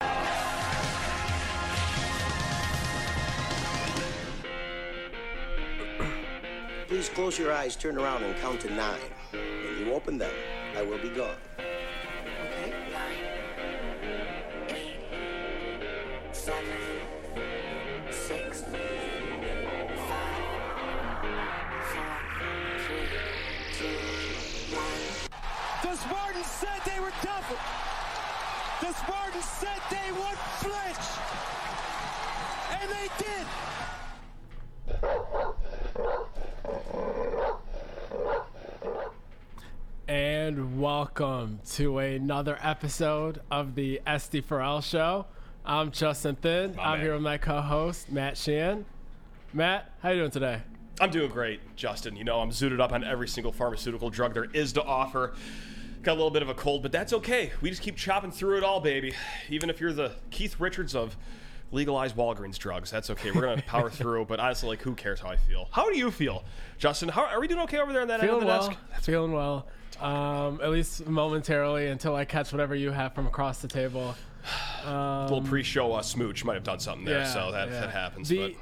Please 6.88 7.08
close 7.08 7.38
your 7.38 7.52
eyes, 7.52 7.74
turn 7.76 7.96
around, 7.98 8.22
and 8.22 8.36
count 8.36 8.60
to 8.60 8.70
nine. 8.74 9.00
When 9.30 9.78
you 9.86 9.94
open 9.94 10.18
them, 10.18 10.32
I 10.76 10.82
will 10.82 10.98
be 10.98 11.08
gone. 11.08 11.36
Okay, 11.58 12.72
nine, 12.92 13.16
eight, 14.68 14.96
seven, 16.32 16.66
The 28.82 28.92
Spartans 28.94 29.44
said 29.44 29.80
they 29.92 30.10
would 30.10 30.38
flinch. 30.58 31.06
And 32.72 32.90
they 32.90 33.08
did. 33.16 33.46
And 40.08 40.80
welcome 40.80 41.60
to 41.74 41.98
another 41.98 42.58
episode 42.60 43.40
of 43.52 43.76
the 43.76 44.00
SD4L 44.04 44.82
Show. 44.82 45.26
I'm 45.64 45.92
Justin 45.92 46.34
Thind. 46.34 46.76
I'm 46.76 46.98
man. 46.98 47.00
here 47.02 47.12
with 47.12 47.22
my 47.22 47.38
co-host 47.38 48.10
Matt 48.10 48.36
Shan. 48.36 48.84
Matt, 49.52 49.92
how 50.02 50.10
you 50.10 50.16
doing 50.22 50.32
today? 50.32 50.60
I'm 51.00 51.10
doing 51.10 51.30
great, 51.30 51.76
Justin. 51.76 52.16
You 52.16 52.24
know, 52.24 52.40
I'm 52.40 52.50
zooted 52.50 52.80
up 52.80 52.90
on 52.90 53.04
every 53.04 53.28
single 53.28 53.52
pharmaceutical 53.52 54.10
drug 54.10 54.34
there 54.34 54.46
is 54.52 54.72
to 54.72 54.82
offer. 54.82 55.34
Got 56.02 56.12
a 56.12 56.14
little 56.18 56.30
bit 56.30 56.42
of 56.42 56.48
a 56.48 56.54
cold, 56.54 56.82
but 56.82 56.90
that's 56.90 57.12
okay. 57.12 57.52
We 57.60 57.70
just 57.70 57.82
keep 57.82 57.96
chopping 57.96 58.32
through 58.32 58.58
it 58.58 58.64
all, 58.64 58.80
baby. 58.80 59.14
Even 59.48 59.70
if 59.70 59.80
you're 59.80 59.92
the 59.92 60.12
Keith 60.30 60.58
Richards 60.58 60.94
of 60.94 61.16
legalized 61.70 62.16
Walgreens 62.16 62.58
drugs, 62.58 62.90
that's 62.90 63.08
okay. 63.10 63.30
We're 63.30 63.42
gonna 63.42 63.62
power 63.62 63.88
through. 64.00 64.24
But 64.26 64.40
honestly, 64.40 64.68
like, 64.70 64.82
who 64.82 64.94
cares 64.94 65.20
how 65.20 65.28
I 65.28 65.36
feel? 65.36 65.68
How 65.70 65.88
do 65.90 65.96
you 65.96 66.10
feel, 66.10 66.44
Justin? 66.78 67.08
How 67.08 67.24
are 67.26 67.40
we 67.40 67.46
doing? 67.48 67.60
Okay 67.60 67.78
over 67.78 67.92
there 67.92 68.02
on 68.02 68.08
that 68.08 68.20
Feeling 68.20 68.42
end 68.42 68.50
of 68.50 68.62
the 68.62 68.68
well. 68.68 68.78
desk? 68.90 69.04
Feeling 69.04 69.32
well. 69.32 69.66
Um, 70.00 70.60
at 70.60 70.70
least 70.70 71.06
momentarily 71.06 71.86
until 71.86 72.16
I 72.16 72.24
catch 72.24 72.50
whatever 72.50 72.74
you 72.74 72.90
have 72.90 73.14
from 73.14 73.26
across 73.28 73.60
the 73.60 73.68
table. 73.68 74.16
A 74.84 75.26
little 75.30 75.42
pre-show 75.42 75.92
uh, 75.92 76.02
smooch 76.02 76.44
might 76.44 76.54
have 76.54 76.64
done 76.64 76.80
something 76.80 77.04
there, 77.04 77.24
so 77.24 77.52
that, 77.52 77.68
yeah. 77.68 77.80
that 77.82 77.90
happens. 77.90 78.28
The- 78.28 78.56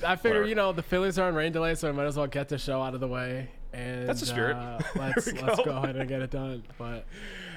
but 0.00 0.06
I 0.06 0.16
figure 0.16 0.32
whatever. 0.32 0.46
you 0.48 0.54
know 0.54 0.72
the 0.72 0.82
Phillies 0.82 1.18
are 1.18 1.26
on 1.26 1.34
rain 1.34 1.52
delay, 1.52 1.74
so 1.74 1.88
I 1.88 1.92
might 1.92 2.04
as 2.04 2.18
well 2.18 2.26
get 2.26 2.50
the 2.50 2.58
show 2.58 2.82
out 2.82 2.92
of 2.92 3.00
the 3.00 3.08
way. 3.08 3.48
And 3.74 4.08
That's 4.08 4.20
the 4.20 4.26
spirit. 4.26 4.54
Uh, 4.56 4.78
let's 4.96 5.32
let's 5.32 5.56
go. 5.56 5.64
go 5.64 5.70
ahead 5.78 5.96
and 5.96 6.08
get 6.08 6.22
it 6.22 6.30
done. 6.30 6.62
But 6.78 7.04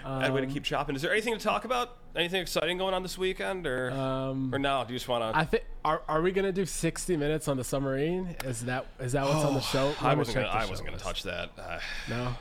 I'd 0.04 0.34
way 0.34 0.42
to 0.42 0.48
keep 0.48 0.64
chopping. 0.64 0.96
Is 0.96 1.02
there 1.02 1.12
anything 1.12 1.34
to 1.34 1.40
talk 1.40 1.64
about? 1.66 1.98
Anything 2.16 2.42
exciting 2.42 2.78
going 2.80 2.94
on 2.96 3.04
this 3.04 3.18
weekend, 3.18 3.68
or 3.68 3.92
Um, 3.92 4.54
or 4.54 4.58
no? 4.58 4.84
Do 4.88 4.94
you 4.94 4.98
just 5.00 5.08
want 5.08 5.32
to? 5.32 5.38
I 5.38 5.46
think 5.46 5.64
are, 5.86 6.02
are 6.08 6.22
we 6.22 6.32
gonna 6.32 6.52
do 6.52 6.66
60 6.66 7.16
minutes 7.18 7.48
on 7.48 7.58
the 7.58 7.64
submarine? 7.64 8.36
Is 8.44 8.66
that 8.66 8.88
is 9.00 9.12
that 9.12 9.26
what's 9.26 9.46
on 9.46 9.54
the 9.54 9.62
show? 9.62 9.94
I 10.02 10.08
Let 10.10 10.14
me 10.14 10.18
wasn't 10.20 10.36
gonna. 10.38 10.48
I 10.48 10.66
wasn't 10.66 10.88
gonna 10.90 11.00
touch 11.00 11.24
that. 11.24 11.52
Uh, 11.58 11.80
No. 12.10 12.36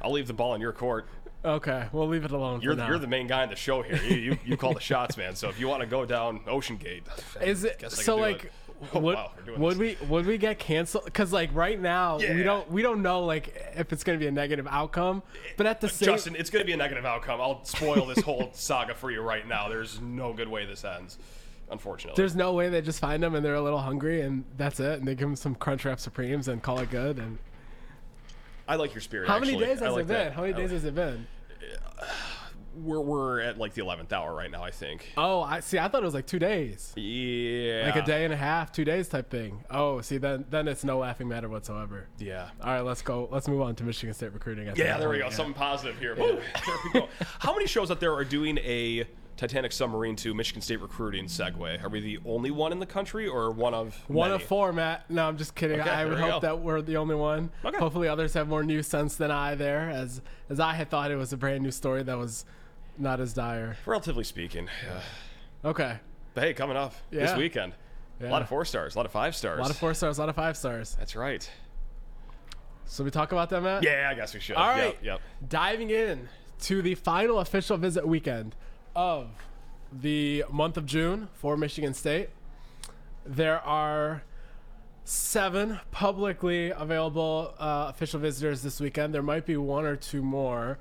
I'll 0.00 0.10
leave 0.12 0.26
the 0.26 0.32
ball 0.32 0.54
in 0.54 0.60
your 0.60 0.72
court. 0.72 1.06
Okay, 1.44 1.86
we'll 1.92 2.06
leave 2.08 2.24
it 2.24 2.30
alone 2.30 2.60
You're 2.60 2.74
for 2.74 2.78
now. 2.78 2.88
you're 2.88 2.98
the 3.00 3.06
main 3.08 3.26
guy 3.26 3.42
in 3.44 3.50
the 3.50 3.56
show 3.56 3.82
here. 3.82 3.96
You 4.02 4.16
you, 4.16 4.38
you 4.44 4.56
call 4.56 4.74
the 4.74 4.80
shots, 4.80 5.16
man. 5.16 5.34
So 5.36 5.48
if 5.48 5.58
you 5.60 5.66
want 5.68 5.80
to 5.82 5.86
go 5.88 6.04
down 6.04 6.38
OceanGate, 6.40 7.02
Is 7.42 7.64
it 7.64 7.82
I 7.84 7.88
so? 7.88 8.14
can 8.14 8.16
do 8.16 8.20
Like, 8.32 8.44
it. 8.44 8.52
Oh, 8.94 8.98
would, 9.00 9.14
wow, 9.16 9.30
would 9.58 9.78
we 9.78 9.96
would 10.08 10.26
we 10.26 10.38
get 10.38 10.58
canceled? 10.58 11.04
Because 11.04 11.32
like 11.32 11.50
right 11.54 11.80
now 11.80 12.18
Yeah. 12.18 12.34
we 12.34 12.42
don't 12.42 12.70
we 12.70 12.82
don't 12.82 13.02
know 13.02 13.24
like 13.24 13.54
if 13.76 13.92
it's 13.92 14.02
gonna 14.04 14.18
be 14.18 14.26
a 14.26 14.32
negative 14.32 14.66
outcome. 14.68 15.22
But 15.56 15.66
at 15.66 15.80
the 15.80 15.88
same 15.88 16.06
Justin, 16.08 16.36
it's 16.36 16.50
going 16.50 16.62
to 16.62 16.66
be 16.66 16.72
a 16.72 16.76
negative 16.76 17.04
outcome. 17.04 17.40
I'll 17.40 17.64
spoil 17.64 18.06
this 18.06 18.20
whole 18.24 18.50
saga 18.54 18.94
for 18.94 19.10
you 19.10 19.20
right 19.20 19.46
now. 19.46 19.68
There's 19.68 20.00
no 20.00 20.32
good 20.32 20.48
way 20.48 20.64
this 20.66 20.84
ends, 20.84 21.18
unfortunately. 21.70 22.20
there's 22.20 22.34
no 22.34 22.52
way 22.52 22.68
they 22.68 22.80
just 22.80 22.98
find 23.00 23.22
them 23.22 23.34
and 23.34 23.44
they're 23.44 23.54
a 23.54 23.62
little 23.62 23.78
hungry 23.80 24.22
and 24.22 24.44
that's 24.56 24.80
it 24.80 24.98
and 24.98 25.06
they 25.06 25.14
give 25.14 25.28
them 25.28 25.36
some 25.36 25.54
Crunchwrap 25.54 26.00
Supremes 26.00 26.48
and 26.48 26.62
call 26.62 26.78
it 26.80 26.90
good. 26.90 27.18
And 27.18 27.38
I 28.66 28.76
like 28.76 28.94
your 28.94 29.00
spirit. 29.00 29.28
how 29.28 29.36
actually. 29.36 29.52
many 29.56 29.64
days 29.66 29.80
has 29.80 29.92
like 29.92 30.02
it 30.02 30.08
been? 30.08 30.16
that. 30.16 30.32
How 30.32 30.42
many 30.42 30.54
days 30.54 30.70
like- 30.70 30.72
has 30.72 30.84
it 30.84 30.94
been? 30.94 31.26
We're 32.74 33.00
we're 33.00 33.40
at 33.40 33.58
like 33.58 33.74
the 33.74 33.82
eleventh 33.82 34.12
hour 34.12 34.34
right 34.34 34.50
now. 34.50 34.62
I 34.62 34.70
think. 34.70 35.12
Oh, 35.16 35.42
I 35.42 35.60
see. 35.60 35.78
I 35.78 35.88
thought 35.88 36.02
it 36.02 36.06
was 36.06 36.14
like 36.14 36.26
two 36.26 36.38
days, 36.38 36.92
Yeah. 36.96 37.84
like 37.86 37.96
a 37.96 38.06
day 38.06 38.24
and 38.24 38.32
a 38.32 38.36
half, 38.36 38.72
two 38.72 38.84
days 38.84 39.08
type 39.08 39.30
thing. 39.30 39.62
Oh, 39.70 40.00
see, 40.00 40.16
then 40.18 40.44
then 40.50 40.68
it's 40.68 40.82
no 40.84 40.98
laughing 40.98 41.28
matter 41.28 41.48
whatsoever. 41.48 42.08
Yeah. 42.18 42.48
All 42.62 42.72
right, 42.72 42.80
let's 42.80 43.02
go. 43.02 43.28
Let's 43.30 43.46
move 43.48 43.60
on 43.60 43.74
to 43.76 43.84
Michigan 43.84 44.14
State 44.14 44.32
recruiting. 44.32 44.68
at 44.68 44.78
Yeah, 44.78 44.98
there 44.98 45.08
we 45.08 45.18
go. 45.18 45.24
yeah. 45.24 45.30
Something 45.30 45.54
positive 45.54 45.98
here. 45.98 46.14
Woo, 46.14 46.38
there 46.66 46.76
we 46.94 47.00
go. 47.00 47.08
How 47.40 47.52
many 47.52 47.66
shows 47.66 47.90
out 47.90 48.00
there 48.00 48.14
are 48.14 48.24
doing 48.24 48.58
a 48.58 49.06
Titanic 49.36 49.72
submarine 49.72 50.14
to 50.16 50.34
Michigan 50.34 50.62
State 50.62 50.80
recruiting 50.80 51.24
segue? 51.24 51.82
Are 51.82 51.88
we 51.88 52.00
the 52.00 52.18
only 52.24 52.50
one 52.50 52.70
in 52.72 52.78
the 52.78 52.86
country, 52.86 53.26
or 53.26 53.50
one 53.50 53.74
of 53.74 53.96
One 54.08 54.30
many? 54.30 54.42
of 54.42 54.48
four, 54.48 54.72
Matt. 54.72 55.10
No, 55.10 55.26
I'm 55.26 55.36
just 55.36 55.54
kidding. 55.54 55.80
Okay, 55.80 55.90
I 55.90 56.04
would 56.04 56.18
hope 56.18 56.30
go. 56.30 56.40
that 56.40 56.60
we're 56.60 56.80
the 56.82 56.96
only 56.98 57.14
one. 57.16 57.50
Okay. 57.64 57.76
Hopefully, 57.78 58.08
others 58.08 58.34
have 58.34 58.46
more 58.48 58.62
news 58.62 58.86
sense 58.86 59.16
than 59.16 59.30
I 59.30 59.54
there, 59.56 59.90
as 59.90 60.20
as 60.48 60.60
I 60.60 60.74
had 60.74 60.90
thought 60.90 61.10
it 61.10 61.16
was 61.16 61.32
a 61.32 61.36
brand 61.36 61.62
new 61.62 61.70
story 61.70 62.02
that 62.02 62.16
was 62.18 62.44
not 62.98 63.20
as 63.20 63.32
dire. 63.32 63.76
Relatively 63.86 64.24
speaking. 64.24 64.68
Yeah. 64.86 65.00
Okay, 65.70 65.98
But 66.34 66.44
hey, 66.44 66.54
coming 66.54 66.76
up 66.76 66.94
this 67.10 67.30
Yeah. 67.30 67.38
weekend, 67.38 67.74
a 68.20 68.26
lot 68.26 68.42
of 68.42 68.48
four 68.48 68.64
stars, 68.64 68.94
a 68.94 68.98
lot 68.98 69.06
of 69.06 69.12
five 69.12 69.34
stars. 69.36 69.58
a 69.58 69.62
lot 69.62 69.70
of 69.70 69.76
four 69.76 69.94
stars, 69.94 70.18
a 70.18 70.20
lot 70.20 70.28
of 70.28 70.34
five 70.36 70.56
stars. 70.56 70.94
That's 70.98 71.14
right. 71.16 71.48
So 72.84 73.04
we 73.04 73.10
talk 73.10 73.32
about 73.32 73.48
that, 73.50 73.62
Matt. 73.62 73.82
Yeah, 73.82 74.08
I 74.10 74.14
guess 74.14 74.34
we 74.34 74.40
should. 74.40 74.56
All 74.56 74.76
Yep. 74.76 74.98
Yep. 75.02 75.20
Diving 75.48 75.90
in 75.90 76.28
to 76.62 76.82
the 76.82 76.94
final 76.94 77.38
official 77.40 77.76
visit 77.76 78.06
weekend 78.06 78.54
of 78.94 79.28
the 79.92 80.44
month 80.50 80.76
of 80.76 80.86
June 80.86 81.28
for 81.34 81.56
Michigan 81.56 81.94
State. 81.94 82.30
There 83.24 83.60
are 83.60 84.22
seven 85.04 85.80
publicly 85.90 86.70
available 86.70 87.54
uh, 87.58 87.86
official 87.88 88.20
visitors 88.20 88.62
this 88.62 88.80
weekend. 88.80 89.14
There 89.14 89.22
might 89.22 89.46
be 89.46 89.56
one 89.56 89.84
or 89.84 89.96
two 89.96 90.22
more. 90.22 90.78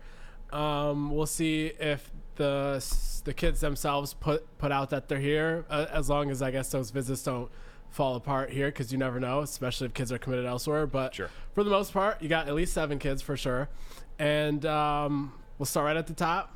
Um, 0.53 1.11
we'll 1.15 1.25
see 1.25 1.67
if 1.79 2.11
the 2.35 2.83
the 3.23 3.33
kids 3.33 3.59
themselves 3.61 4.13
put 4.13 4.57
put 4.57 4.71
out 4.71 4.89
that 4.91 5.07
they're 5.07 5.19
here. 5.19 5.65
Uh, 5.69 5.85
as 5.91 6.09
long 6.09 6.29
as 6.31 6.41
I 6.41 6.51
guess 6.51 6.69
those 6.71 6.89
visits 6.91 7.23
don't 7.23 7.49
fall 7.89 8.15
apart 8.15 8.49
here, 8.51 8.67
because 8.67 8.91
you 8.91 8.97
never 8.97 9.19
know, 9.19 9.41
especially 9.41 9.87
if 9.87 9.93
kids 9.93 10.11
are 10.11 10.17
committed 10.17 10.45
elsewhere. 10.45 10.87
But 10.87 11.13
Sure. 11.13 11.29
for 11.53 11.63
the 11.63 11.69
most 11.69 11.91
part, 11.93 12.21
you 12.21 12.29
got 12.29 12.47
at 12.47 12.53
least 12.55 12.73
seven 12.73 12.99
kids 12.99 13.21
for 13.21 13.35
sure. 13.37 13.69
And 14.17 14.65
um, 14.65 15.33
we'll 15.57 15.65
start 15.65 15.85
right 15.85 15.97
at 15.97 16.07
the 16.07 16.13
top. 16.13 16.55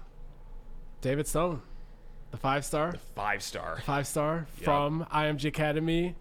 David 1.02 1.28
Stone, 1.28 1.62
the 2.32 2.38
five 2.38 2.64
star 2.66 2.92
the 2.94 2.98
Five 2.98 3.44
star. 3.44 3.78
five 3.86 4.08
star 4.08 4.48
from 4.64 5.06
IMG 5.12 5.46
Academy 5.50 6.16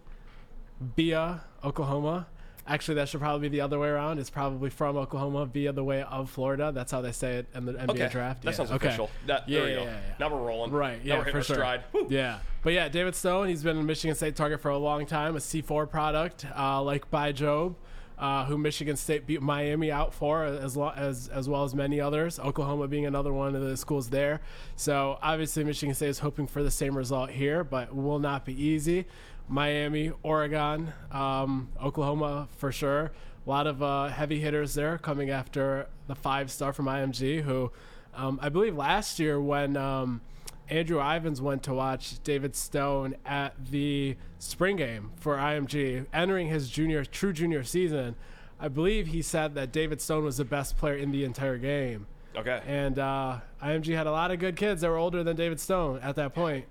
via 0.79 1.43
Oklahoma. 1.63 2.27
Actually, 2.67 2.95
that 2.95 3.07
should 3.09 3.19
probably 3.19 3.47
be 3.47 3.57
the 3.57 3.61
other 3.61 3.77
way 3.77 3.89
around. 3.89 4.17
It's 4.17 4.31
probably 4.31 4.71
from 4.71 4.97
Oklahoma 4.97 5.45
via 5.45 5.71
the 5.71 5.83
way 5.83 6.01
of 6.01 6.31
Florida. 6.31 6.71
That's 6.73 6.91
how 6.91 7.01
they 7.01 7.11
say 7.11 7.35
it 7.37 7.47
in 7.53 7.65
the 7.65 7.73
NBA 7.73 7.91
Okay. 7.91 8.09
draft. 8.09 8.41
That 8.41 8.51
Yeah, 8.51 8.55
sounds 8.57 8.71
okay. 8.71 8.87
official. 8.87 9.09
That, 9.27 9.47
Yeah, 9.47 9.59
there 9.59 9.65
we 9.67 9.71
yeah, 9.73 9.79
go. 9.79 9.83
yeah. 9.83 9.99
Now 10.19 10.29
we're 10.35 10.47
rolling. 10.47 10.71
Right, 10.71 11.05
Now 11.05 11.13
yeah, 11.13 11.19
we're 11.19 11.25
for 11.31 11.41
sure. 11.43 11.55
stride. 11.57 11.83
Woo. 11.93 12.07
Yeah, 12.09 12.39
but 12.63 12.73
yeah, 12.73 12.89
David 12.89 13.13
Stone, 13.13 13.49
he's 13.49 13.61
been 13.61 13.77
a 13.77 13.83
Michigan 13.83 14.15
State 14.15 14.35
target 14.35 14.61
for 14.61 14.69
a 14.71 14.77
long 14.79 15.05
time, 15.05 15.35
a 15.35 15.39
C4 15.39 15.85
product, 15.87 16.45
uh, 16.57 16.81
like 16.81 17.11
Bai 17.11 17.33
Jobe, 17.33 17.75
uh, 18.17 18.45
who 18.45 18.57
Michigan 18.57 18.95
State 18.95 19.27
beat 19.27 19.43
Miami 19.43 19.91
out 19.91 20.11
for, 20.13 20.43
as, 20.45 20.75
lo- 20.75 20.93
as 20.95 21.27
as 21.27 21.47
well 21.47 21.65
as 21.65 21.75
many 21.75 21.99
others. 22.01 22.39
Oklahoma 22.39 22.87
being 22.87 23.05
another 23.05 23.31
one 23.33 23.55
of 23.55 23.61
the 23.61 23.77
schools 23.77 24.09
there. 24.09 24.41
So 24.75 25.19
obviously, 25.21 25.63
Michigan 25.65 25.93
State 25.93 26.09
is 26.09 26.19
hoping 26.19 26.47
for 26.47 26.63
the 26.63 26.71
same 26.71 26.97
result 26.97 27.29
here, 27.29 27.63
but 27.63 27.93
will 27.95 28.17
not 28.19 28.43
be 28.45 28.59
easy. 28.59 29.05
Miami, 29.47 30.11
Oregon, 30.23 30.93
um, 31.11 31.69
Oklahoma 31.81 32.47
for 32.57 32.71
sure. 32.71 33.11
A 33.45 33.49
lot 33.49 33.67
of 33.67 33.83
uh, 33.83 34.07
heavy 34.07 34.39
hitters 34.39 34.73
there 34.73 34.97
coming 34.97 35.29
after 35.29 35.87
the 36.07 36.15
five 36.15 36.51
star 36.51 36.73
from 36.73 36.85
IMG, 36.85 37.41
who 37.41 37.71
um, 38.15 38.39
I 38.41 38.49
believe 38.49 38.75
last 38.75 39.19
year 39.19 39.39
when 39.39 39.77
um, 39.77 40.21
Andrew 40.69 40.99
Ivins 40.99 41.41
went 41.41 41.63
to 41.63 41.73
watch 41.73 42.23
David 42.23 42.55
Stone 42.55 43.15
at 43.25 43.53
the 43.69 44.17
spring 44.39 44.77
game 44.77 45.11
for 45.17 45.37
IMG, 45.37 46.05
entering 46.11 46.47
his 46.47 46.69
junior, 46.69 47.05
true 47.05 47.33
junior 47.33 47.63
season. 47.63 48.15
I 48.59 48.69
believe 48.69 49.07
he 49.07 49.21
said 49.21 49.53
that 49.55 49.71
David 49.71 50.01
Stone 50.01 50.23
was 50.23 50.37
the 50.37 50.45
best 50.45 50.77
player 50.77 50.95
in 50.95 51.11
the 51.11 51.23
entire 51.23 51.57
game. 51.57 52.07
Okay. 52.35 52.61
And 52.65 52.97
uh, 52.97 53.39
IMG 53.61 53.95
had 53.95 54.07
a 54.07 54.11
lot 54.11 54.31
of 54.31 54.39
good 54.39 54.55
kids 54.55 54.81
that 54.81 54.89
were 54.89 54.97
older 54.97 55.23
than 55.23 55.35
David 55.35 55.59
Stone 55.59 55.99
at 56.01 56.15
that 56.15 56.33
point. 56.33 56.65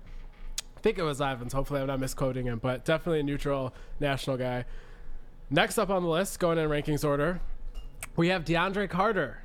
Think 0.85 0.99
it 0.99 1.03
was 1.03 1.19
Ivins. 1.19 1.51
Hopefully, 1.51 1.81
I'm 1.81 1.87
not 1.87 1.99
misquoting 1.99 2.45
him, 2.45 2.59
but 2.59 2.85
definitely 2.85 3.21
a 3.21 3.23
neutral 3.23 3.73
national 3.99 4.37
guy. 4.37 4.65
Next 5.49 5.79
up 5.79 5.89
on 5.89 6.03
the 6.03 6.09
list, 6.09 6.37
going 6.39 6.59
in 6.59 6.69
rankings 6.69 7.03
order, 7.03 7.41
we 8.15 8.27
have 8.27 8.45
DeAndre 8.45 8.87
Carter 8.87 9.39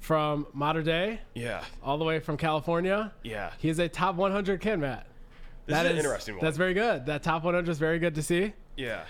from 0.00 0.48
Mater 0.52 0.82
Dei, 0.82 1.20
Yeah. 1.34 1.62
all 1.80 1.96
the 1.96 2.04
way 2.04 2.18
from 2.18 2.36
California. 2.36 3.12
Yeah. 3.22 3.52
He 3.58 3.68
is 3.68 3.78
a 3.78 3.88
top 3.88 4.16
100 4.16 4.60
kid, 4.60 4.78
Matt. 4.80 5.06
This 5.66 5.76
That 5.76 5.86
is 5.86 5.92
an 5.92 5.98
interesting 5.98 6.34
one. 6.34 6.44
That's 6.44 6.56
very 6.56 6.74
good. 6.74 7.06
That 7.06 7.22
top 7.22 7.44
100 7.44 7.70
is 7.70 7.78
very 7.78 8.00
good 8.00 8.16
to 8.16 8.22
see. 8.24 8.52
yeah. 8.76 9.02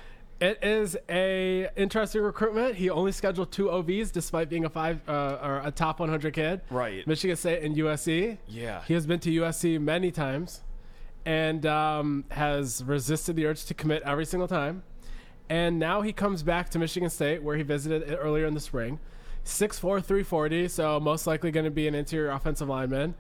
It 0.42 0.62
is 0.62 0.98
a 1.08 1.68
interesting 1.76 2.20
recruitment. 2.22 2.74
He 2.74 2.90
only 2.90 3.10
scheduled 3.12 3.50
two 3.50 3.70
OVs 3.70 4.12
despite 4.12 4.50
being 4.50 4.66
a 4.66 4.68
five 4.70 5.00
uh, 5.08 5.38
or 5.42 5.62
a 5.64 5.70
top 5.70 5.98
100 5.98 6.34
kid. 6.34 6.60
Right. 6.68 7.06
Michigan 7.06 7.36
State 7.36 7.62
and 7.62 7.74
USC. 7.74 8.36
Yeah. 8.46 8.82
He 8.86 8.92
has 8.92 9.06
been 9.06 9.18
to 9.20 9.30
USC 9.30 9.80
many 9.80 10.10
times, 10.12 10.60
and 11.28 11.66
um, 11.66 12.24
has 12.30 12.82
resisted 12.82 13.36
the 13.36 13.44
urge 13.44 13.66
to 13.66 13.74
commit 13.74 14.02
every 14.02 14.24
single 14.24 14.48
time. 14.48 14.82
And 15.50 15.78
now 15.78 16.00
he 16.00 16.10
comes 16.10 16.42
back 16.42 16.70
to 16.70 16.78
Michigan 16.78 17.10
State, 17.10 17.42
where 17.42 17.54
he 17.54 17.62
visited 17.62 18.16
earlier 18.18 18.46
in 18.46 18.54
the 18.54 18.60
spring. 18.60 18.98
6'4", 19.44 19.78
340, 19.78 20.68
so 20.68 20.98
most 20.98 21.26
likely 21.26 21.50
going 21.50 21.64
to 21.64 21.70
be 21.70 21.86
an 21.86 21.94
interior 21.94 22.30
offensive 22.30 22.66
lineman, 22.66 23.14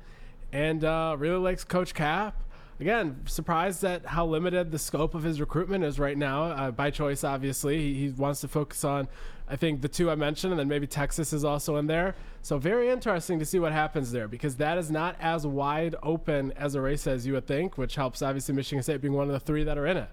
and 0.54 0.84
uh, 0.84 1.16
really 1.18 1.36
likes 1.36 1.64
Coach 1.64 1.92
Kap. 1.92 2.42
Again, 2.80 3.22
surprised 3.26 3.82
at 3.82 4.06
how 4.06 4.24
limited 4.24 4.70
the 4.70 4.78
scope 4.78 5.16
of 5.16 5.24
his 5.24 5.40
recruitment 5.40 5.82
is 5.82 5.98
right 5.98 6.16
now, 6.16 6.44
uh, 6.44 6.70
by 6.70 6.90
choice, 6.90 7.24
obviously. 7.24 7.78
He, 7.78 7.94
he 7.94 8.08
wants 8.10 8.40
to 8.42 8.48
focus 8.48 8.84
on, 8.84 9.08
I 9.48 9.56
think, 9.56 9.82
the 9.82 9.88
two 9.88 10.08
I 10.12 10.14
mentioned, 10.14 10.52
and 10.52 10.60
then 10.60 10.68
maybe 10.68 10.86
Texas 10.86 11.32
is 11.32 11.44
also 11.44 11.74
in 11.76 11.88
there. 11.88 12.14
So, 12.40 12.56
very 12.56 12.88
interesting 12.88 13.40
to 13.40 13.44
see 13.44 13.58
what 13.58 13.72
happens 13.72 14.12
there 14.12 14.28
because 14.28 14.56
that 14.56 14.78
is 14.78 14.92
not 14.92 15.16
as 15.18 15.44
wide 15.44 15.96
open 16.04 16.52
as 16.52 16.76
a 16.76 16.80
race 16.80 17.08
as 17.08 17.26
you 17.26 17.32
would 17.32 17.48
think, 17.48 17.76
which 17.78 17.96
helps, 17.96 18.22
obviously, 18.22 18.54
Michigan 18.54 18.82
State 18.82 19.00
being 19.00 19.14
one 19.14 19.26
of 19.26 19.32
the 19.32 19.40
three 19.40 19.64
that 19.64 19.76
are 19.76 19.86
in 19.86 19.96
it. 19.96 20.10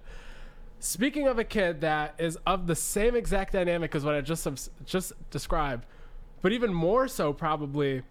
Speaking 0.80 1.28
of 1.28 1.38
a 1.38 1.44
kid 1.44 1.80
that 1.82 2.14
is 2.18 2.36
of 2.46 2.66
the 2.66 2.74
same 2.74 3.14
exact 3.14 3.52
dynamic 3.52 3.94
as 3.94 4.04
what 4.04 4.14
I 4.14 4.20
just 4.20 4.46
just 4.84 5.12
described, 5.30 5.86
but 6.42 6.52
even 6.52 6.74
more 6.74 7.06
so, 7.06 7.32
probably 7.32 8.02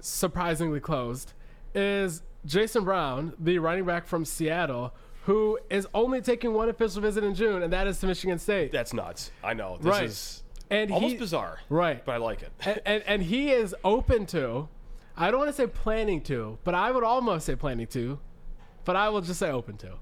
surprisingly 0.00 0.80
closed, 0.80 1.32
is 1.74 2.22
Jason 2.46 2.84
Brown, 2.84 3.34
the 3.38 3.58
running 3.58 3.84
back 3.84 4.06
from 4.06 4.24
Seattle, 4.24 4.94
who 5.24 5.58
is 5.70 5.86
only 5.92 6.20
taking 6.22 6.54
one 6.54 6.68
official 6.68 7.02
visit 7.02 7.24
in 7.24 7.34
June, 7.34 7.62
and 7.62 7.72
that 7.72 7.86
is 7.86 7.98
to 8.00 8.06
Michigan 8.06 8.38
State. 8.38 8.72
That's 8.72 8.92
nuts. 8.94 9.30
I 9.44 9.54
know. 9.54 9.76
This 9.78 9.86
Right. 9.86 10.04
is 10.04 10.42
and 10.70 10.90
almost 10.90 11.12
he, 11.14 11.18
bizarre. 11.18 11.58
Right. 11.68 12.04
But 12.04 12.12
I 12.12 12.16
like 12.18 12.42
it. 12.42 12.52
and, 12.64 12.80
and, 12.86 13.02
and 13.06 13.22
he 13.22 13.50
is 13.50 13.74
open 13.84 14.26
to, 14.26 14.68
I 15.16 15.30
don't 15.30 15.40
want 15.40 15.50
to 15.50 15.56
say 15.56 15.66
planning 15.66 16.20
to, 16.22 16.58
but 16.64 16.74
I 16.74 16.90
would 16.90 17.04
almost 17.04 17.46
say 17.46 17.56
planning 17.56 17.86
to, 17.88 18.18
but 18.84 18.96
I 18.96 19.08
will 19.10 19.20
just 19.20 19.38
say 19.40 19.50
open 19.50 19.76
to, 19.78 19.94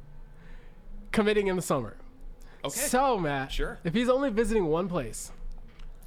committing 1.12 1.46
in 1.48 1.56
the 1.56 1.62
summer. 1.62 1.96
Okay. 2.64 2.74
So, 2.78 3.18
Matt, 3.18 3.52
Sure. 3.52 3.78
if 3.84 3.94
he's 3.94 4.08
only 4.08 4.30
visiting 4.30 4.66
one 4.66 4.88
place 4.88 5.30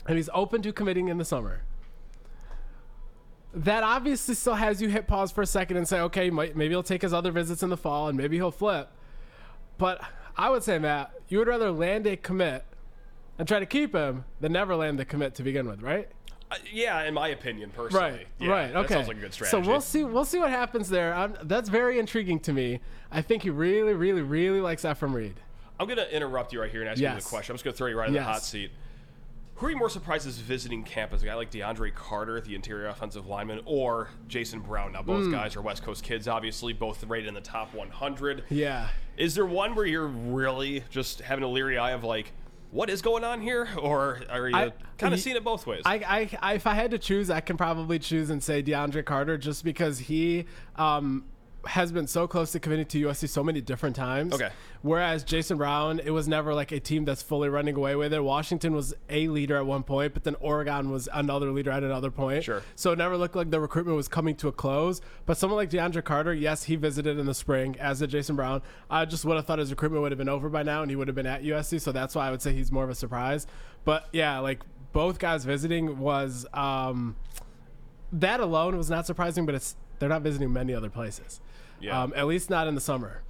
and 0.05 0.17
he's 0.17 0.29
open 0.33 0.61
to 0.61 0.73
committing 0.73 1.07
in 1.07 1.17
the 1.17 1.25
summer, 1.25 1.63
that 3.53 3.83
obviously 3.83 4.35
still 4.35 4.55
has 4.55 4.81
you 4.81 4.89
hit 4.89 5.07
pause 5.07 5.31
for 5.31 5.41
a 5.41 5.45
second 5.45 5.77
and 5.77 5.87
say, 5.87 5.99
okay, 6.01 6.29
might, 6.29 6.55
maybe 6.55 6.73
he'll 6.73 6.83
take 6.83 7.01
his 7.01 7.13
other 7.13 7.31
visits 7.31 7.63
in 7.63 7.69
the 7.69 7.77
fall 7.77 8.07
and 8.07 8.17
maybe 8.17 8.37
he'll 8.37 8.51
flip. 8.51 8.91
But 9.77 10.01
I 10.37 10.49
would 10.49 10.63
say, 10.63 10.77
Matt, 10.77 11.11
you 11.29 11.39
would 11.39 11.47
rather 11.47 11.71
land 11.71 12.05
a 12.05 12.15
commit 12.15 12.65
and 13.37 13.47
try 13.47 13.59
to 13.59 13.65
keep 13.65 13.93
him 13.93 14.25
than 14.39 14.51
never 14.51 14.75
land 14.75 14.99
the 14.99 15.05
commit 15.05 15.35
to 15.35 15.43
begin 15.43 15.67
with, 15.67 15.81
right? 15.81 16.09
Uh, 16.51 16.55
yeah, 16.71 17.03
in 17.03 17.13
my 17.13 17.27
opinion, 17.29 17.69
personally. 17.69 18.09
Right, 18.11 18.27
Yeah, 18.39 18.49
right, 18.49 18.75
okay. 18.75 18.81
That 18.81 18.89
sounds 18.89 19.07
like 19.07 19.17
a 19.17 19.21
good 19.21 19.33
strategy. 19.33 19.63
So 19.63 19.69
we'll 19.69 19.81
see. 19.81 20.03
We'll 20.03 20.25
see 20.25 20.39
what 20.39 20.49
happens 20.49 20.89
there. 20.89 21.13
i 21.13 21.27
that's 21.43 21.69
very 21.69 21.99
intriguing 21.99 22.39
to 22.41 22.53
me. 22.53 22.79
I 23.11 23.21
think 23.21 23.43
he 23.43 23.51
really, 23.51 23.93
really, 23.93 24.23
really 24.23 24.59
likes 24.59 24.81
Effrem 24.83 25.13
Reed. 25.13 25.35
I'm 25.79 25.85
going 25.87 25.97
to 25.97 26.13
interrupt 26.15 26.51
you 26.51 26.59
right 26.59 26.69
here 26.71 26.81
and 26.81 26.89
ask 26.89 26.99
you 26.99 27.03
Yes. 27.03 27.23
the 27.23 27.29
question. 27.29 27.53
I'm 27.53 27.55
just 27.57 27.63
going 27.63 27.73
to 27.73 27.77
throw 27.77 27.87
you 27.87 27.97
right 27.97 28.09
in 28.09 28.15
Yes. 28.15 28.25
the 28.25 28.31
hot 28.31 28.43
seat. 28.43 28.71
Who 29.59 29.65
are 29.65 29.71
you 29.71 29.77
more 29.77 29.89
surprised 29.89 30.25
is 30.25 30.37
visiting 30.37 30.83
campus? 30.83 31.21
A 31.21 31.25
guy 31.25 31.33
like 31.33 31.51
DeAndre 31.51 31.93
Carter, 31.93 32.39
the 32.39 32.55
interior 32.55 32.87
offensive 32.87 33.27
lineman, 33.27 33.59
or 33.65 34.07
Jason 34.29 34.61
Brown? 34.61 34.93
Now, 34.93 35.01
both 35.01 35.29
guys 35.29 35.57
are 35.57 35.61
West 35.61 35.83
Coast 35.83 36.01
kids, 36.01 36.29
obviously, 36.29 36.71
both 36.71 37.03
rated 37.03 37.27
in 37.27 37.33
the 37.33 37.41
top 37.41 37.73
100. 37.73 38.45
Yeah. 38.49 38.87
Is 39.17 39.35
there 39.35 39.45
one 39.45 39.75
where 39.75 39.85
you're 39.85 40.07
really 40.07 40.85
just 40.89 41.19
having 41.19 41.43
a 41.43 41.47
leery 41.49 41.77
eye 41.77 41.91
of 41.91 42.05
like, 42.05 42.31
what 42.71 42.89
is 42.89 43.01
going 43.01 43.25
on 43.25 43.41
here? 43.41 43.67
Or 43.77 44.21
are 44.29 44.47
you 44.47 44.71
kind 44.97 45.13
of 45.13 45.19
seeing 45.19 45.35
it 45.35 45.43
both 45.43 45.67
ways? 45.67 45.81
I, 45.83 45.95
I, 45.95 46.29
I, 46.41 46.53
if 46.53 46.65
I 46.65 46.73
had 46.73 46.91
to 46.91 46.97
choose, 46.97 47.29
I 47.29 47.41
can 47.41 47.57
probably 47.57 47.99
choose 47.99 48.29
and 48.29 48.41
say 48.41 48.63
DeAndre 48.63 49.03
Carter 49.03 49.37
just 49.37 49.65
because 49.65 49.99
he 49.99 50.45
um, 50.77 51.25
has 51.65 51.91
been 51.91 52.07
so 52.07 52.27
close 52.27 52.51
to 52.53 52.59
committing 52.59 52.85
to 52.85 53.07
USC 53.07 53.27
so 53.27 53.43
many 53.43 53.61
different 53.61 53.95
times. 53.95 54.33
Okay. 54.33 54.49
Whereas 54.81 55.23
Jason 55.23 55.57
Brown, 55.57 55.99
it 55.99 56.11
was 56.11 56.27
never 56.27 56.53
like 56.53 56.71
a 56.71 56.79
team 56.79 57.03
that's 57.05 57.21
fully 57.21 57.49
running 57.49 57.75
away 57.75 57.95
with 57.95 58.13
it. 58.13 58.23
Washington 58.23 58.73
was 58.73 58.93
a 59.09 59.27
leader 59.27 59.57
at 59.57 59.65
one 59.65 59.83
point, 59.83 60.13
but 60.13 60.23
then 60.23 60.35
Oregon 60.39 60.89
was 60.89 61.09
another 61.13 61.51
leader 61.51 61.71
at 61.71 61.83
another 61.83 62.11
point. 62.11 62.43
Sure. 62.43 62.63
So 62.75 62.93
it 62.93 62.97
never 62.97 63.17
looked 63.17 63.35
like 63.35 63.51
the 63.51 63.59
recruitment 63.59 63.97
was 63.97 64.07
coming 64.07 64.35
to 64.37 64.47
a 64.47 64.51
close. 64.51 65.01
But 65.25 65.37
someone 65.37 65.57
like 65.57 65.69
DeAndre 65.69 66.03
Carter, 66.03 66.33
yes, 66.33 66.63
he 66.63 66.75
visited 66.77 67.19
in 67.19 67.25
the 67.25 67.33
spring, 67.33 67.75
as 67.79 67.99
did 67.99 68.09
Jason 68.09 68.35
Brown. 68.35 68.61
I 68.89 69.05
just 69.05 69.25
would 69.25 69.35
have 69.35 69.45
thought 69.45 69.59
his 69.59 69.69
recruitment 69.69 70.01
would 70.01 70.11
have 70.11 70.19
been 70.19 70.29
over 70.29 70.49
by 70.49 70.63
now 70.63 70.81
and 70.81 70.89
he 70.89 70.95
would 70.95 71.07
have 71.07 71.15
been 71.15 71.27
at 71.27 71.43
USC. 71.43 71.81
So 71.81 71.91
that's 71.91 72.15
why 72.15 72.27
I 72.27 72.31
would 72.31 72.41
say 72.41 72.53
he's 72.53 72.71
more 72.71 72.83
of 72.85 72.89
a 72.89 72.95
surprise. 72.95 73.47
But 73.83 74.07
yeah, 74.13 74.39
like 74.39 74.61
both 74.93 75.19
guys 75.19 75.43
visiting 75.45 75.99
was 75.99 76.45
um, 76.53 77.15
that 78.13 78.39
alone 78.39 78.77
was 78.77 78.89
not 78.89 79.05
surprising, 79.05 79.45
but 79.45 79.55
it's 79.55 79.75
they're 79.99 80.09
not 80.09 80.21
visiting 80.21 80.51
many 80.51 80.73
other 80.73 80.89
places. 80.89 81.41
Yeah. 81.81 82.01
Um, 82.01 82.13
at 82.15 82.27
least 82.27 82.49
not 82.49 82.67
in 82.67 82.75
the 82.75 82.81
summer. 82.81 83.21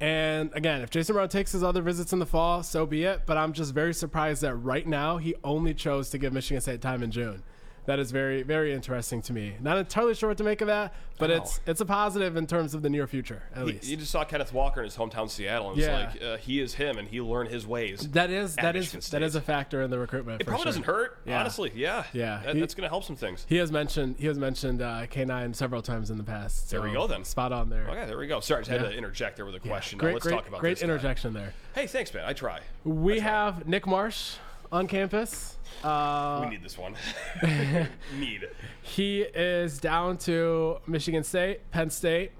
And 0.00 0.50
again, 0.54 0.82
if 0.82 0.90
Jason 0.90 1.14
Brown 1.14 1.28
takes 1.28 1.52
his 1.52 1.64
other 1.64 1.82
visits 1.82 2.12
in 2.12 2.20
the 2.20 2.26
fall, 2.26 2.62
so 2.62 2.86
be 2.86 3.04
it. 3.04 3.22
But 3.26 3.36
I'm 3.36 3.52
just 3.52 3.74
very 3.74 3.92
surprised 3.92 4.42
that 4.42 4.54
right 4.54 4.86
now 4.86 5.16
he 5.16 5.34
only 5.42 5.74
chose 5.74 6.10
to 6.10 6.18
give 6.18 6.32
Michigan 6.32 6.60
State 6.60 6.80
time 6.80 7.02
in 7.02 7.10
June. 7.10 7.42
That 7.88 7.98
is 8.00 8.10
very, 8.10 8.42
very 8.42 8.74
interesting 8.74 9.22
to 9.22 9.32
me. 9.32 9.54
Not 9.60 9.78
entirely 9.78 10.12
sure 10.12 10.28
what 10.28 10.36
to 10.36 10.44
make 10.44 10.60
of 10.60 10.66
that, 10.66 10.92
but 11.16 11.30
I 11.30 11.36
it's 11.36 11.58
it's 11.66 11.80
a 11.80 11.86
positive 11.86 12.36
in 12.36 12.46
terms 12.46 12.74
of 12.74 12.82
the 12.82 12.90
near 12.90 13.06
future, 13.06 13.44
at 13.54 13.62
He- 13.66 13.72
least. 13.72 13.84
you 13.88 13.96
just 13.96 14.10
saw 14.10 14.24
Kenneth 14.24 14.52
Walker 14.52 14.80
in 14.80 14.84
his 14.84 14.94
hometown 14.94 15.30
Seattle, 15.30 15.70
and 15.70 15.78
it's 15.80 15.88
like 15.88 16.22
uh, 16.22 16.36
he 16.36 16.60
is 16.60 16.74
him, 16.74 16.98
and 16.98 17.08
he 17.08 17.22
learned 17.22 17.48
his 17.48 17.66
ways. 17.66 18.06
that 18.10 18.28
is 18.28 18.58
at 18.58 18.62
that 18.62 18.76
is 18.76 18.92
Michigan 18.92 19.18
that 19.20 19.24
is 19.26 19.36
a 19.36 19.40
factor 19.40 19.80
in 19.80 19.88
the 19.88 19.98
recruitment. 19.98 20.42
It 20.42 20.44
probably 20.44 20.64
sure. 20.64 20.66
doesn't 20.66 20.82
hurt, 20.84 21.18
Yeah. 21.24 21.40
honestly. 21.40 21.72
Yeah, 21.74 22.04
Yeah. 22.12 22.42
That- 22.44 22.56
He- 22.56 22.60
that's 22.60 22.74
going 22.74 22.82
to 22.84 22.90
help 22.90 23.04
some 23.04 23.16
things. 23.16 23.46
He 23.48 23.56
has 23.56 23.72
mentioned 23.72 24.16
he 24.18 24.26
has 24.26 24.38
mentioned 24.38 24.82
uh, 24.82 25.06
K9 25.06 25.54
several 25.56 25.80
times 25.80 26.10
in 26.10 26.18
the 26.18 26.24
past. 26.24 26.68
There 26.70 26.82
we 26.82 26.92
go 26.92 27.06
then. 27.06 27.24
Spot 27.24 27.52
on 27.52 27.70
there. 27.70 27.88
Okay, 27.88 28.04
there 28.04 28.18
we 28.18 28.26
go. 28.26 28.40
Sorry, 28.40 28.58
I 28.58 28.60
just 28.64 28.70
had 28.70 28.82
Yeah. 28.82 28.88
to 28.90 28.94
interject 28.98 29.36
there 29.36 29.46
with 29.46 29.54
a 29.54 29.60
question. 29.60 29.96
Now 29.96 30.02
Great, 30.02 30.12
let's 30.12 30.26
great, 30.26 30.34
talk 30.34 30.46
about 30.46 30.60
great 30.60 30.72
this 30.72 30.80
guy. 30.80 30.92
interjection 30.92 31.32
there. 31.32 31.54
Hey, 31.74 31.86
thanks, 31.86 32.12
man. 32.12 32.24
I 32.26 32.34
try. 32.34 32.60
We 32.84 33.20
have 33.20 33.66
Nick 33.66 33.86
Marsh 33.86 34.34
on 34.70 34.86
campus. 34.86 35.56
Uh, 35.82 36.40
we 36.44 36.50
need 36.50 36.62
this 36.62 36.76
one. 36.76 36.94
need. 38.18 38.48
he 38.82 39.20
is 39.22 39.78
down 39.78 40.16
to 40.18 40.78
Michigan 40.86 41.22
State, 41.24 41.70
Penn 41.70 41.90
State, 41.90 42.32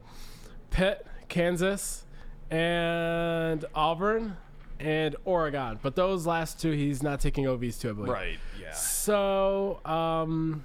Pitt, 0.71 1.07
Kansas, 1.29 2.05
and 2.51 3.65
Auburn 3.75 4.37
and 4.81 5.17
Oregon. 5.25 5.79
But 5.83 5.95
those 5.97 6.27
last 6.27 6.61
two, 6.61 6.73
he's 6.73 7.03
not 7.03 7.21
taking 7.21 7.45
OVs 7.45 7.81
to, 7.81 7.91
I 7.91 7.93
believe. 7.93 8.13
Right. 8.13 8.39
Yeah. 8.61 8.73
So, 8.73 9.81
um, 9.85 10.65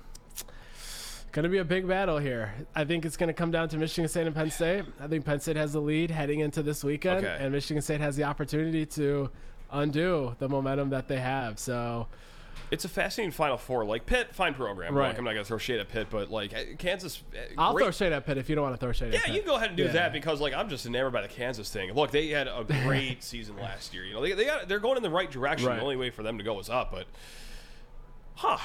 gonna 1.31 1.49
be 1.49 1.57
a 1.59 1.65
big 1.65 1.87
battle 1.87 2.17
here. 2.17 2.53
I 2.75 2.85
think 2.85 3.05
it's 3.05 3.17
gonna 3.17 3.33
come 3.33 3.51
down 3.51 3.69
to 3.69 3.77
Michigan 3.77 4.07
State 4.07 4.27
and 4.27 4.35
Penn 4.35 4.51
State. 4.51 4.85
I 4.99 5.07
think 5.07 5.25
Penn 5.25 5.39
State 5.39 5.55
has 5.55 5.73
the 5.73 5.81
lead 5.81 6.11
heading 6.11 6.39
into 6.41 6.61
this 6.63 6.83
weekend, 6.83 7.25
Okay. 7.25 7.37
and 7.39 7.51
Michigan 7.51 7.81
State 7.81 8.01
has 8.01 8.15
the 8.15 8.23
opportunity 8.23 8.85
to 8.87 9.29
undo 9.73 10.35
the 10.39 10.47
momentum 10.47 10.89
that 10.91 11.07
they 11.07 11.19
have. 11.19 11.59
So, 11.59 12.07
It's 12.71 12.85
a 12.85 12.89
fascinating 12.89 13.31
Final 13.31 13.57
Four. 13.57 13.85
Like 13.85 14.05
Pitt, 14.05 14.33
fine 14.33 14.53
program. 14.53 14.95
Right. 14.95 15.09
Like, 15.09 15.17
I'm 15.17 15.23
not 15.25 15.33
gonna 15.33 15.43
throw 15.43 15.57
shade 15.59 15.79
at 15.79 15.89
Pitt, 15.89 16.07
but 16.09 16.31
like 16.31 16.77
Kansas. 16.79 17.21
uh, 17.35 17.37
I'll 17.61 17.73
great- 17.73 17.83
throw 17.83 17.91
shade 17.91 18.13
at 18.13 18.25
Pitt 18.25 18.37
if 18.37 18.49
you 18.49 18.55
don't 18.55 18.63
want 18.63 18.73
to 18.75 18.79
throw 18.79 18.91
shade 18.91 19.11
Yeah, 19.13 19.19
at 19.19 19.25
Pitt. 19.25 19.29
Yeah, 19.29 19.35
you 19.35 19.41
can 19.41 19.49
go 19.49 19.55
ahead 19.57 19.67
and 19.69 19.77
do 19.77 19.83
Yeah. 19.83 19.91
that 19.91 20.13
because 20.13 20.39
like 20.41 20.53
I'm 20.53 20.69
just 20.69 20.85
enamored 20.85 21.13
by 21.13 21.21
the 21.21 21.27
Kansas 21.27 21.69
thing. 21.69 21.91
Look, 21.93 22.11
they 22.11 22.27
had 22.29 22.47
a 22.47 22.63
great 22.83 23.21
season 23.23 23.57
last 23.57 23.93
year. 23.93 24.03
You 24.05 24.13
know, 24.13 24.21
they, 24.21 24.31
they 24.33 24.45
got 24.45 24.67
they're 24.67 24.79
going 24.79 24.97
in 24.97 25.03
the 25.03 25.09
right 25.09 25.29
direction. 25.29 25.67
Right. 25.67 25.75
The 25.75 25.81
only 25.83 25.97
way 25.97 26.09
for 26.09 26.23
them 26.23 26.37
to 26.37 26.43
go 26.43 26.59
is 26.59 26.69
up. 26.69 26.91
But, 26.91 27.05
huh? 28.35 28.57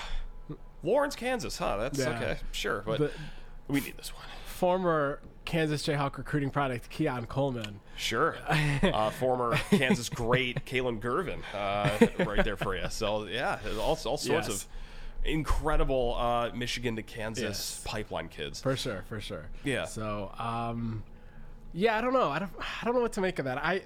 Lawrence, 0.83 1.17
Kansas, 1.17 1.59
huh? 1.59 1.77
That's 1.79 1.99
Yeah. 1.99 2.11
okay, 2.11 2.37
sure, 2.53 2.83
but 2.87 2.99
The- 2.99 3.11
we 3.67 3.81
need 3.81 3.97
this 3.97 4.15
one. 4.15 4.25
Former 4.47 5.21
Kansas 5.49 5.83
Jayhawk 5.87 6.19
recruiting 6.19 6.51
product 6.51 6.91
Keon 6.91 7.25
Coleman. 7.27 7.81
Sure. 7.97 8.37
Uh, 8.83 9.11
former 9.11 9.57
Kansas 9.71 10.09
great 10.09 10.65
Kalon 10.65 11.01
Gervin, 11.01 11.41
uh, 11.55 12.07
right 12.25 12.45
there 12.45 12.57
for 12.57 12.77
you. 12.77 12.87
So 12.91 13.25
yeah, 13.25 13.59
all, 13.79 13.81
all 13.81 13.97
sorts 13.97 14.27
Yes. 14.27 14.49
of 14.49 14.67
incredible 15.25 16.15
uh, 16.17 16.51
Michigan 16.55 16.97
to 16.97 17.03
Kansas 17.03 17.43
Yes. 17.43 17.83
pipeline 17.85 18.29
kids. 18.29 18.61
For 18.61 18.77
sure, 18.77 19.05
for 19.09 19.21
sure. 19.21 19.47
Yeah. 19.65 19.87
So, 19.87 20.31
um, 20.39 21.03
yeah, 21.73 21.97
I 21.97 22.01
don't 22.03 22.13
know. 22.13 22.29
I 22.31 22.39
don't, 22.39 22.53
I 22.61 22.85
don't 22.85 22.95
know 22.95 23.01
what 23.01 23.15
to 23.15 23.21
make 23.21 23.39
of 23.39 23.47
that. 23.47 23.59
I, 23.59 23.83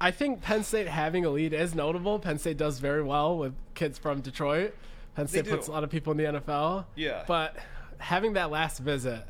I 0.00 0.10
think 0.10 0.42
Penn 0.42 0.62
State 0.62 0.88
having 0.88 1.24
a 1.24 1.30
lead 1.30 1.52
is 1.52 1.74
notable. 1.74 2.18
Penn 2.18 2.38
State 2.38 2.58
does 2.58 2.78
very 2.78 3.02
well 3.02 3.36
with 3.38 3.54
kids 3.74 3.98
from 3.98 4.20
Detroit, 4.20 4.74
Penn 5.16 5.26
State 5.26 5.48
puts 5.48 5.68
a 5.68 5.72
lot 5.72 5.84
of 5.84 5.90
people 5.90 6.12
in 6.12 6.16
the 6.18 6.24
NFL. 6.40 6.84
Yeah. 6.96 7.24
But 7.26 7.56
having 7.98 8.34
that 8.34 8.50
last 8.50 8.78
visit, 8.78 9.24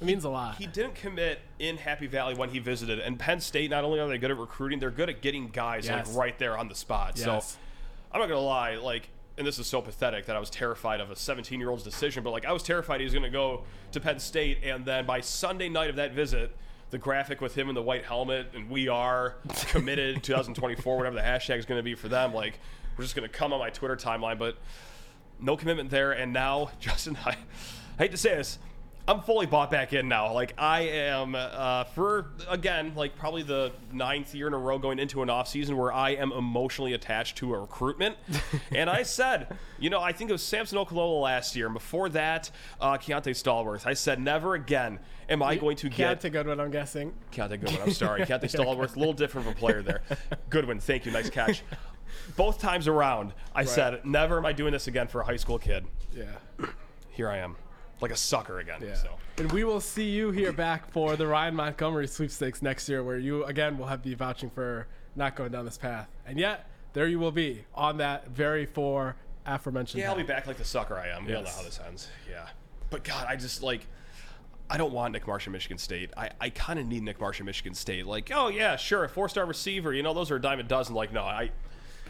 it 0.00 0.04
means 0.04 0.24
a 0.24 0.28
lot. 0.28 0.56
He 0.56 0.66
didn't 0.66 0.94
commit 0.94 1.40
in 1.58 1.76
Happy 1.78 2.06
Valley 2.06 2.34
when 2.34 2.50
he 2.50 2.58
visited, 2.58 2.98
and 2.98 3.18
Penn 3.18 3.40
State. 3.40 3.70
Not 3.70 3.84
only 3.84 3.98
are 4.00 4.08
they 4.08 4.18
good 4.18 4.30
at 4.30 4.36
recruiting, 4.38 4.78
they're 4.78 4.90
good 4.90 5.08
at 5.08 5.22
getting 5.22 5.48
guys 5.48 5.86
Yes. 5.86 6.08
like 6.08 6.16
right 6.16 6.38
there 6.38 6.56
on 6.58 6.68
the 6.68 6.74
spot. 6.74 7.12
Yes. 7.16 7.24
So 7.52 7.58
I'm 8.12 8.20
not 8.20 8.28
gonna 8.28 8.40
lie, 8.40 8.76
like, 8.76 9.08
and 9.38 9.46
this 9.46 9.58
is 9.58 9.66
so 9.66 9.80
pathetic 9.82 10.26
that 10.26 10.36
I 10.36 10.38
was 10.38 10.50
terrified 10.50 11.00
of 11.00 11.10
a 11.10 11.16
17 11.16 11.58
year 11.60 11.70
old's 11.70 11.82
decision, 11.82 12.22
but 12.22 12.30
like 12.30 12.44
I 12.44 12.52
was 12.52 12.62
terrified 12.62 13.00
he 13.00 13.04
was 13.04 13.14
gonna 13.14 13.30
go 13.30 13.64
to 13.92 14.00
Penn 14.00 14.18
State, 14.18 14.58
and 14.62 14.84
then 14.84 15.06
by 15.06 15.20
Sunday 15.20 15.68
night 15.68 15.90
of 15.90 15.96
that 15.96 16.12
visit. 16.12 16.54
The 16.90 16.98
graphic 16.98 17.40
with 17.40 17.56
him 17.56 17.68
in 17.68 17.74
the 17.74 17.82
white 17.82 18.04
helmet 18.04 18.52
and 18.54 18.70
we 18.70 18.86
are 18.86 19.34
committed 19.70 20.22
2024, 20.22 20.96
whatever 20.96 21.16
the 21.16 21.20
hashtag 21.20 21.58
is 21.58 21.66
going 21.66 21.80
to 21.80 21.82
be 21.82 21.96
for 21.96 22.06
them. 22.08 22.32
Like, 22.32 22.60
we're 22.96 23.02
just 23.02 23.16
going 23.16 23.28
to 23.28 23.34
come 23.34 23.52
on 23.52 23.58
my 23.58 23.70
Twitter 23.70 23.96
timeline, 23.96 24.38
but 24.38 24.56
no 25.40 25.56
commitment 25.56 25.90
there. 25.90 26.12
And 26.12 26.32
now, 26.32 26.70
Justin, 26.80 27.18
I, 27.26 27.30
I 27.98 28.02
hate 28.04 28.12
to 28.12 28.16
say 28.16 28.36
this, 28.36 28.60
I'm 29.08 29.20
fully 29.20 29.46
bought 29.46 29.70
back 29.70 29.92
in 29.92 30.08
now. 30.08 30.32
Like 30.32 30.54
I 30.58 30.80
am 30.80 31.36
uh, 31.36 31.84
for 31.84 32.32
again, 32.48 32.92
like 32.96 33.16
probably 33.16 33.42
the 33.42 33.72
ninth 33.92 34.34
year 34.34 34.48
in 34.48 34.52
a 34.52 34.58
row 34.58 34.78
going 34.78 34.98
into 34.98 35.22
an 35.22 35.30
off 35.30 35.46
season 35.46 35.76
where 35.76 35.92
I 35.92 36.10
am 36.10 36.32
emotionally 36.32 36.92
attached 36.92 37.36
to 37.38 37.54
a 37.54 37.58
recruitment. 37.58 38.16
and 38.72 38.90
I 38.90 39.04
said, 39.04 39.56
you 39.78 39.90
know, 39.90 40.00
I 40.00 40.12
think 40.12 40.30
it 40.30 40.32
was 40.32 40.42
Samson 40.42 40.78
Okunlola 40.78 41.22
last 41.22 41.54
year, 41.54 41.66
and 41.66 41.74
before 41.74 42.08
that, 42.10 42.50
uh, 42.80 42.98
Keontae 42.98 43.30
Stallworth. 43.30 43.86
I 43.86 43.94
said, 43.94 44.20
never 44.20 44.54
again 44.54 44.98
am 45.28 45.42
I 45.42 45.56
going 45.56 45.76
to 45.76 45.88
get 45.88 46.20
Keontae 46.20 46.32
Goodwin, 46.32 46.58
I'm 46.58 46.70
guessing. 46.70 47.14
Keontae 47.32 47.60
Goodwin. 47.60 47.82
I'm 47.82 47.92
sorry, 47.92 48.20
Keontae 48.26 48.44
Stallworth. 48.44 48.96
A 48.96 48.98
little 48.98 49.14
different 49.14 49.46
of 49.46 49.54
a 49.54 49.56
player 49.56 49.82
there. 49.82 50.02
Goodwin, 50.50 50.80
thank 50.80 51.06
you, 51.06 51.12
nice 51.12 51.30
catch. 51.30 51.62
Both 52.36 52.58
times 52.58 52.88
around, 52.88 53.34
I 53.54 53.64
said, 53.64 54.04
never 54.04 54.38
am 54.38 54.46
I 54.46 54.52
doing 54.52 54.72
this 54.72 54.88
again 54.88 55.06
for 55.06 55.20
a 55.20 55.24
high 55.24 55.36
school 55.36 55.58
kid. 55.58 55.84
Yeah. 56.12 56.24
Here 57.10 57.28
I 57.28 57.38
am, 57.38 57.56
like 58.00 58.10
a 58.10 58.16
sucker 58.16 58.60
again. 58.60 58.80
Yeah. 58.82 58.94
So. 58.94 59.10
And 59.38 59.50
we 59.52 59.64
will 59.64 59.80
see 59.80 60.08
you 60.08 60.30
here 60.30 60.52
back 60.52 60.90
for 60.90 61.16
the 61.16 61.26
Ryan 61.26 61.54
Montgomery 61.54 62.06
sweepstakes 62.06 62.62
next 62.62 62.88
year, 62.88 63.02
where 63.02 63.18
you 63.18 63.44
again 63.44 63.78
will 63.78 63.86
have 63.86 64.02
be 64.02 64.14
vouching 64.14 64.50
for 64.50 64.86
not 65.14 65.36
going 65.36 65.52
down 65.52 65.64
this 65.64 65.78
path. 65.78 66.08
And 66.26 66.38
yet, 66.38 66.68
there 66.92 67.06
you 67.06 67.18
will 67.18 67.32
be 67.32 67.64
on 67.74 67.98
that 67.98 68.28
very 68.28 68.66
four 68.66 69.16
aforementioned. 69.46 70.02
Yeah, 70.02 70.10
I'll 70.10 70.16
be 70.16 70.22
back 70.22 70.46
like 70.46 70.58
the 70.58 70.64
sucker 70.64 70.96
I 70.96 71.08
am. 71.08 71.26
We 71.26 71.34
all 71.34 71.42
know 71.42 71.50
how 71.50 71.62
this 71.62 71.80
ends. 71.86 72.08
Yeah. 72.30 72.46
But 72.90 73.04
God, 73.04 73.26
I 73.28 73.36
just 73.36 73.62
like. 73.62 73.86
I 74.68 74.78
don't 74.78 74.92
want 74.92 75.12
Nick 75.12 75.28
Marsh 75.28 75.46
at 75.46 75.52
Michigan 75.52 75.78
State. 75.78 76.10
I, 76.16 76.30
I 76.40 76.50
kind 76.50 76.80
of 76.80 76.86
need 76.86 77.04
Nick 77.04 77.20
Marsh 77.20 77.38
at 77.38 77.46
Michigan 77.46 77.72
State. 77.72 78.04
Like, 78.04 78.32
oh 78.34 78.48
yeah, 78.48 78.74
sure, 78.74 79.04
a 79.04 79.08
four-star 79.08 79.46
receiver. 79.46 79.94
You 79.94 80.02
know, 80.02 80.12
those 80.12 80.28
are 80.32 80.36
a 80.36 80.40
dime 80.40 80.58
a 80.58 80.64
dozen. 80.64 80.94
Like, 80.94 81.12
no, 81.12 81.22
I. 81.22 81.52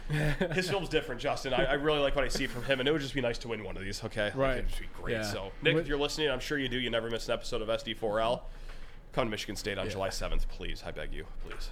His 0.52 0.68
film's 0.70 0.88
different, 0.88 1.20
Justin. 1.20 1.52
I, 1.52 1.64
I 1.64 1.72
really 1.74 1.98
like 1.98 2.14
what 2.14 2.24
I 2.24 2.28
see 2.28 2.46
from 2.46 2.62
him, 2.64 2.78
and 2.80 2.88
it 2.88 2.92
would 2.92 3.00
just 3.00 3.14
be 3.14 3.20
nice 3.20 3.38
to 3.38 3.48
win 3.48 3.64
one 3.64 3.76
of 3.76 3.82
these. 3.82 4.02
Okay, 4.04 4.26
Like, 4.26 4.36
Right. 4.36 4.56
it'd 4.58 4.68
just 4.68 4.80
be 4.80 4.88
great. 5.00 5.14
Yeah. 5.16 5.22
So, 5.22 5.50
Nick, 5.62 5.74
What- 5.74 5.80
if 5.82 5.88
you're 5.88 5.98
listening, 5.98 6.30
I'm 6.30 6.40
sure 6.40 6.58
you 6.58 6.68
do. 6.68 6.78
You 6.78 6.90
never 6.90 7.10
miss 7.10 7.26
an 7.28 7.34
episode 7.34 7.62
of 7.62 7.68
SD4L. 7.68 8.42
Come 9.12 9.26
to 9.26 9.30
Michigan 9.30 9.56
State 9.56 9.78
on 9.78 9.88
July 9.88 10.08
7th, 10.10 10.46
please. 10.48 10.82
I 10.86 10.90
beg 10.90 11.12
you, 11.12 11.26
please. 11.48 11.70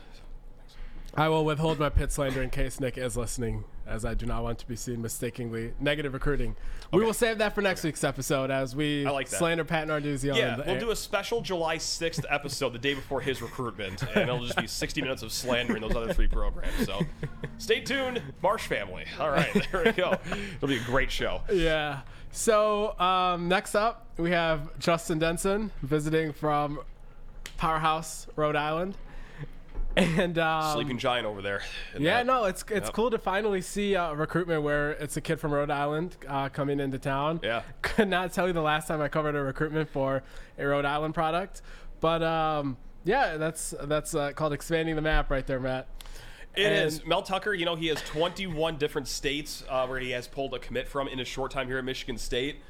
I 1.16 1.28
will 1.28 1.44
withhold 1.44 1.78
my 1.78 1.90
pit 1.90 2.10
slander 2.10 2.42
in 2.42 2.50
case 2.50 2.80
Nick 2.80 2.98
is 2.98 3.16
listening, 3.16 3.62
as 3.86 4.04
I 4.04 4.14
do 4.14 4.26
not 4.26 4.42
want 4.42 4.58
to 4.58 4.66
be 4.66 4.74
seen 4.74 5.00
mistakenly 5.00 5.72
negative 5.78 6.12
recruiting. 6.12 6.56
We 6.92 7.04
will 7.04 7.14
save 7.14 7.38
that 7.38 7.54
for 7.54 7.62
next 7.62 7.84
week's 7.84 8.02
episode 8.02 8.50
as 8.50 8.74
we 8.74 9.06
I 9.06 9.10
like 9.10 9.28
that. 9.28 9.36
slander 9.38 9.64
Pat 9.64 9.86
Narduzzi 9.86 10.32
on 10.32 10.36
Yeah, 10.38 10.56
we'll 10.56 10.70
air. 10.70 10.80
do 10.80 10.90
a 10.90 10.96
special 10.96 11.40
July 11.40 11.76
6th 11.76 12.24
episode 12.28 12.72
the 12.72 12.80
day 12.80 12.94
before 12.94 13.20
his 13.20 13.40
recruitment, 13.40 14.02
and 14.02 14.28
it'll 14.28 14.44
just 14.44 14.58
be 14.58 14.66
60 14.66 15.02
minutes 15.02 15.22
of 15.22 15.30
slandering 15.32 15.82
those 15.82 15.94
other 15.94 16.12
three 16.12 16.26
programs. 16.26 16.84
So 16.84 17.02
stay 17.58 17.80
tuned, 17.80 18.20
Marsh 18.42 18.66
family. 18.66 19.04
All 19.20 19.30
right, 19.30 19.52
there 19.72 19.84
we 19.84 19.92
go. 19.92 20.16
It'll 20.56 20.68
be 20.68 20.78
a 20.78 20.84
great 20.84 21.12
show. 21.12 21.42
Yeah. 21.52 22.00
So 22.32 22.98
um, 22.98 23.46
next 23.48 23.76
up, 23.76 24.08
we 24.16 24.32
have 24.32 24.76
Justin 24.80 25.20
Denson 25.20 25.70
visiting 25.82 26.32
from 26.32 26.80
Powerhouse, 27.56 28.26
Rhode 28.34 28.56
Island, 28.56 28.96
and 29.96 30.38
um, 30.38 30.72
Sleeping 30.74 30.98
giant 30.98 31.26
over 31.26 31.40
there. 31.42 31.62
Yeah, 31.98 32.18
that- 32.18 32.26
no, 32.26 32.44
it's 32.44 32.62
it's 32.70 32.86
Yep. 32.86 32.92
cool 32.92 33.10
to 33.10 33.18
finally 33.18 33.60
see 33.60 33.94
uh, 33.96 34.12
recruitment 34.14 34.62
where 34.62 34.92
it's 34.92 35.16
a 35.16 35.20
kid 35.20 35.38
from 35.40 35.52
Rhode 35.52 35.70
Island 35.70 36.16
uh, 36.28 36.48
coming 36.48 36.80
into 36.80 36.98
town. 36.98 37.40
Yeah. 37.42 37.62
Could 37.82 38.08
not 38.08 38.32
tell 38.32 38.46
you 38.46 38.52
the 38.52 38.62
last 38.62 38.88
time 38.88 39.00
I 39.00 39.08
covered 39.08 39.34
a 39.36 39.42
recruitment 39.42 39.88
for 39.88 40.22
a 40.58 40.66
Rhode 40.66 40.84
Island 40.84 41.14
product, 41.14 41.62
but 42.00 42.22
um, 42.22 42.76
yeah, 43.04 43.36
that's 43.36 43.74
that's 43.82 44.14
uh, 44.14 44.32
called 44.32 44.52
expanding 44.52 44.96
the 44.96 45.02
map 45.02 45.30
right 45.30 45.46
there, 45.46 45.60
Matt. 45.60 45.88
It 46.56 46.66
And- 46.66 46.86
is. 46.86 47.04
Mel 47.04 47.22
Tucker, 47.22 47.52
you 47.52 47.64
know, 47.64 47.74
he 47.76 47.88
has 47.88 48.00
21 48.02 48.76
different 48.76 49.08
states 49.08 49.64
uh, 49.68 49.86
where 49.86 49.98
he 49.98 50.10
has 50.12 50.28
pulled 50.28 50.54
a 50.54 50.58
commit 50.58 50.88
from 50.88 51.08
in 51.08 51.18
his 51.18 51.26
short 51.28 51.50
time 51.50 51.66
here 51.66 51.78
at 51.78 51.84
Michigan 51.84 52.16
State. 52.16 52.60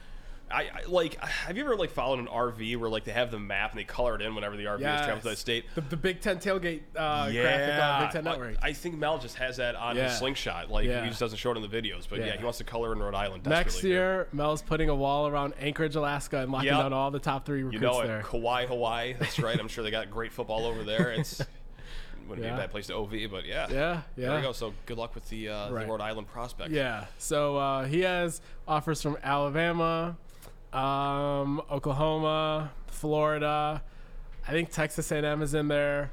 I, 0.54 0.61
I 0.62 0.82
like. 0.88 1.14
Have 1.25 1.56
you 1.56 1.64
ever 1.64 1.76
like 1.76 1.90
followed 1.90 2.20
an 2.20 2.26
RV 2.28 2.76
where 2.76 2.88
like 2.88 3.04
they 3.04 3.12
have 3.12 3.30
the 3.30 3.38
map 3.38 3.73
and 3.73 3.80
they 3.80 3.84
color 3.84 4.14
it 4.14 4.23
in 4.23 4.34
whenever 4.34 4.56
the 4.56 4.64
RV 4.64 4.76
is 4.76 4.82
traveling 4.82 5.20
to 5.23 5.28
that 5.30 5.38
state? 5.38 5.64
The, 5.75 5.80
the 5.80 5.96
Big 5.96 6.20
Ten 6.20 6.38
tailgate 6.38 6.80
uh, 6.96 7.30
graphic 7.30 7.82
on 7.82 8.02
Big 8.02 8.11
Ten 8.12 8.25
Network. 8.25 8.56
I 8.62 8.73
think 8.73 8.96
Mel 8.96 9.18
just 9.18 9.37
has 9.37 9.56
that 9.56 9.75
on 9.75 9.96
Yeah. 9.96 10.08
his 10.08 10.18
slingshot. 10.18 10.70
Like 10.70 10.87
Yeah. 10.87 11.02
he 11.02 11.08
just 11.08 11.20
doesn't 11.20 11.38
show 11.38 11.50
it 11.52 11.56
in 11.56 11.62
the 11.62 11.68
videos, 11.68 12.06
but 12.08 12.20
yeah, 12.20 12.26
Yeah. 12.26 12.37
he 12.38 12.44
wants 12.44 12.58
to 12.58 12.64
color 12.64 12.92
in 12.92 13.00
Rhode 13.00 13.14
Island. 13.14 13.44
Next 13.46 13.82
year, 13.82 14.28
Mel's 14.32 14.62
putting 14.62 14.88
a 14.88 14.94
wall 14.94 15.26
around 15.26 15.54
Anchorage, 15.58 15.96
Alaska, 15.96 16.38
and 16.38 16.52
locking 16.52 16.68
Yep. 16.68 16.78
down 16.78 16.92
all 16.92 17.11
the 17.11 17.18
top 17.18 17.44
three 17.44 17.58
you 17.58 17.66
recruits 17.66 17.82
know 17.82 18.06
there. 18.06 18.23
Kauai, 18.23 18.66
Hawaii. 18.66 19.14
That's 19.18 19.38
right. 19.40 19.58
I'm 19.58 19.68
sure 19.68 19.82
they 19.82 19.90
got 19.90 20.11
great 20.11 20.32
football 20.32 20.64
over 20.66 20.84
there. 20.84 21.11
It's 21.12 21.42
wouldn't 22.28 22.46
Yeah. 22.46 22.52
be 22.54 22.58
a 22.58 22.61
bad 22.62 22.70
place 22.70 22.87
to 22.87 22.94
OV, 22.94 23.26
but 23.30 23.44
yeah, 23.44 23.66
Yeah, 23.70 24.00
There 24.16 24.30
yeah. 24.30 24.37
we 24.37 24.40
go. 24.42 24.52
So 24.52 24.73
good 24.87 24.96
luck 24.96 25.14
with 25.14 25.28
the, 25.28 25.50
uh, 25.50 25.70
Right. 25.70 25.84
the 25.84 25.92
Rhode 25.92 26.00
Island 26.00 26.26
prospect. 26.28 26.70
Yeah. 26.70 27.04
So 27.18 27.56
uh, 27.58 27.84
he 27.84 28.00
has 28.00 28.40
offers 28.66 29.02
from 29.02 29.18
Alabama, 29.23 30.16
um, 30.75 31.62
Oklahoma, 31.71 32.71
Florida. 32.88 33.83
I 34.47 34.50
think 34.50 34.71
Texas 34.73 35.11
A&M 35.12 35.40
is 35.43 35.54
in 35.54 35.69
there. 35.69 36.11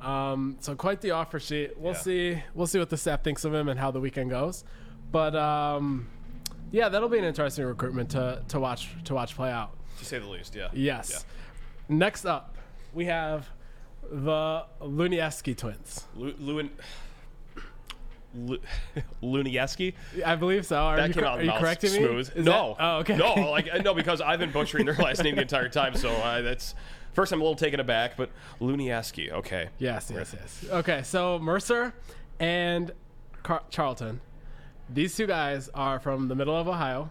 Um, 0.00 0.56
so 0.60 0.74
quite 0.74 1.00
the 1.00 1.12
offer 1.12 1.38
sheet. 1.38 1.76
We'll 1.78 1.92
Yeah. 1.92 1.98
see. 1.98 2.42
We'll 2.54 2.66
see 2.66 2.78
what 2.78 2.90
the 2.90 2.96
staff 2.96 3.22
thinks 3.22 3.44
of 3.44 3.54
him 3.54 3.68
and 3.68 3.78
how 3.78 3.90
the 3.90 4.00
weekend 4.00 4.30
goes. 4.30 4.64
But 5.12 5.34
um, 5.36 6.08
yeah, 6.70 6.88
that'll 6.88 7.08
be 7.08 7.18
an 7.18 7.24
interesting 7.24 7.64
recruitment 7.64 8.10
to, 8.10 8.42
to 8.48 8.60
watch 8.60 8.88
to 9.04 9.14
watch 9.14 9.34
play 9.34 9.50
out. 9.50 9.70
to 9.98 10.04
say 10.04 10.18
the 10.18 10.26
least. 10.26 10.54
Yeah. 10.54 10.68
Yes. 10.72 11.24
Next 11.88 12.24
up, 12.24 12.56
we 12.94 13.06
have 13.06 13.48
the 14.10 14.64
Lunieski 14.80 15.56
twins. 15.56 16.04
Lu- 16.16 16.34
Lewin. 16.38 16.70
Lu- 18.34 18.60
Lunieski. 19.22 19.94
I 20.24 20.36
believe 20.36 20.64
so. 20.66 20.76
Are 20.76 20.96
That 20.96 21.08
you, 21.08 21.14
came 21.14 21.24
out 21.24 21.38
are 21.40 21.44
you 21.44 21.52
correcting 21.52 21.90
smooth. 21.90 22.34
me? 22.34 22.40
Is 22.40 22.44
no. 22.46 22.74
that- 22.78 22.84
oh, 22.84 22.98
okay. 22.98 23.16
No, 23.16 23.34
like 23.50 23.68
no, 23.84 23.94
because 23.94 24.20
I've 24.20 24.38
been 24.38 24.52
butchering 24.52 24.86
their 24.86 24.94
last 24.94 25.22
name 25.24 25.36
the 25.36 25.42
entire 25.42 25.68
time. 25.68 25.94
So 25.94 26.10
uh, 26.10 26.40
that's 26.42 26.74
first. 27.12 27.32
I'm 27.32 27.40
a 27.40 27.44
little 27.44 27.56
taken 27.56 27.80
aback, 27.80 28.16
but 28.16 28.30
Lunieski. 28.60 29.30
Okay. 29.32 29.68
Yes, 29.78 30.10
yes, 30.14 30.34
yes. 30.38 30.64
Okay, 30.70 31.02
so 31.02 31.38
Mercer 31.38 31.92
and 32.38 32.92
Car- 33.42 33.64
Charlton, 33.70 34.20
these 34.88 35.16
two 35.16 35.26
guys 35.26 35.68
are 35.74 35.98
from 35.98 36.28
the 36.28 36.34
middle 36.34 36.56
of 36.56 36.68
Ohio, 36.68 37.10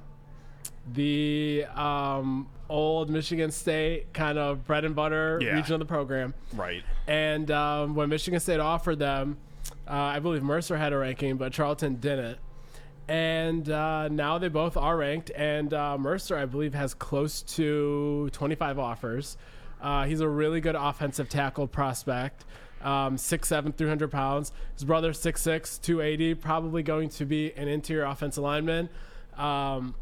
the 0.93 1.65
um, 1.75 2.47
old 2.69 3.09
Michigan 3.09 3.51
State 3.51 4.13
kind 4.13 4.37
of 4.37 4.65
bread 4.65 4.85
and 4.85 4.95
butter 4.95 5.39
Yeah. 5.41 5.51
region 5.51 5.73
of 5.73 5.79
the 5.79 5.85
program. 5.85 6.33
Right. 6.53 6.83
And 7.07 7.49
um, 7.51 7.95
when 7.95 8.09
Michigan 8.09 8.39
State 8.39 8.59
offered 8.59 8.99
them, 8.99 9.37
uh, 9.89 9.93
I 9.93 10.19
believe 10.19 10.43
Mercer 10.43 10.77
had 10.77 10.93
a 10.93 10.97
ranking, 10.97 11.37
but 11.37 11.51
Charlton 11.51 11.95
didn't. 11.95 12.37
And 13.07 13.67
uh, 13.71 14.07
now 14.07 14.37
they 14.37 14.49
both 14.49 14.77
are 14.77 14.95
ranked, 14.95 15.31
and 15.35 15.73
uh, 15.73 15.97
Mercer, 15.97 16.37
I 16.37 16.45
believe, 16.45 16.75
has 16.75 16.93
close 16.93 17.41
to 17.55 18.29
25 18.31 18.77
offers. 18.77 19.35
Uh, 19.81 20.05
he's 20.05 20.19
a 20.19 20.27
really 20.27 20.61
good 20.61 20.75
offensive 20.75 21.27
tackle 21.27 21.67
prospect. 21.67 22.45
Um, 22.81 23.17
6'7", 23.17 23.75
300 23.75 24.11
pounds. 24.11 24.51
His 24.75 24.85
brother, 24.85 25.11
6'6", 25.11 25.81
280, 25.81 26.35
probably 26.35 26.83
going 26.83 27.09
to 27.09 27.25
be 27.25 27.51
an 27.53 27.67
interior 27.67 28.05
offensive 28.05 28.43
lineman. 28.43 28.89
Um, 29.35 29.95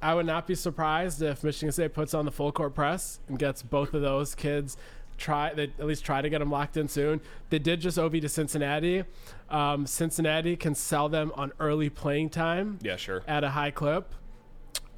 I 0.00 0.14
would 0.14 0.26
not 0.26 0.46
be 0.46 0.54
surprised 0.54 1.22
if 1.22 1.42
Michigan 1.42 1.72
State 1.72 1.92
puts 1.92 2.14
on 2.14 2.24
the 2.24 2.30
full 2.30 2.52
court 2.52 2.74
press 2.74 3.18
and 3.26 3.38
gets 3.38 3.62
both 3.62 3.94
of 3.94 4.02
those 4.02 4.34
kids 4.34 4.76
try 5.24 5.52
they 5.54 5.64
at 5.78 5.86
least 5.86 6.04
try 6.04 6.20
to 6.22 6.28
get 6.28 6.38
them 6.40 6.50
locked 6.50 6.76
in 6.76 6.86
soon. 6.88 7.20
They 7.50 7.58
did 7.58 7.80
just 7.80 7.98
OV 7.98 8.12
to 8.20 8.28
Cincinnati. 8.28 9.04
Um, 9.48 9.86
Cincinnati 9.86 10.56
can 10.56 10.74
sell 10.74 11.08
them 11.08 11.32
on 11.34 11.52
early 11.58 11.88
playing 11.90 12.30
time 12.30 12.78
Yeah. 12.82 12.96
Sure. 12.96 13.22
at 13.26 13.42
a 13.44 13.50
high 13.50 13.70
clip. 13.70 14.14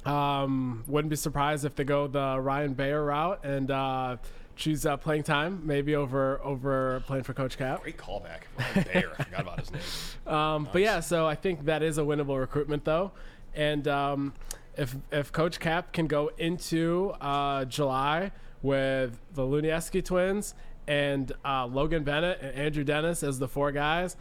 Um, 0.05 0.83
wouldn't 0.87 1.09
be 1.09 1.15
surprised 1.15 1.65
if 1.65 1.75
they 1.75 1.83
go 1.83 2.07
the 2.07 2.39
Ryan 2.39 2.73
Bayer 2.73 3.03
route 3.03 3.43
and 3.43 3.69
uh, 3.69 4.17
choose 4.55 4.85
uh, 4.85 4.95
playing 4.97 5.23
time, 5.23 5.61
maybe 5.65 5.95
over 5.95 6.39
over 6.43 7.03
playing 7.07 7.23
for 7.23 7.33
Coach 7.33 7.57
Kap. 7.57 7.81
Great 7.83 7.97
callback. 7.97 8.41
Ryan 8.57 8.85
Bayer. 8.93 9.11
I 9.19 9.23
forgot 9.23 9.41
about 9.41 9.59
his 9.59 9.71
name. 9.71 9.81
Um, 10.33 10.67
But 10.71 10.81
yeah, 10.81 10.99
so 10.99 11.25
I 11.25 11.35
think 11.35 11.65
that 11.65 11.81
is 11.83 11.97
a 11.97 12.01
winnable 12.01 12.37
recruitment 12.39 12.83
though, 12.85 13.11
and 13.55 13.87
um, 13.87 14.33
if 14.77 14.95
if 15.11 15.31
Coach 15.31 15.59
Kap 15.59 15.91
can 15.93 16.07
go 16.07 16.31
into 16.37 17.13
uh, 17.21 17.63
July 17.65 18.31
with 18.61 19.19
the 19.33 19.43
Lunieski 19.43 20.03
twins 20.03 20.53
and 20.87 21.31
uh, 21.45 21.65
Logan 21.65 22.03
Bennett 22.03 22.39
and 22.41 22.55
Andrew 22.55 22.83
Dennis 22.83 23.23
as 23.23 23.39
the 23.39 23.47
four 23.47 23.71
guys, 23.71 24.15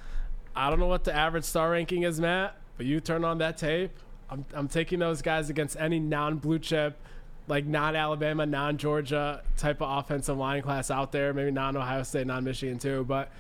I 0.55 0.71
don't 0.71 0.81
know 0.81 0.87
what 0.87 1.05
the 1.05 1.15
average 1.15 1.45
star 1.45 1.71
ranking 1.71 2.03
is, 2.03 2.21
Matt, 2.21 2.57
but 2.77 2.87
you 2.87 3.01
turn 3.01 3.25
on 3.25 3.39
that 3.39 3.57
tape. 3.57 3.93
I'm, 4.31 4.45
I'm 4.55 4.69
taking 4.69 4.99
those 4.99 5.23
guys 5.23 5.51
against 5.51 5.77
any 5.79 6.01
non-blue 6.01 6.59
chip, 6.59 6.99
like 7.47 7.65
non-Alabama, 7.65 8.47
non-Georgia 8.47 9.43
type 9.57 9.81
of 9.81 9.99
offensive 9.99 10.37
line 10.37 10.63
class 10.63 10.91
out 10.91 11.13
there. 11.13 11.33
Maybe 11.33 11.51
non-Ohio 11.51 12.03
State, 12.03 12.27
non-Michigan 12.27 12.79
too. 12.79 13.05
But 13.05 13.31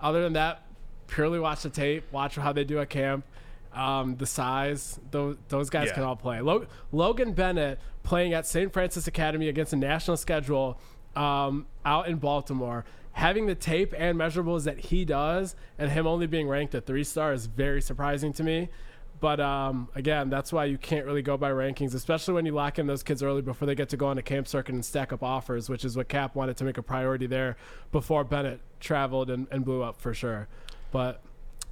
other 0.00 0.22
than 0.22 0.34
that, 0.34 0.62
purely 1.06 1.38
watch 1.38 1.62
the 1.62 1.70
tape, 1.70 2.04
watch 2.12 2.36
how 2.36 2.52
they 2.52 2.64
do 2.64 2.78
at 2.80 2.90
camp. 2.90 3.24
Um, 3.74 4.16
the 4.16 4.26
size, 4.26 5.00
those, 5.10 5.36
those 5.48 5.68
guys 5.70 5.88
Yeah. 5.88 5.94
can 5.94 6.02
all 6.04 6.16
play. 6.16 6.40
Lo- 6.40 6.66
Logan 6.92 7.32
Bennett 7.32 7.78
playing 8.04 8.32
at 8.32 8.46
St. 8.46 8.72
Francis 8.72 9.06
Academy 9.06 9.48
against 9.48 9.72
a 9.72 9.76
national 9.76 10.16
schedule 10.16 10.78
um, 11.16 11.66
out 11.84 12.06
in 12.08 12.16
Baltimore. 12.16 12.84
Having 13.12 13.46
the 13.46 13.54
tape 13.54 13.92
and 13.96 14.18
measurables 14.18 14.64
that 14.64 14.78
he 14.78 15.04
does, 15.04 15.54
and 15.78 15.90
him 15.90 16.06
only 16.06 16.26
being 16.26 16.48
ranked 16.48 16.74
a 16.74 16.80
three 16.80 17.04
star 17.04 17.32
is 17.32 17.46
very 17.46 17.80
surprising 17.82 18.32
to 18.34 18.42
me. 18.42 18.68
But 19.20 19.40
um, 19.40 19.88
again, 19.94 20.28
that's 20.28 20.52
why 20.52 20.64
you 20.66 20.76
can't 20.76 21.06
really 21.06 21.22
go 21.22 21.36
by 21.36 21.50
rankings, 21.50 21.94
especially 21.94 22.34
when 22.34 22.44
you 22.44 22.52
lock 22.52 22.78
in 22.78 22.86
those 22.86 23.02
kids 23.02 23.22
early 23.22 23.40
before 23.42 23.66
they 23.66 23.74
get 23.76 23.88
to 23.90 23.96
go 23.96 24.06
on 24.06 24.18
a 24.18 24.22
camp 24.22 24.46
circuit 24.48 24.74
and 24.74 24.84
stack 24.84 25.12
up 25.12 25.22
offers, 25.22 25.68
which 25.70 25.84
is 25.84 25.96
what 25.96 26.08
Kap 26.08 26.34
wanted 26.34 26.56
to 26.58 26.64
make 26.64 26.76
a 26.78 26.82
priority 26.82 27.26
there 27.26 27.56
before 27.92 28.24
Bennett 28.24 28.60
traveled 28.80 29.30
and, 29.30 29.46
and 29.50 29.64
blew 29.64 29.82
up 29.82 30.00
for 30.00 30.12
sure. 30.12 30.48
But 30.90 31.22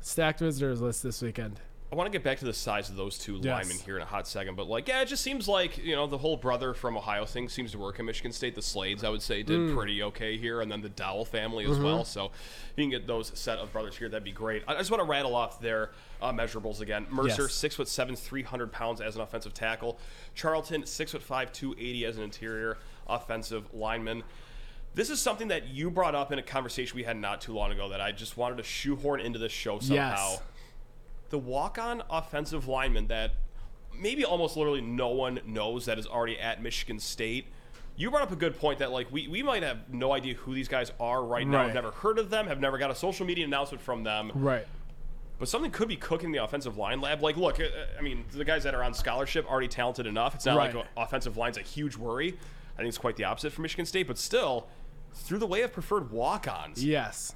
stacked 0.00 0.38
visitors 0.38 0.80
list 0.80 1.02
this 1.02 1.20
weekend. 1.20 1.60
I 1.92 1.94
want 1.94 2.10
to 2.10 2.10
get 2.18 2.24
back 2.24 2.38
to 2.38 2.46
the 2.46 2.54
size 2.54 2.88
of 2.88 2.96
those 2.96 3.18
two 3.18 3.34
Yes. 3.42 3.44
linemen 3.44 3.76
here 3.84 3.96
in 3.96 4.02
a 4.02 4.06
hot 4.06 4.26
second, 4.26 4.56
but 4.56 4.66
like, 4.66 4.88
yeah, 4.88 5.02
it 5.02 5.08
just 5.08 5.22
seems 5.22 5.46
like 5.46 5.76
you 5.76 5.94
know 5.94 6.06
the 6.06 6.16
whole 6.16 6.38
brother 6.38 6.72
from 6.72 6.96
Ohio 6.96 7.26
thing 7.26 7.50
seems 7.50 7.72
to 7.72 7.78
work 7.78 7.98
in 7.98 8.06
Michigan 8.06 8.32
State. 8.32 8.54
The 8.54 8.62
Slades, 8.62 9.04
I 9.04 9.10
would 9.10 9.20
say, 9.20 9.42
did 9.42 9.58
Mm. 9.60 9.76
pretty 9.76 10.02
okay 10.04 10.38
here, 10.38 10.62
and 10.62 10.72
then 10.72 10.80
the 10.80 10.88
Dowell 10.88 11.26
family 11.26 11.64
as 11.66 11.72
Mm-hmm. 11.72 11.84
well. 11.84 12.04
So 12.06 12.26
if 12.26 12.72
you 12.76 12.84
can 12.84 12.90
get 12.90 13.06
those 13.06 13.30
set 13.38 13.58
of 13.58 13.70
brothers 13.74 13.94
here, 13.98 14.08
that'd 14.08 14.24
be 14.24 14.32
great. 14.32 14.62
I 14.66 14.72
I 14.72 14.78
just 14.78 14.90
want 14.90 15.02
to 15.02 15.06
rattle 15.06 15.34
off 15.36 15.60
their 15.60 15.90
uh, 16.22 16.32
measurables 16.32 16.80
again. 16.80 17.06
Mercer, 17.10 17.42
Yes. 17.42 17.52
six 17.52 17.74
foot 17.76 17.88
seven, 17.88 18.16
three 18.16 18.42
hundred 18.42 18.72
pounds 18.72 19.02
as 19.02 19.14
an 19.16 19.20
offensive 19.20 19.52
tackle. 19.52 19.98
Charlton, 20.34 20.86
six 20.86 21.12
foot 21.12 21.22
five, 21.22 21.52
two 21.52 21.72
eighty 21.78 22.06
as 22.06 22.16
an 22.16 22.22
interior 22.22 22.78
offensive 23.06 23.66
lineman. 23.74 24.22
This 24.94 25.10
is 25.10 25.20
something 25.20 25.48
that 25.48 25.68
you 25.68 25.90
brought 25.90 26.14
up 26.14 26.32
in 26.32 26.38
a 26.38 26.42
conversation 26.42 26.96
we 26.96 27.02
had 27.04 27.16
not 27.18 27.40
too 27.42 27.52
long 27.54 27.70
ago 27.72 27.88
that 27.90 28.00
I 28.00 28.12
just 28.12 28.36
wanted 28.38 28.56
to 28.58 28.62
shoehorn 28.62 29.20
into 29.20 29.38
this 29.38 29.52
show 29.52 29.78
somehow 29.78 30.30
Yes. 30.32 30.40
The 31.32 31.38
walk-on 31.38 32.02
offensive 32.10 32.68
lineman 32.68 33.06
that 33.08 33.32
maybe 33.98 34.22
almost 34.24 34.54
literally 34.54 34.82
no 34.82 35.08
one 35.08 35.40
knows 35.46 35.86
that 35.86 35.98
is 35.98 36.06
already 36.06 36.38
at 36.38 36.62
Michigan 36.62 37.00
State. 37.00 37.46
You 37.96 38.10
brought 38.10 38.22
up 38.22 38.32
a 38.32 38.36
good 38.36 38.58
point 38.58 38.78
that 38.80 38.92
like 38.92 39.10
we, 39.10 39.28
we 39.28 39.42
might 39.42 39.62
have 39.62 39.88
no 39.92 40.12
idea 40.12 40.34
who 40.34 40.54
these 40.54 40.68
guys 40.68 40.92
are 41.00 41.24
right 41.24 41.46
now. 41.46 41.58
Right. 41.58 41.64
Have 41.66 41.74
never 41.74 41.90
heard 41.90 42.18
of 42.18 42.28
them. 42.28 42.46
Have 42.48 42.60
never 42.60 42.76
got 42.76 42.90
a 42.90 42.94
social 42.94 43.24
media 43.24 43.46
announcement 43.46 43.82
from 43.82 44.04
them. 44.04 44.30
Right. 44.34 44.66
But 45.38 45.48
something 45.48 45.70
could 45.70 45.88
be 45.88 45.96
cooking 45.96 46.26
in 46.26 46.32
the 46.32 46.44
offensive 46.44 46.76
line 46.76 47.00
lab. 47.00 47.22
Like, 47.22 47.38
look, 47.38 47.58
uh, 47.58 47.64
I 47.98 48.02
mean, 48.02 48.24
the 48.32 48.44
guys 48.44 48.62
that 48.64 48.74
are 48.74 48.82
on 48.84 48.92
scholarship 48.92 49.50
already 49.50 49.68
talented 49.68 50.06
enough. 50.06 50.34
It's 50.34 50.44
not 50.46 50.56
Right. 50.58 50.74
like 50.74 50.86
offensive 50.98 51.38
line's 51.38 51.56
a 51.56 51.62
huge 51.62 51.96
worry. 51.96 52.38
I 52.74 52.76
think 52.78 52.88
it's 52.88 52.98
quite 52.98 53.16
the 53.16 53.24
opposite 53.24 53.52
for 53.54 53.62
Michigan 53.62 53.86
State. 53.86 54.06
But 54.06 54.18
still, 54.18 54.68
through 55.14 55.38
the 55.38 55.46
way 55.46 55.62
of 55.62 55.72
preferred 55.72 56.10
walk-ons, 56.10 56.84
Yes. 56.84 57.34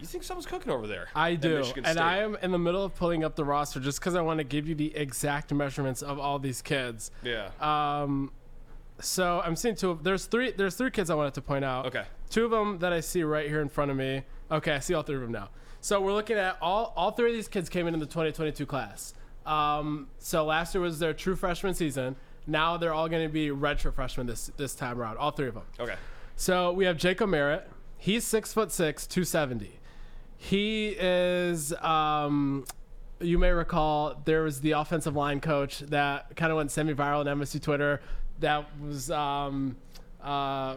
You 0.00 0.06
think 0.06 0.24
someone's 0.24 0.46
cooking 0.46 0.72
over 0.72 0.86
there? 0.86 1.08
I 1.14 1.34
do. 1.34 1.58
And 1.58 1.64
State. 1.64 1.98
I 1.98 2.18
am 2.18 2.36
in 2.42 2.50
the 2.52 2.58
middle 2.58 2.84
of 2.84 2.94
pulling 2.94 3.24
up 3.24 3.36
the 3.36 3.44
roster 3.44 3.80
just 3.80 4.00
because 4.00 4.14
I 4.14 4.20
want 4.20 4.38
to 4.38 4.44
give 4.44 4.68
you 4.68 4.74
the 4.74 4.94
exact 4.96 5.52
measurements 5.52 6.02
of 6.02 6.18
all 6.18 6.38
these 6.38 6.62
kids. 6.62 7.10
Yeah. 7.22 7.50
Um, 7.60 8.32
so 9.00 9.40
I'm 9.44 9.56
seeing 9.56 9.74
two. 9.76 9.90
Of, 9.90 10.04
there's 10.04 10.26
three. 10.26 10.52
There's 10.52 10.74
three 10.74 10.90
kids 10.90 11.10
I 11.10 11.14
wanted 11.14 11.34
to 11.34 11.42
point 11.42 11.64
out. 11.64 11.86
Okay. 11.86 12.04
Two 12.30 12.44
of 12.44 12.50
them 12.50 12.78
that 12.80 12.92
I 12.92 13.00
see 13.00 13.22
right 13.22 13.48
here 13.48 13.60
in 13.60 13.68
front 13.68 13.90
of 13.90 13.96
me. 13.96 14.22
Okay, 14.50 14.72
I 14.72 14.78
see 14.80 14.94
all 14.94 15.02
three 15.02 15.16
of 15.16 15.22
them 15.22 15.32
now. 15.32 15.50
So 15.80 16.00
we're 16.00 16.12
looking 16.12 16.36
at 16.36 16.58
all. 16.60 16.92
All 16.96 17.12
three 17.12 17.30
of 17.30 17.36
these 17.36 17.48
kids 17.48 17.68
came 17.68 17.86
in 17.86 17.94
in 17.94 18.00
the 18.00 18.06
2022 18.06 18.66
class. 18.66 19.14
Um, 19.46 20.08
so 20.18 20.44
last 20.44 20.74
year 20.74 20.82
was 20.82 20.98
their 20.98 21.14
true 21.14 21.36
freshman 21.36 21.74
season. 21.74 22.16
Now 22.46 22.76
they're 22.76 22.92
all 22.94 23.08
going 23.08 23.26
to 23.26 23.32
be 23.32 23.48
redshirt 23.48 23.94
freshmen 23.94 24.26
this 24.26 24.50
this 24.56 24.74
time 24.74 25.00
around. 25.00 25.16
All 25.18 25.30
three 25.30 25.48
of 25.48 25.54
them. 25.54 25.64
okay. 25.78 25.96
So 26.36 26.72
we 26.72 26.84
have 26.84 26.96
Jacob 26.96 27.28
Merritt. 27.30 27.68
He's 27.96 28.24
six 28.24 28.52
foot 28.52 28.70
six, 28.72 29.06
two 29.06 29.24
seventy. 29.24 29.77
He 30.38 30.96
is. 30.98 31.74
Um, 31.74 32.64
you 33.20 33.38
may 33.38 33.50
recall 33.50 34.22
there 34.24 34.42
was 34.42 34.60
the 34.60 34.72
offensive 34.72 35.16
line 35.16 35.40
coach 35.40 35.80
that 35.80 36.34
kind 36.36 36.52
of 36.52 36.56
went 36.56 36.70
semi-viral 36.70 37.20
on 37.20 37.26
MSU 37.26 37.60
Twitter. 37.60 38.00
That 38.38 38.66
was 38.80 39.10
um, 39.10 39.76
uh, 40.22 40.76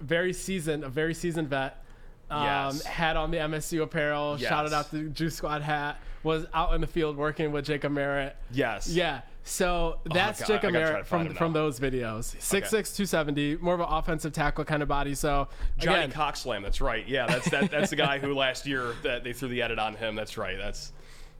very 0.00 0.34
seasoned, 0.34 0.84
a 0.84 0.90
very 0.90 1.14
seasoned 1.14 1.48
vet. 1.48 1.82
Um, 2.30 2.42
Yes. 2.44 2.84
Had 2.84 3.16
on 3.16 3.30
the 3.30 3.38
MSU 3.38 3.82
apparel. 3.82 4.36
Yes. 4.38 4.48
Shouted 4.48 4.72
out 4.72 4.90
the 4.90 5.04
Juice 5.04 5.34
Squad 5.36 5.62
hat. 5.62 5.98
Was 6.24 6.46
out 6.52 6.74
in 6.74 6.80
the 6.80 6.86
field 6.86 7.16
working 7.16 7.52
with 7.52 7.64
Jacob 7.64 7.92
Merritt. 7.92 8.36
Yes. 8.50 8.88
Yeah. 8.88 9.20
So 9.44 10.00
that's 10.12 10.42
Oh, 10.42 10.46
Jacob 10.46 10.72
gotta 10.72 10.84
try 10.84 10.86
to 10.86 10.92
Merritt 10.92 11.06
from 11.06 11.34
from 11.34 11.52
now. 11.52 11.60
those 11.60 11.80
videos. 11.80 12.36
6'6", 12.36 12.94
270, 12.96 13.56
more 13.58 13.72
of 13.74 13.80
an 13.80 13.86
offensive 13.88 14.32
tackle 14.32 14.64
kind 14.64 14.82
of 14.82 14.88
body. 14.88 15.14
So 15.14 15.48
Johnny 15.78 16.04
again, 16.04 16.12
Coxslam, 16.12 16.62
that's 16.62 16.80
right. 16.82 17.06
Yeah, 17.08 17.26
that's 17.26 17.48
that, 17.50 17.70
that's 17.70 17.88
the 17.90 17.96
guy 17.96 18.18
who 18.18 18.34
last 18.34 18.66
year 18.66 18.94
that 19.04 19.24
they 19.24 19.32
threw 19.32 19.48
the 19.48 19.62
edit 19.62 19.78
on 19.78 19.94
him. 19.94 20.16
That's 20.16 20.36
right. 20.36 20.58
That's 20.58 20.92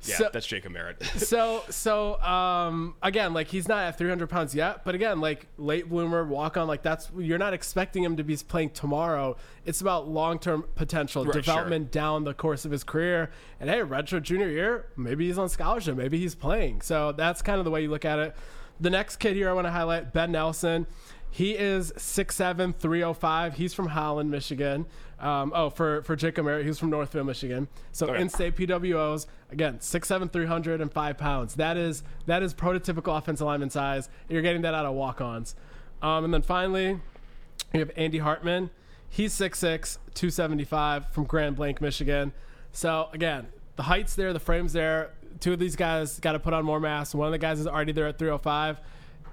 yeah, 0.05 0.17
So- 0.17 0.31
that's 0.33 0.47
Jacob 0.47 0.73
Merritt. 0.73 1.03
so 1.17 1.65
so 1.71 2.21
um 2.23 2.95
again 3.03 3.35
like 3.35 3.49
he's 3.49 3.67
not 3.69 3.85
at 3.85 3.99
300 3.99 4.29
pounds 4.29 4.55
yet 4.55 4.85
but 4.85 4.95
again 4.95 5.21
like 5.21 5.47
late 5.57 5.89
bloomer 5.89 6.25
walk 6.25 6.57
on 6.57 6.69
like 6.69 6.83
that's 6.83 7.11
you're 7.17 7.39
not 7.39 7.53
expecting 7.53 8.05
him 8.05 8.17
to 8.17 8.23
be 8.25 8.37
playing 8.37 8.71
tomorrow 8.71 9.37
it's 9.65 9.81
about 9.81 10.09
long-term 10.09 10.65
potential 10.75 11.25
Right, 11.25 11.33
development 11.35 11.91
down 11.91 12.25
the 12.25 12.35
course 12.35 12.65
of 12.65 12.71
his 12.71 12.85
career 12.85 13.31
and 13.61 13.69
hey 13.69 13.83
retro 13.83 14.21
junior 14.21 14.49
year 14.49 14.87
maybe 14.97 15.27
he's 15.27 15.39
on 15.39 15.49
scholarship 15.49 15.97
maybe 15.97 16.19
he's 16.19 16.35
playing 16.35 16.81
so 16.81 17.13
that's 17.13 17.43
kind 17.43 17.59
of 17.59 17.65
the 17.65 17.71
way 17.71 17.83
you 17.83 17.91
look 17.91 18.05
at 18.05 18.19
it 18.19 18.37
the 18.81 18.91
next 18.91 19.17
kid 19.17 19.35
here 19.35 19.51
i 19.51 19.53
want 19.53 19.67
to 19.67 19.73
highlight 19.73 20.13
ben 20.13 20.31
nelson 20.31 20.87
he 21.31 21.53
is 21.53 21.93
6'7", 21.93 22.75
305. 22.75 23.55
He's 23.55 23.75
from 23.75 23.89
Holland, 23.89 24.31
Michigan. 24.31 24.87
Um, 25.20 25.52
oh, 25.54 25.68
for, 25.70 26.02
for 26.02 26.14
Jacob 26.14 26.44
Merritt, 26.44 26.62
he 26.62 26.68
was 26.68 26.78
from 26.78 26.90
Northfield, 26.90 27.26
Michigan. 27.26 27.66
So 27.90 28.07
Okay. 28.07 28.20
in-state 28.22 28.54
PWOs, 28.57 29.26
again, 29.50 29.78
6'7", 29.81 30.31
305 30.33 31.18
pounds. 31.18 31.54
That 31.57 31.76
is 31.76 32.04
that 32.26 32.42
is 32.42 32.54
prototypical 32.54 33.18
offensive 33.18 33.46
lineman 33.46 33.70
size. 33.70 34.09
You're 34.28 34.42
getting 34.42 34.62
that 34.62 34.74
out 34.74 34.87
of 34.87 34.94
walk-ons. 34.94 35.57
Um, 36.02 36.24
and 36.24 36.33
then 36.33 36.42
finally, 36.42 37.00
we 37.72 37.81
have 37.81 37.90
Andy 37.96 38.18
Hartman. 38.18 38.70
He's 39.09 39.33
6'6", 39.35 39.98
275 40.14 41.12
from 41.12 41.24
Grand 41.24 41.57
Blanc, 41.57 41.81
Michigan. 41.81 42.33
So 42.72 43.09
again, 43.12 43.48
the 43.76 43.83
height's 43.85 44.14
there, 44.14 44.33
the 44.33 44.38
frame's 44.40 44.72
there. 44.72 45.11
Two 45.40 45.52
of 45.52 45.59
these 45.59 45.74
guys 45.76 46.20
got 46.20 46.33
to 46.33 46.38
put 46.38 46.52
on 46.52 46.64
more 46.64 46.78
mass. 46.78 47.14
One 47.14 47.26
of 47.26 47.33
the 47.33 47.38
guys 47.38 47.59
is 47.59 47.66
already 47.66 47.92
there 47.92 48.07
at 48.07 48.18
305 48.18 48.78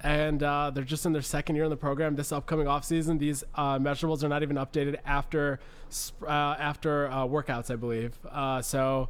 and 0.05 0.43
uh, 0.43 0.69
they're 0.73 0.83
just 0.83 1.05
in 1.05 1.13
their 1.13 1.21
second 1.23 1.55
year 1.55 1.65
in 1.65 1.69
the 1.71 1.75
program. 1.77 2.15
This 2.15 2.31
upcoming 2.31 2.67
offseason, 2.67 3.17
these 3.19 3.43
uh, 3.55 3.79
measurables 3.79 4.23
are 4.23 4.29
not 4.29 4.43
even 4.43 4.55
updated 4.55 4.97
after 5.05 5.59
uh, 6.21 6.29
after 6.29 7.07
uh, 7.07 7.25
workouts, 7.25 7.71
I 7.71 7.75
believe. 7.75 8.17
Uh, 8.29 8.61
so 8.61 9.09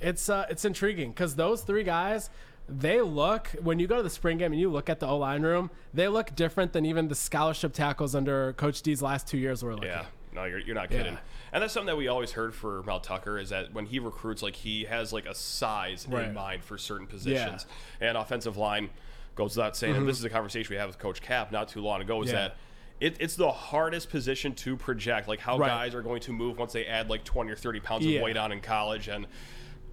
it's 0.00 0.28
uh, 0.28 0.46
it's 0.48 0.64
intriguing 0.64 1.10
because 1.10 1.36
those 1.36 1.60
three 1.62 1.84
guys, 1.84 2.30
they 2.68 3.00
look 3.02 3.48
when 3.62 3.78
you 3.78 3.86
go 3.86 3.96
to 3.98 4.02
the 4.02 4.10
spring 4.10 4.38
game 4.38 4.52
and 4.52 4.60
you 4.60 4.70
look 4.70 4.88
at 4.88 4.98
the 4.98 5.06
O 5.06 5.18
line 5.18 5.42
room, 5.42 5.70
they 5.92 6.08
look 6.08 6.34
different 6.34 6.72
than 6.72 6.86
even 6.86 7.08
the 7.08 7.14
scholarship 7.14 7.72
tackles 7.74 8.14
under 8.14 8.54
Coach 8.54 8.80
D's 8.82 9.02
last 9.02 9.26
two 9.28 9.38
years 9.38 9.62
were 9.62 9.74
looking. 9.74 9.88
yeah. 9.90 10.06
No, 10.32 10.44
you're, 10.44 10.60
you're 10.60 10.76
not 10.76 10.90
kidding. 10.90 11.14
Yeah. 11.14 11.18
And 11.52 11.60
that's 11.60 11.72
something 11.74 11.88
that 11.88 11.96
we 11.96 12.06
always 12.06 12.30
heard 12.30 12.54
for 12.54 12.84
Mel 12.84 13.00
Tucker 13.00 13.36
is 13.36 13.48
that 13.48 13.74
when 13.74 13.86
he 13.86 13.98
recruits, 13.98 14.42
like 14.44 14.54
he 14.54 14.84
has 14.84 15.12
like 15.12 15.26
a 15.26 15.34
size 15.34 16.06
Right. 16.08 16.28
in 16.28 16.34
mind 16.34 16.62
for 16.62 16.78
certain 16.78 17.08
positions. 17.08 17.66
And 18.00 18.16
offensive 18.16 18.56
line 18.56 18.90
goes 19.34 19.56
without 19.56 19.76
saying. 19.76 19.96
And 19.96 20.08
this 20.08 20.18
is 20.18 20.24
a 20.24 20.30
conversation 20.30 20.72
we 20.74 20.78
had 20.78 20.86
with 20.86 20.98
Coach 20.98 21.20
Kap 21.22 21.50
not 21.52 21.68
too 21.68 21.80
long 21.80 22.00
ago. 22.02 22.22
Is 22.22 22.28
Mm-hmm. 22.28 22.36
Yeah. 22.36 22.48
that 22.48 22.56
it, 23.00 23.16
it's 23.18 23.34
the 23.36 23.50
hardest 23.50 24.10
position 24.10 24.54
to 24.56 24.76
project, 24.76 25.26
like 25.26 25.40
how 25.40 25.56
Right. 25.58 25.68
guys 25.68 25.94
are 25.94 26.02
going 26.02 26.20
to 26.22 26.32
move 26.32 26.58
once 26.58 26.72
they 26.74 26.84
add 26.84 27.08
like 27.08 27.24
20 27.24 27.50
or 27.50 27.56
30 27.56 27.80
pounds 27.80 28.04
Yeah. 28.04 28.18
of 28.18 28.24
weight 28.24 28.36
on 28.36 28.52
in 28.52 28.60
college. 28.60 29.08
And 29.08 29.26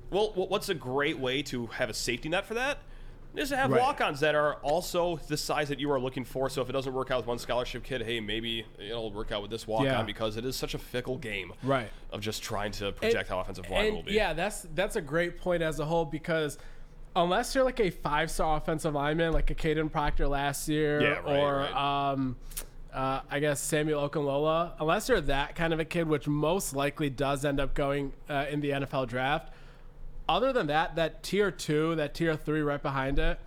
well, 0.10 0.32
what's 0.36 0.69
a 0.69 0.73
great 0.76 1.17
way 1.19 1.41
to 1.43 1.67
have 1.67 1.89
a 1.89 1.93
safety 1.93 2.30
net 2.30 2.45
for 2.45 2.54
that? 2.56 2.80
Is 3.36 3.50
to 3.50 3.58
have 3.58 3.69
Right. 3.71 3.80
walk-ons 3.82 4.21
that 4.21 4.36
are 4.36 4.56
also 4.56 5.17
the 5.28 5.38
size 5.38 5.69
that 5.69 5.80
you 5.80 5.91
are 5.91 6.00
looking 6.00 6.23
for. 6.26 6.50
So 6.50 6.62
if 6.62 6.69
it 6.69 6.73
doesn't 6.73 6.91
work 6.93 7.12
out 7.12 7.17
with 7.17 7.28
one 7.28 7.38
scholarship 7.38 7.84
kid, 7.84 8.02
hey, 8.02 8.19
maybe 8.19 8.65
it'll 8.80 9.12
work 9.12 9.32
out 9.32 9.41
with 9.41 9.52
this 9.52 9.67
walk-on 9.67 9.86
Yeah. 9.86 10.02
because 10.04 10.38
it 10.38 10.45
is 10.45 10.56
such 10.56 10.73
a 10.73 10.80
fickle 10.80 11.17
game 11.17 11.54
Right. 11.62 11.89
of 12.12 12.19
just 12.21 12.41
trying 12.41 12.71
to 12.73 12.91
project 12.93 13.30
how 13.30 13.39
offensive 13.39 13.69
line 13.69 13.86
and 13.88 13.95
will 13.95 14.04
be. 14.04 14.13
Yeah, 14.13 14.34
that's 14.34 14.65
that's 14.73 14.95
a 14.95 15.02
great 15.02 15.38
point 15.38 15.62
as 15.62 15.80
a 15.80 15.86
whole 15.86 16.06
because 16.06 16.58
unless 17.23 17.53
you're 17.56 17.63
like 17.63 17.80
a 17.80 17.89
five 17.89 18.30
star 18.32 18.58
offensive 18.58 18.93
lineman 18.93 19.34
like 19.34 19.49
a 19.51 19.56
Kadyn 19.56 19.91
Proctor 19.91 20.27
last 20.27 20.67
year 20.69 21.01
Yeah, 21.01 21.08
right, 21.19 21.25
or 21.39 21.56
right. 21.58 22.12
um 22.12 22.38
uh, 22.93 23.21
I 23.30 23.39
guess 23.39 23.62
Samuel 23.62 24.10
Okunlola, 24.10 24.71
unless 24.80 25.08
you're 25.10 25.21
that 25.21 25.53
kind 25.56 25.71
of 25.71 25.80
a 25.80 25.86
kid, 25.86 26.08
which 26.08 26.27
most 26.27 26.73
likely 26.75 27.12
does 27.12 27.45
end 27.45 27.60
up 27.60 27.75
going 27.75 28.12
uh, 28.27 28.45
in 28.49 28.60
the 28.60 28.71
NFL 28.71 29.08
draft. 29.08 29.53
Other 30.27 30.51
than 30.51 30.65
that, 30.67 30.95
that 30.95 31.21
tier 31.21 31.51
two, 31.51 31.93
that 31.95 32.15
tier 32.15 32.36
three 32.36 32.62
right 32.62 32.82
behind 32.82 33.19
it, 33.19 33.39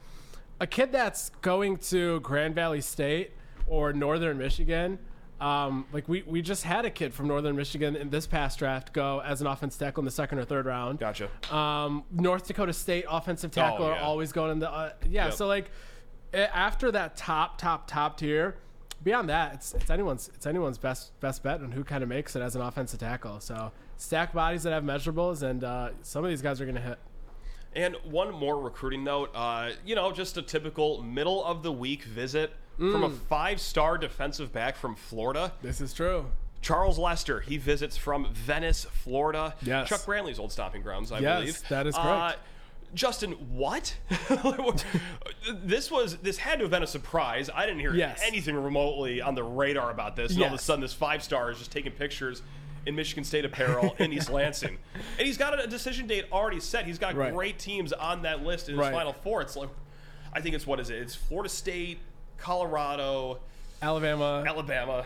a 0.61 0.69
kid 0.69 0.93
that's 0.93 1.31
going 1.41 1.79
to 1.79 2.21
Grand 2.21 2.55
Valley 2.55 2.81
State 2.81 3.33
or 3.67 3.93
Northern 3.93 4.39
Michigan, 4.39 5.01
Um, 5.41 5.87
like 5.93 6.07
we, 6.07 6.23
we 6.27 6.43
just 6.43 6.65
had 6.65 6.85
a 6.85 6.91
kid 6.91 7.15
from 7.15 7.27
Northern 7.29 7.57
Michigan 7.57 7.97
in 7.97 8.11
this 8.11 8.27
past 8.27 8.59
draft 8.59 8.93
go 8.93 9.21
as 9.21 9.41
an 9.41 9.47
offensive 9.47 9.79
tackle 9.81 10.03
in 10.03 10.05
the 10.05 10.11
second 10.11 10.39
or 10.39 10.45
third 10.45 10.67
round. 10.67 10.99
Gotcha. 10.99 11.31
Um, 11.55 12.05
North 12.11 12.47
Dakota 12.47 12.75
State 12.75 13.07
offensive 13.09 13.51
tackle 13.51 13.87
Oh, 13.87 13.91
are 13.91 13.99
always 13.99 14.33
going 14.33 14.53
in 14.53 14.59
the 14.59 14.71
uh, 14.71 14.93
yeah. 15.09 15.27
Yep. 15.27 15.35
So 15.35 15.47
like 15.47 15.71
after 16.35 16.93
that 16.93 17.17
top 17.17 17.59
top 17.59 17.89
top 17.89 18.19
tier, 18.19 18.57
beyond 19.03 19.31
that, 19.31 19.55
it's, 19.55 19.73
it's 19.75 19.91
anyone's 19.91 20.31
it's 20.35 20.47
anyone's 20.47 20.79
best 20.79 21.19
best 21.21 21.43
bet 21.43 21.61
on 21.61 21.73
who 21.73 21.85
kind 21.85 22.03
of 22.03 22.09
makes 22.09 22.37
it 22.37 22.43
as 22.43 22.55
an 22.55 22.63
offensive 22.63 23.01
tackle. 23.01 23.41
So 23.41 23.73
stack 23.97 24.33
bodies 24.35 24.63
that 24.65 24.73
have 24.73 24.85
measurables, 24.85 25.43
and 25.43 25.65
uh, 25.65 25.91
some 26.03 26.23
of 26.23 26.31
these 26.31 26.43
guys 26.43 26.61
are 26.61 26.65
going 26.65 26.77
to 26.77 26.83
hit. 26.83 26.99
And 27.75 27.95
one 28.03 28.35
more 28.35 28.61
recruiting 28.61 29.05
note, 29.05 29.31
uh, 29.33 29.71
you 29.87 29.95
know, 29.95 30.11
just 30.11 30.37
a 30.37 30.43
typical 30.43 31.03
middle 31.03 31.45
of 31.45 31.63
the 31.63 31.71
week 31.71 32.03
visit 32.03 32.53
from 32.77 33.03
a 33.05 33.11
Mm. 33.11 33.19
five 33.29 33.61
star 33.61 33.99
defensive 33.99 34.53
back 34.53 34.77
from 34.77 34.95
Florida. 34.97 35.53
This 35.63 35.81
is 35.81 35.93
true. 35.93 36.27
Charles 36.63 36.99
Lester, 36.99 37.41
he 37.41 37.57
visits 37.57 37.97
from 37.97 38.33
Venice, 38.33 38.85
Florida. 38.85 39.55
Yes. 39.63 39.89
Chuck 39.89 40.01
Brantley's 40.03 40.39
old 40.39 40.53
stomping 40.53 40.83
grounds, 40.83 41.11
I 41.13 41.19
Yes, 41.21 41.39
believe. 41.41 41.69
that 41.71 41.87
is 41.87 41.95
Uh, 41.97 42.03
correct. 42.03 42.39
Justin, 42.93 43.33
what? 43.57 43.95
this 45.53 45.91
was 45.91 46.17
this 46.19 46.39
had 46.39 46.59
to 46.59 46.65
have 46.65 46.71
been 46.71 46.83
a 46.83 46.87
surprise. 46.87 47.49
I 47.55 47.67
didn't 47.67 47.81
hear 47.81 47.95
Yes. 47.95 48.21
anything 48.25 48.57
remotely 48.57 49.21
on 49.21 49.35
the 49.35 49.43
radar 49.45 49.91
about 49.91 50.17
this. 50.17 50.33
And 50.33 50.43
all 50.43 50.49
of 50.49 50.55
a 50.55 50.59
sudden, 50.59 50.81
this 50.81 50.93
five 50.93 51.23
star 51.23 51.51
is 51.51 51.59
just 51.59 51.71
taking 51.73 51.93
pictures 51.93 52.43
in 52.87 52.95
Michigan 52.97 53.25
State 53.25 53.45
apparel 53.45 53.95
in 53.99 54.13
East 54.13 54.31
Lansing, 54.33 54.79
and 55.19 55.27
he's 55.27 55.37
got 55.37 55.59
a 55.63 55.67
decision 55.67 56.07
date 56.07 56.25
already 56.33 56.61
set. 56.61 56.87
He's 56.87 56.99
got 56.99 57.15
Right. 57.15 57.33
great 57.33 57.59
teams 57.59 57.93
on 57.93 58.23
that 58.23 58.43
list 58.43 58.69
in 58.69 58.75
his 58.75 58.81
Right. 58.81 58.93
final 58.93 59.13
four. 59.13 59.43
It's 59.43 59.55
like, 59.55 59.69
I 60.33 60.41
think 60.41 60.55
it's 60.55 60.67
what 60.67 60.81
is 60.81 60.89
it? 60.91 60.97
It's 61.03 61.15
Florida 61.15 61.49
State, 61.51 61.99
Colorado, 62.41 63.39
Alabama. 63.83 64.45
Alabama, 64.47 65.05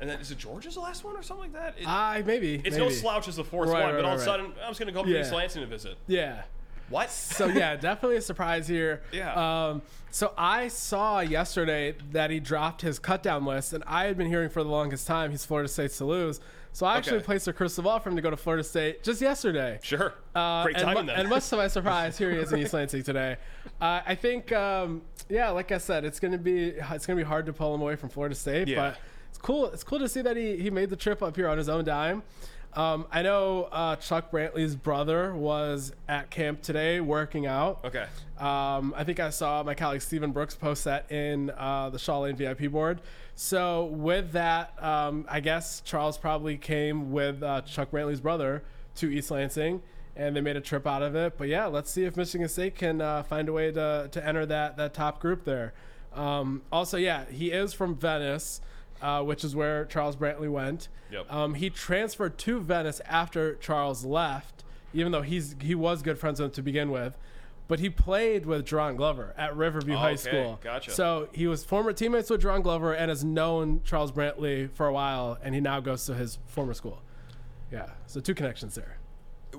and 0.00 0.08
then 0.10 0.20
is 0.20 0.30
it 0.30 0.38
Georgia's 0.38 0.74
the 0.74 0.80
last 0.80 1.04
one 1.04 1.16
or 1.16 1.22
something 1.22 1.52
like 1.52 1.62
that? 1.62 1.80
It- 1.80 1.88
I 1.88 2.22
maybe. 2.26 2.56
it's 2.56 2.76
maybe. 2.76 2.78
no 2.78 2.88
slouch 2.90 3.28
as 3.28 3.36
the 3.36 3.44
fourth 3.44 3.68
Right, 3.70 3.84
one, 3.84 3.94
right, 3.94 4.02
but 4.02 4.04
all 4.04 4.14
of 4.14 4.18
right, 4.18 4.22
a 4.22 4.30
sudden, 4.30 4.46
I'm 4.62 4.70
just 4.70 4.78
going 4.80 4.88
to 4.88 4.92
go 4.92 5.00
up 5.00 5.06
to 5.06 5.12
Yeah. 5.12 5.20
East 5.20 5.32
Lansing 5.32 5.62
to 5.62 5.66
visit. 5.68 5.96
Yeah. 6.06 6.42
What? 6.88 7.10
So 7.10 7.46
yeah, 7.46 7.76
definitely 7.80 8.16
a 8.18 8.20
surprise 8.22 8.68
here. 8.68 9.00
Yeah. 9.12 9.32
Um, 9.70 9.82
so 10.10 10.34
I 10.36 10.68
saw 10.68 11.20
yesterday 11.20 11.94
that 12.10 12.30
he 12.30 12.38
dropped 12.38 12.82
his 12.82 12.98
cut 12.98 13.22
down 13.22 13.46
list, 13.46 13.72
and 13.72 13.82
I 13.86 14.04
had 14.04 14.18
been 14.18 14.26
hearing 14.26 14.50
for 14.50 14.62
the 14.62 14.68
longest 14.68 15.06
time 15.06 15.30
he's 15.30 15.44
Florida 15.46 15.68
State 15.68 15.92
to 15.92 16.04
lose. 16.04 16.38
So 16.74 16.86
I 16.86 16.96
actually 16.96 17.18
Okay. 17.18 17.26
placed 17.26 17.48
a 17.48 17.52
crystal 17.52 17.84
ball 17.84 17.98
for 18.00 18.08
him 18.08 18.16
to 18.16 18.22
go 18.22 18.30
to 18.30 18.36
Florida 18.36 18.64
State 18.64 19.02
just 19.02 19.20
yesterday. 19.20 19.78
Sure. 19.82 20.14
Uh, 20.34 20.62
Great 20.64 20.76
and, 20.76 20.84
timing 20.84 21.02
mu- 21.06 21.12
then. 21.12 21.20
and 21.20 21.28
much 21.28 21.48
to 21.50 21.56
my 21.56 21.68
surprise, 21.78 22.16
here 22.16 22.30
he 22.30 22.38
is 22.38 22.50
in 22.52 22.60
East 22.60 22.72
Lansing 22.72 23.02
today. 23.02 23.36
Uh, 23.80 24.00
I 24.06 24.14
think, 24.14 24.52
um, 24.52 25.02
yeah, 25.28 25.50
like 25.50 25.70
I 25.70 25.78
said, 25.78 26.04
it's 26.04 26.18
gonna 26.18 26.38
be 26.38 26.68
it's 26.70 27.06
gonna 27.06 27.18
be 27.18 27.22
hard 27.24 27.44
to 27.46 27.52
pull 27.52 27.74
him 27.74 27.82
away 27.82 27.96
from 27.96 28.08
Florida 28.08 28.34
State, 28.34 28.68
Yeah. 28.68 28.76
but 28.92 28.98
it's 29.28 29.38
cool. 29.38 29.66
It's 29.66 29.84
cool 29.84 29.98
to 29.98 30.08
see 30.08 30.22
that 30.22 30.36
he 30.36 30.56
he 30.56 30.70
made 30.70 30.88
the 30.88 30.96
trip 30.96 31.22
up 31.22 31.36
here 31.36 31.48
on 31.48 31.58
his 31.58 31.68
own 31.68 31.84
dime. 31.84 32.22
Um, 32.74 33.06
I 33.12 33.20
know 33.20 33.64
uh, 33.70 33.96
Chuck 33.96 34.30
Brantley's 34.30 34.74
brother 34.76 35.34
was 35.34 35.92
at 36.08 36.30
camp 36.30 36.62
today 36.62 37.00
working 37.00 37.44
out. 37.46 37.80
okay. 37.84 38.06
Um, 38.38 38.94
I 38.96 39.04
think 39.04 39.20
I 39.20 39.28
saw 39.28 39.62
my 39.62 39.74
colleague 39.74 40.00
Stephen 40.00 40.32
Brooks 40.32 40.54
post 40.54 40.84
that 40.84 41.12
in 41.12 41.50
uh, 41.50 41.90
the 41.90 41.98
Shaw 41.98 42.20
Lane 42.20 42.34
VIP 42.34 42.68
board. 42.72 43.02
So 43.34 43.86
with 43.86 44.32
that, 44.32 44.80
um, 44.82 45.24
I 45.28 45.40
guess 45.40 45.80
Charles 45.84 46.18
probably 46.18 46.56
came 46.56 47.12
with 47.12 47.42
uh, 47.42 47.62
Chuck 47.62 47.90
Brantley's 47.90 48.20
brother 48.20 48.62
to 48.96 49.10
East 49.10 49.30
Lansing, 49.30 49.82
and 50.14 50.36
they 50.36 50.40
made 50.40 50.56
a 50.56 50.60
trip 50.60 50.86
out 50.86 51.02
of 51.02 51.14
it. 51.14 51.38
But 51.38 51.48
yeah, 51.48 51.66
let's 51.66 51.90
see 51.90 52.04
if 52.04 52.16
Michigan 52.16 52.48
State 52.48 52.74
can 52.74 53.00
uh, 53.00 53.22
find 53.22 53.48
a 53.48 53.52
way 53.52 53.72
to, 53.72 54.08
to 54.10 54.26
enter 54.26 54.44
that 54.46 54.76
that 54.76 54.94
top 54.94 55.20
group 55.20 55.44
there. 55.44 55.72
Um, 56.14 56.62
also, 56.70 56.98
yeah, 56.98 57.24
he 57.30 57.50
is 57.50 57.72
from 57.72 57.96
Venice, 57.96 58.60
uh, 59.00 59.22
which 59.22 59.44
is 59.44 59.56
where 59.56 59.86
Charles 59.86 60.16
Brantley 60.16 60.50
went. 60.50 60.88
Yep. 61.10 61.32
Um, 61.32 61.54
he 61.54 61.70
transferred 61.70 62.38
to 62.38 62.60
Venice 62.60 63.00
after 63.06 63.54
Charles 63.56 64.04
left, 64.04 64.62
even 64.92 65.12
though 65.12 65.22
he's 65.22 65.56
he 65.60 65.74
was 65.74 66.02
good 66.02 66.18
friends 66.18 66.38
with 66.38 66.50
him 66.50 66.54
to 66.54 66.62
begin 66.62 66.90
with. 66.90 67.16
But 67.72 67.80
he 67.80 67.88
played 67.88 68.44
with 68.44 68.66
Jaron 68.66 68.98
Glover 68.98 69.32
at 69.34 69.56
Riverview 69.56 69.96
High 69.96 70.10
Okay, 70.10 70.16
School. 70.16 70.60
gotcha. 70.62 70.90
So 70.90 71.30
he 71.32 71.46
was 71.46 71.64
former 71.64 71.94
teammates 71.94 72.28
with 72.28 72.42
Jaron 72.42 72.62
Glover 72.62 72.92
and 72.92 73.08
has 73.08 73.24
known 73.24 73.80
Charles 73.82 74.12
Brantley 74.12 74.70
for 74.70 74.86
a 74.86 74.92
while, 74.92 75.38
and 75.42 75.54
he 75.54 75.60
now 75.62 75.80
goes 75.80 76.04
to 76.04 76.14
his 76.14 76.38
former 76.44 76.74
school. 76.74 77.00
Yeah, 77.70 77.88
so 78.06 78.20
two 78.20 78.34
connections 78.34 78.74
there. 78.74 78.98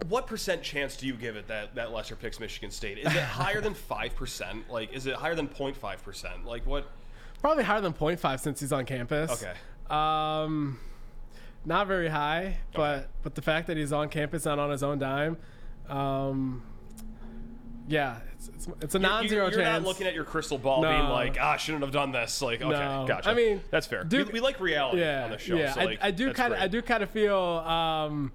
What 0.09 0.27
percent 0.27 0.61
chance 0.61 0.95
do 0.95 1.07
you 1.07 1.15
give 1.15 1.35
it 1.35 1.47
that, 1.47 1.73
that 1.73 1.91
Lester 1.91 2.15
picks 2.15 2.39
Michigan 2.39 2.69
State? 2.69 2.99
Is 2.99 3.11
it 3.15 3.23
higher 3.23 3.61
than 3.61 3.73
5%? 3.73 4.69
Like, 4.69 4.93
is 4.93 5.07
it 5.07 5.15
higher 5.15 5.33
than 5.33 5.47
0.5%? 5.47 6.45
Like, 6.45 6.67
what? 6.67 6.85
Probably 7.41 7.63
higher 7.63 7.81
than 7.81 7.93
0.5 7.93 8.39
since 8.39 8.59
he's 8.59 8.71
on 8.71 8.85
campus. 8.85 9.31
Okay. 9.43 9.53
Um, 9.89 10.79
not 11.65 11.87
very 11.87 12.09
high, 12.09 12.57
but 12.75 13.09
but 13.23 13.33
the 13.33 13.41
fact 13.41 13.65
that 13.65 13.77
he's 13.77 13.91
on 13.91 14.09
campus 14.09 14.45
and 14.45 14.61
on 14.61 14.69
his 14.69 14.83
own 14.83 14.99
dime, 14.99 15.35
um, 15.89 16.61
yeah, 17.87 18.17
it's 18.33 18.47
it's, 18.49 18.67
it's 18.81 18.95
a 18.95 18.97
You're- 18.99 19.09
non-zero 19.09 19.43
you're, 19.45 19.51
you're 19.53 19.61
chance. 19.63 19.83
not 19.83 19.87
looking 19.87 20.07
at 20.07 20.13
your 20.13 20.23
crystal 20.23 20.57
ball 20.57 20.81
No. 20.81 20.89
being 20.89 21.09
like, 21.09 21.37
ah, 21.39 21.57
shouldn't 21.57 21.83
have 21.83 21.91
done 21.93 22.11
this. 22.11 22.41
Like, 22.41 22.61
okay, 22.61 22.69
No. 22.71 23.05
gotcha. 23.07 23.29
I 23.29 23.33
mean, 23.33 23.61
that's 23.71 23.87
fair. 23.87 24.03
Duke- 24.03 24.27
we, 24.27 24.33
we 24.33 24.39
like 24.39 24.59
reality 24.59 24.99
yeah, 25.01 25.25
on 25.25 25.31
the 25.31 25.37
show. 25.37 25.55
yeah. 25.55 25.73
so, 25.73 25.81
I, 25.81 25.85
like, 25.85 25.99
I 26.01 26.11
do 26.11 26.25
that's 26.27 26.37
kind 26.37 26.53
of 26.53 26.59
I 26.59 26.67
do 26.67 26.81
kind 26.81 27.03
of 27.03 27.09
feel 27.09 27.35
um, 27.37 28.31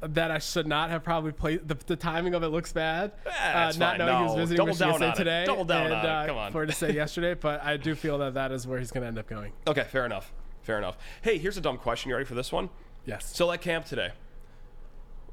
that 0.00 0.30
I 0.30 0.38
should 0.38 0.66
not 0.66 0.90
have 0.90 1.02
probably 1.02 1.32
played. 1.32 1.66
The, 1.66 1.76
the 1.86 1.96
timing 1.96 2.34
of 2.34 2.42
it 2.42 2.48
looks 2.48 2.72
bad. 2.72 3.12
uh, 3.26 3.30
that's 3.30 3.78
not 3.78 3.96
fine. 3.96 4.06
knowing 4.06 4.16
he 4.18 4.22
was 4.24 4.32
No, 4.34 4.40
visiting 4.40 4.56
double 4.58 4.66
Michigan 4.68 4.88
down 4.88 4.98
State 4.98 5.06
on 5.06 5.12
it. 5.12 5.16
today. 5.16 5.44
Double 5.46 5.64
down 5.64 5.86
and, 5.86 5.94
on 5.94 6.04
it. 6.04 6.08
uh, 6.08 6.26
Come 6.26 6.36
on. 6.36 6.52
Florida 6.52 6.72
State 6.72 6.94
yesterday, 7.04 7.34
but 7.34 7.62
I 7.64 7.76
do 7.78 7.94
feel 7.94 8.18
that 8.18 8.34
that 8.34 8.52
is 8.52 8.66
where 8.66 8.78
he's 8.78 8.90
going 8.90 9.02
to 9.02 9.08
end 9.08 9.18
up 9.18 9.26
going. 9.28 9.52
Okay, 9.66 9.84
fair 9.84 10.04
enough. 10.04 10.32
Fair 10.62 10.78
enough. 10.78 10.98
Hey, 11.22 11.38
here's 11.38 11.56
a 11.56 11.60
dumb 11.60 11.78
question. 11.78 12.10
You 12.10 12.16
ready 12.16 12.26
for 12.26 12.34
this 12.34 12.52
one? 12.52 12.68
Yes. 13.06 13.34
So, 13.36 13.50
at 13.52 13.60
camp 13.62 13.86
today, 13.86 14.10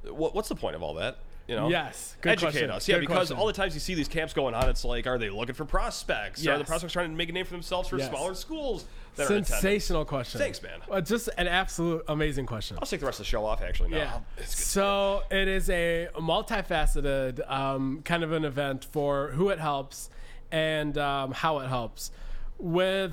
what, 0.09 0.33
what's 0.35 0.47
the 0.49 0.55
point 0.55 0.75
of 0.75 0.83
all 0.83 0.93
that? 0.95 1.17
You 1.47 1.58
know? 1.58 1.67
Yes, 1.69 2.15
good 2.21 2.32
Educate 2.34 2.51
question. 2.51 2.69
us. 2.69 2.88
Yeah, 2.88 2.95
Good 2.95 3.01
because 3.01 3.15
question. 3.27 3.38
all 3.38 3.47
the 3.47 3.53
times 3.53 3.73
you 3.73 3.82
see 3.82 3.95
these 3.95 4.08
camps 4.08 4.34
going 4.34 4.56
on, 4.56 4.69
it's 4.69 4.86
like, 4.86 5.06
are 5.08 5.17
they 5.17 5.29
looking 5.29 5.56
for 5.56 5.65
prospects? 5.65 6.45
Are 6.47 6.58
the 6.58 6.63
prospects 6.63 6.93
trying 6.93 7.10
to 7.10 7.15
make 7.17 7.27
a 7.27 7.34
name 7.34 7.45
for 7.45 7.51
themselves 7.51 7.89
for 7.89 7.97
Yes. 7.97 8.08
smaller 8.10 8.34
schools 8.34 8.86
that? 9.17 9.27
Sensational 9.27 10.06
question. 10.06 10.39
Thanks, 10.39 10.62
man. 10.63 10.79
Well, 10.88 11.01
just 11.01 11.27
an 11.38 11.49
absolute 11.49 12.03
amazing 12.08 12.45
question. 12.45 12.77
I'll 12.79 12.88
take 12.88 13.01
the 13.01 13.06
rest 13.06 13.19
of 13.19 13.25
the 13.25 13.29
show 13.29 13.43
off, 13.45 13.62
actually. 13.62 13.89
No, 13.89 13.97
Yeah. 13.97 14.19
So 14.45 15.23
it 15.29 15.49
is 15.49 15.69
a 15.69 16.08
multifaceted 16.15 17.49
um, 17.51 18.01
kind 18.06 18.23
of 18.23 18.32
an 18.32 18.45
event 18.45 18.86
for 18.86 19.32
who 19.32 19.49
it 19.49 19.60
helps 19.60 20.10
and 20.49 20.97
um, 20.97 21.34
how 21.34 21.60
it 21.60 21.67
helps. 21.67 22.12
With 22.58 23.12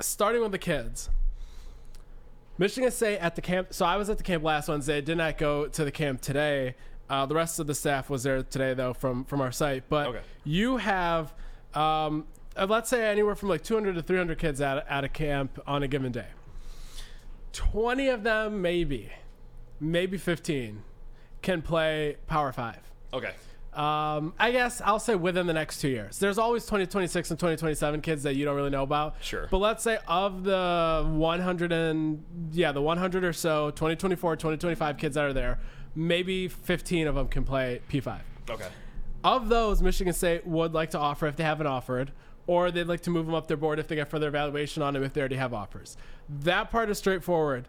starting 0.00 0.40
with 0.40 0.52
the 0.52 0.58
kids, 0.58 1.10
Michigan 2.58 2.90
State 2.92 3.18
at 3.18 3.34
the 3.34 3.42
camp. 3.42 3.68
So 3.74 3.86
I 3.86 3.96
was 3.96 4.08
at 4.08 4.18
the 4.18 4.24
camp 4.24 4.44
last 4.44 4.68
Wednesday. 4.68 5.00
Did 5.00 5.16
not 5.18 5.36
go 5.38 5.66
to 5.66 5.84
the 5.84 5.90
camp 5.90 6.20
today. 6.20 6.76
Uh, 7.10 7.26
the 7.26 7.34
rest 7.34 7.58
of 7.58 7.66
the 7.66 7.74
staff 7.74 8.08
was 8.08 8.22
there 8.22 8.40
today, 8.42 8.72
though, 8.72 8.94
from 8.94 9.24
from 9.24 9.40
our 9.40 9.50
site. 9.50 9.88
But 9.88 10.06
Okay. 10.06 10.20
you 10.44 10.76
have, 10.76 11.34
um, 11.74 12.26
uh, 12.56 12.66
let's 12.68 12.88
say, 12.88 13.04
anywhere 13.10 13.34
from 13.34 13.48
like 13.48 13.62
200 13.64 13.96
to 13.96 14.02
300 14.02 14.38
kids 14.38 14.60
at 14.60 14.86
at 14.88 15.02
a 15.02 15.08
camp 15.08 15.58
on 15.66 15.82
a 15.82 15.88
given 15.88 16.12
day. 16.12 16.28
20 17.52 18.08
of 18.08 18.22
them, 18.22 18.62
maybe, 18.62 19.10
maybe 19.80 20.16
15, 20.16 20.82
can 21.42 21.62
play 21.62 22.16
Power 22.28 22.52
Five. 22.52 22.78
Okay. 23.12 23.32
Um, 23.72 24.34
I 24.38 24.50
guess 24.50 24.80
I'll 24.84 24.98
say 24.98 25.14
within 25.14 25.46
the 25.46 25.52
next 25.52 25.80
two 25.80 25.88
years. 25.88 26.18
There's 26.18 26.38
always 26.38 26.64
2026 26.64 27.30
and 27.30 27.38
2027 27.38 28.00
kids 28.02 28.24
that 28.24 28.34
you 28.34 28.44
don't 28.44 28.56
really 28.56 28.70
know 28.70 28.82
about. 28.82 29.14
Sure. 29.20 29.46
But 29.50 29.58
let's 29.58 29.82
say 29.84 29.98
of 30.08 30.42
the 30.42 31.04
100 31.08 31.70
and 31.72 32.24
yeah, 32.52 32.72
the 32.72 32.82
100 32.82 33.22
or 33.24 33.32
so 33.32 33.70
2024, 33.70 34.36
2025 34.36 34.96
kids 34.96 35.14
that 35.14 35.24
are 35.24 35.32
there, 35.32 35.60
maybe 35.94 36.48
15 36.48 37.06
of 37.06 37.14
them 37.14 37.28
can 37.28 37.44
play 37.44 37.80
P5. 37.90 38.20
Okay. 38.48 38.68
Of 39.22 39.48
those, 39.48 39.82
Michigan 39.82 40.12
State 40.12 40.46
would 40.46 40.72
like 40.72 40.90
to 40.90 40.98
offer 40.98 41.26
if 41.26 41.36
they 41.36 41.44
haven't 41.44 41.66
offered, 41.66 42.12
or 42.46 42.70
they'd 42.70 42.84
like 42.84 43.02
to 43.02 43.10
move 43.10 43.26
them 43.26 43.34
up 43.34 43.48
their 43.48 43.56
board 43.56 43.78
if 43.78 43.86
they 43.86 43.96
get 43.96 44.08
further 44.08 44.28
evaluation 44.28 44.82
on 44.82 44.94
them 44.94 45.02
if 45.02 45.12
they 45.12 45.20
already 45.20 45.36
have 45.36 45.52
offers. 45.52 45.96
That 46.28 46.70
part 46.70 46.90
is 46.90 46.98
straightforward. 46.98 47.68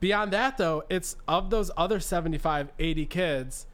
Beyond 0.00 0.32
that, 0.32 0.56
though, 0.56 0.84
it's 0.88 1.16
of 1.26 1.50
those 1.50 1.70
other 1.76 2.00
75, 2.00 2.72
80 2.78 3.06
kids, 3.06 3.66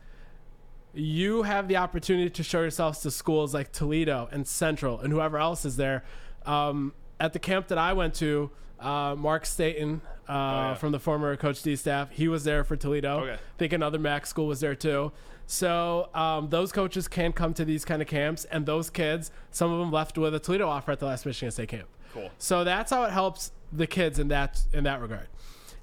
you 0.95 1.43
have 1.43 1.69
the 1.69 1.77
opportunity 1.77 2.31
to 2.31 2.43
show 2.43 2.61
yourselves 2.61 3.01
to 3.01 3.11
schools 3.11 3.53
like 3.53 3.73
Toledo 3.73 4.29
and 4.33 4.47
Central 4.47 5.01
and 5.01 5.13
whoever 5.13 5.39
else 5.39 5.65
is 5.65 5.77
there. 5.77 6.05
Um, 6.47 6.95
at 7.21 7.33
the 7.33 7.39
camp 7.39 7.69
that 7.69 7.79
I 7.79 7.93
went 7.93 8.15
to, 8.15 8.51
uh, 8.85 9.17
Mark 9.17 9.47
Staten 9.47 10.01
uh, 10.29 10.33
yeah. 10.33 10.75
from 10.75 10.93
the 10.93 11.01
former 11.01 11.37
Coach 11.37 11.63
D 11.63 11.75
staff, 11.77 12.11
he 12.11 12.29
was 12.29 12.45
there 12.45 12.65
for 12.65 12.77
Toledo. 12.77 13.21
Okay. 13.21 13.33
I 13.33 13.39
think 13.59 13.73
another 13.73 13.99
MAC 13.99 14.27
school 14.27 14.47
was 14.47 14.61
there 14.61 14.75
too. 14.75 15.13
So 15.47 16.09
um, 16.15 16.49
those 16.49 16.73
coaches 16.73 17.09
can 17.09 17.33
come 17.33 17.53
to 17.55 17.65
these 17.65 17.85
kind 17.85 18.01
of 18.01 18.09
camps, 18.09 18.45
and 18.47 18.65
those 18.65 18.89
kids, 18.91 19.31
some 19.51 19.73
of 19.73 19.79
them 19.79 19.91
left 19.91 20.17
with 20.17 20.35
a 20.35 20.39
Toledo 20.39 20.69
offer 20.69 20.93
at 20.93 21.01
the 21.01 21.07
last 21.07 21.27
Michigan 21.27 21.51
State 21.51 21.69
camp. 21.69 21.89
Cool. 22.13 22.31
So 22.39 22.65
that's 22.65 22.91
how 22.91 23.05
it 23.05 23.11
helps 23.11 23.53
the 23.73 23.87
kids 23.87 24.19
in 24.19 24.29
that 24.29 24.63
in 24.73 24.85
that 24.85 25.01
regard. 25.01 25.29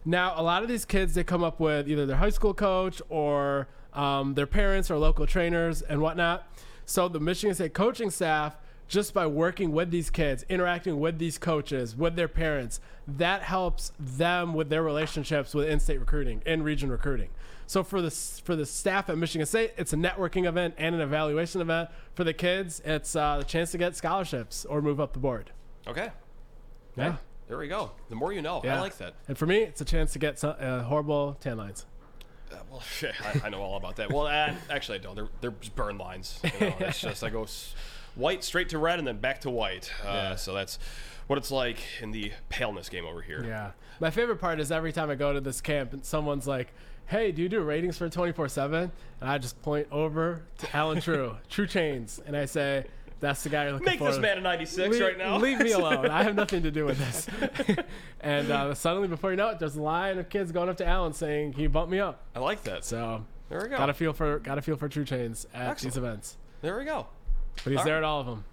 Now, 0.04 0.34
a 0.36 0.42
lot 0.42 0.64
of 0.64 0.70
these 0.70 0.86
kids 0.86 1.14
they 1.14 1.24
come 1.24 1.44
up 1.44 1.60
with 1.60 1.88
either 1.88 2.06
their 2.06 2.18
high 2.18 2.30
school 2.30 2.54
coach 2.54 3.02
or 3.10 3.68
um, 3.94 4.34
their 4.34 4.48
parents 4.48 4.90
or 4.90 4.98
local 4.98 5.28
trainers 5.28 5.82
and 5.82 6.02
whatnot. 6.02 6.48
So 6.86 7.08
the 7.08 7.20
Michigan 7.20 7.54
State 7.54 7.74
coaching 7.74 8.10
staff 8.10 8.58
just 8.92 9.14
by 9.14 9.26
working 9.26 9.72
with 9.72 9.90
these 9.90 10.10
kids, 10.10 10.44
interacting 10.50 11.00
with 11.00 11.18
these 11.18 11.38
coaches, 11.38 11.96
with 11.96 12.18
their 12.18 12.28
parents, 12.28 12.82
that 13.08 13.42
helps 13.42 13.94
them 13.98 14.54
with 14.54 14.68
their 14.68 14.84
relationships 14.84 15.54
with 15.56 15.70
in-state 15.70 15.98
recruiting, 15.98 16.42
in-region 16.46 16.92
recruiting. 16.92 17.30
So 17.68 17.86
for 17.86 18.02
the 18.02 18.12
for 18.12 18.54
the 18.58 18.66
staff 18.66 19.10
at 19.10 19.18
Michigan 19.18 19.46
State, 19.46 19.72
it's 19.78 19.94
a 19.94 19.96
networking 19.96 20.46
event 20.46 20.76
and 20.78 20.94
an 20.94 21.00
evaluation 21.00 21.62
event. 21.62 21.90
For 22.16 22.26
the 22.26 22.34
kids, 22.34 22.82
it's 22.84 23.16
uh, 23.16 23.38
the 23.38 23.46
chance 23.46 23.72
to 23.72 23.78
get 23.78 23.96
scholarships 23.96 24.66
or 24.66 24.82
move 24.82 25.00
up 25.00 25.14
the 25.14 25.20
board. 25.20 25.52
Okay. 25.88 26.10
Yeah. 26.98 27.16
There 27.48 27.58
we 27.58 27.70
go. 27.70 27.92
The 28.10 28.16
more 28.16 28.34
you 28.34 28.42
know. 28.42 28.60
Yeah. 28.62 28.76
I 28.76 28.82
like 28.82 28.98
that. 28.98 29.14
And 29.30 29.38
for 29.38 29.46
me, 29.46 29.60
it's 29.60 29.80
a 29.80 29.86
chance 29.86 30.12
to 30.14 30.20
get 30.20 30.38
some, 30.38 30.56
uh, 30.60 30.84
horrible 30.84 31.38
tan 31.40 31.56
lines. 31.56 31.86
Uh, 32.52 32.58
well, 32.70 32.84
I, 33.24 33.42
I 33.46 33.50
know 33.50 33.62
all 33.62 33.78
about 33.78 33.96
that. 33.96 34.12
Well, 34.12 34.28
uh, 34.28 34.54
actually, 34.70 35.00
I 35.00 35.02
don't. 35.02 35.16
They're, 35.16 35.30
they're 35.40 35.52
just 35.52 35.78
burn 35.78 35.98
lines. 35.98 36.42
You 36.60 36.68
know, 36.68 36.76
it's 36.82 37.00
just 37.00 37.24
I 37.24 37.30
go 37.30 37.46
white 38.16 38.44
straight 38.44 38.70
to 38.70 38.78
red 38.78 39.00
and 39.00 39.08
then 39.08 39.18
back 39.18 39.42
to 39.42 39.50
white. 39.50 39.92
Uh, 40.04 40.08
Yeah. 40.08 40.36
So 40.36 40.54
that's 40.54 40.80
what 41.28 41.38
it's 41.38 41.52
like 41.52 41.80
in 42.02 42.12
the 42.12 42.32
paleness 42.50 42.90
game 42.90 43.06
over 43.06 43.22
here. 43.22 43.44
Yeah. 43.46 43.72
My 44.00 44.10
favorite 44.10 44.38
part 44.38 44.60
is 44.60 44.72
every 44.72 44.92
time 44.92 45.10
I 45.10 45.16
go 45.16 45.32
to 45.34 45.40
this 45.42 45.62
camp 45.62 45.94
and 45.94 46.04
someone's 46.04 46.48
like, 46.48 46.74
"Hey, 47.06 47.32
do 47.32 47.42
you 47.42 47.48
do 47.50 47.62
ratings 47.62 47.98
for 47.98 48.10
24/7?" 48.10 48.92
And 49.22 49.30
I 49.30 49.38
just 49.38 49.62
point 49.62 49.88
over 49.92 50.42
to 50.58 50.76
Alan 50.76 51.00
True, 51.08 51.38
True 51.50 51.68
Chains, 51.68 52.20
and 52.26 52.36
I 52.36 52.46
say, 52.46 52.86
"That's 53.20 53.44
the 53.44 53.50
guy 53.50 53.64
you're 53.66 53.74
looking 53.74 53.86
Make 53.86 54.00
for." 54.00 54.06
Make 54.06 54.14
this 54.14 54.22
man 54.22 54.38
a 54.40 54.42
96 54.42 54.90
leave, 54.90 55.02
right 55.02 55.18
now. 55.18 55.38
leave 55.38 55.60
me 55.60 55.72
alone. 55.72 56.08
I 56.08 56.24
have 56.24 56.36
nothing 56.44 56.64
to 56.64 56.72
do 56.72 56.86
with 56.86 56.98
this. 56.98 57.28
and 58.22 58.52
uh, 58.52 58.74
suddenly, 58.74 59.08
before 59.08 59.30
you 59.32 59.38
know 59.38 59.50
it, 59.50 59.60
there's 59.60 59.76
a 59.76 59.82
line 59.82 60.18
of 60.18 60.30
kids 60.30 60.52
going 60.52 60.68
up 60.70 60.78
to 60.78 60.86
Alan 60.88 61.14
saying, 61.14 61.54
"Can 61.54 61.62
you 61.62 61.70
bump 61.70 61.90
me 61.92 62.00
up?" 62.00 62.24
I 62.36 62.40
like 62.40 62.64
that. 62.64 62.84
So 62.84 63.24
there 63.50 63.62
we 63.62 63.70
go. 63.70 63.78
gotta 63.78 63.94
feel 63.94 64.14
for 64.14 64.40
gotta 64.40 64.62
feel 64.64 64.76
for 64.76 64.90
True 64.90 65.06
Chains 65.06 65.46
at 65.54 65.70
Excellent. 65.70 65.94
these 65.94 65.98
events. 65.98 66.38
there 66.62 66.78
we 66.78 66.86
go. 66.86 67.06
But 67.64 67.72
he's 67.72 67.78
All 67.80 67.84
there 67.86 67.94
right. 67.96 68.00
at 68.00 68.04
all 68.04 68.20
of 68.22 68.26
them. 68.26 68.46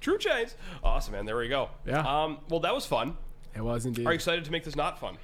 True 0.00 0.18
chains. 0.18 0.54
Awesome, 0.84 1.12
man. 1.14 1.24
There 1.26 1.36
we 1.36 1.48
go. 1.48 1.70
Yeah. 1.86 2.00
Um. 2.00 2.38
Well, 2.48 2.60
that 2.60 2.74
was 2.74 2.84
fun. 2.86 3.16
It 3.54 3.62
was 3.62 3.86
indeed. 3.86 4.06
Are 4.06 4.10
you 4.12 4.14
excited 4.14 4.44
to 4.44 4.50
make 4.52 4.64
this 4.64 4.76
not 4.76 4.98
fun? 4.98 5.16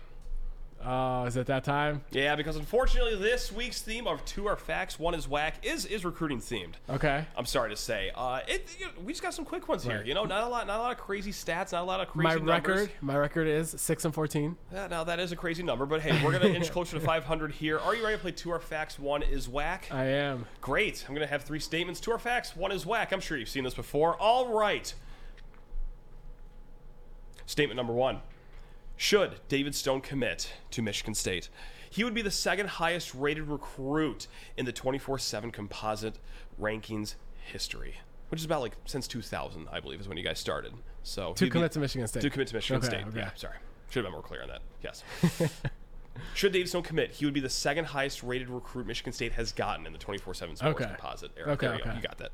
Oh, 0.84 1.24
is 1.24 1.36
it 1.36 1.46
that 1.48 1.64
time? 1.64 2.02
Yeah, 2.12 2.36
because 2.36 2.56
unfortunately, 2.56 3.16
this 3.16 3.50
week's 3.50 3.82
theme 3.82 4.06
of 4.06 4.24
two 4.24 4.46
are 4.46 4.56
facts, 4.56 4.96
one 4.98 5.12
is 5.14 5.26
whack 5.26 5.56
is 5.64 5.84
is 5.84 6.04
recruiting 6.04 6.38
themed. 6.38 6.74
Okay. 6.88 7.24
I'm 7.36 7.46
sorry 7.46 7.70
to 7.70 7.76
say. 7.76 8.12
Uh, 8.14 8.40
it, 8.46 8.76
you 8.78 8.86
know, 8.86 8.92
we 9.04 9.12
just 9.12 9.22
got 9.22 9.34
some 9.34 9.44
quick 9.44 9.68
ones 9.68 9.82
here. 9.82 10.02
You 10.04 10.14
know, 10.14 10.24
not 10.24 10.44
a 10.44 10.48
lot, 10.48 10.66
not 10.68 10.78
a 10.78 10.82
lot 10.82 10.92
of 10.92 10.98
crazy 10.98 11.32
stats, 11.32 11.72
not 11.72 11.82
a 11.82 11.84
lot 11.84 12.00
of 12.00 12.08
crazy 12.08 12.24
My 12.24 12.34
numbers. 12.36 12.80
record, 12.80 12.90
my 13.00 13.16
record 13.16 13.48
is 13.48 13.74
six 13.76 14.04
and 14.04 14.14
fourteen. 14.14 14.56
Yeah, 14.72 14.86
now 14.86 15.02
that 15.04 15.18
is 15.18 15.32
a 15.32 15.36
crazy 15.36 15.64
number, 15.64 15.84
but 15.84 16.00
hey, 16.00 16.24
we're 16.24 16.32
gonna 16.32 16.44
inch 16.54 16.70
closer 16.70 16.98
to 16.98 17.04
500 17.04 17.50
here. 17.52 17.80
Are 17.80 17.94
you 17.96 18.04
ready 18.04 18.16
to 18.16 18.22
play 18.22 18.32
two 18.32 18.52
are 18.52 18.60
facts, 18.60 18.98
one 18.98 19.22
is 19.24 19.48
whack? 19.48 19.88
I 19.90 20.04
am. 20.04 20.46
Great. 20.60 21.04
I'm 21.08 21.14
gonna 21.14 21.26
have 21.26 21.42
three 21.42 21.60
statements. 21.60 21.98
Two 21.98 22.12
are 22.12 22.18
facts, 22.18 22.54
one 22.54 22.70
is 22.70 22.86
whack. 22.86 23.12
I'm 23.12 23.20
sure 23.20 23.36
you've 23.36 23.48
seen 23.48 23.64
this 23.64 23.74
before. 23.74 24.14
All 24.16 24.48
right. 24.54 24.94
Statement 27.46 27.76
number 27.76 27.92
one. 27.92 28.20
Should 28.98 29.40
David 29.48 29.74
Stone 29.76 30.00
commit 30.02 30.52
to 30.72 30.82
Michigan 30.82 31.14
State, 31.14 31.48
he 31.88 32.02
would 32.04 32.14
be 32.14 32.20
the 32.20 32.32
second 32.32 32.66
highest 32.68 33.14
rated 33.14 33.44
recruit 33.48 34.26
in 34.56 34.66
the 34.66 34.72
24 34.72 35.18
7 35.20 35.50
composite 35.52 36.18
rankings 36.60 37.14
history, 37.46 38.00
which 38.28 38.40
is 38.40 38.44
about 38.44 38.60
like 38.60 38.74
since 38.86 39.06
2000, 39.06 39.68
I 39.70 39.78
believe, 39.80 40.00
is 40.00 40.08
when 40.08 40.18
you 40.18 40.24
guys 40.24 40.38
started. 40.40 40.74
So 41.04 41.32
To 41.34 41.44
he'd 41.44 41.46
be- 41.46 41.52
commit 41.52 41.72
to 41.72 41.78
Michigan 41.78 42.08
State. 42.08 42.20
To 42.22 42.28
commit 42.30 42.48
to 42.48 42.54
Michigan 42.56 42.78
Okay, 42.78 42.88
State. 42.88 43.06
okay. 43.06 43.18
Yeah, 43.20 43.30
sorry. 43.36 43.54
Should 43.90 44.04
have 44.04 44.06
been 44.06 44.12
more 44.12 44.22
clear 44.22 44.42
on 44.42 44.48
that. 44.48 44.60
Yes. 44.82 45.02
Should 46.34 46.50
David 46.52 46.68
Stone 46.68 46.82
commit, 46.82 47.12
he 47.12 47.24
would 47.24 47.32
be 47.34 47.40
the 47.40 47.48
second 47.48 47.84
highest 47.84 48.24
rated 48.24 48.50
recruit 48.50 48.86
Michigan 48.88 49.12
State 49.12 49.32
has 49.34 49.52
gotten 49.52 49.86
in 49.86 49.92
the 49.92 49.98
24 49.98 50.34
7 50.34 50.56
sports 50.56 50.74
Okay. 50.80 50.90
composite 50.90 51.30
era. 51.38 51.52
Okay, 51.52 51.66
you 51.72 51.72
go. 51.84 51.90
okay. 51.90 51.96
You 51.96 52.02
got 52.02 52.18
that. 52.18 52.32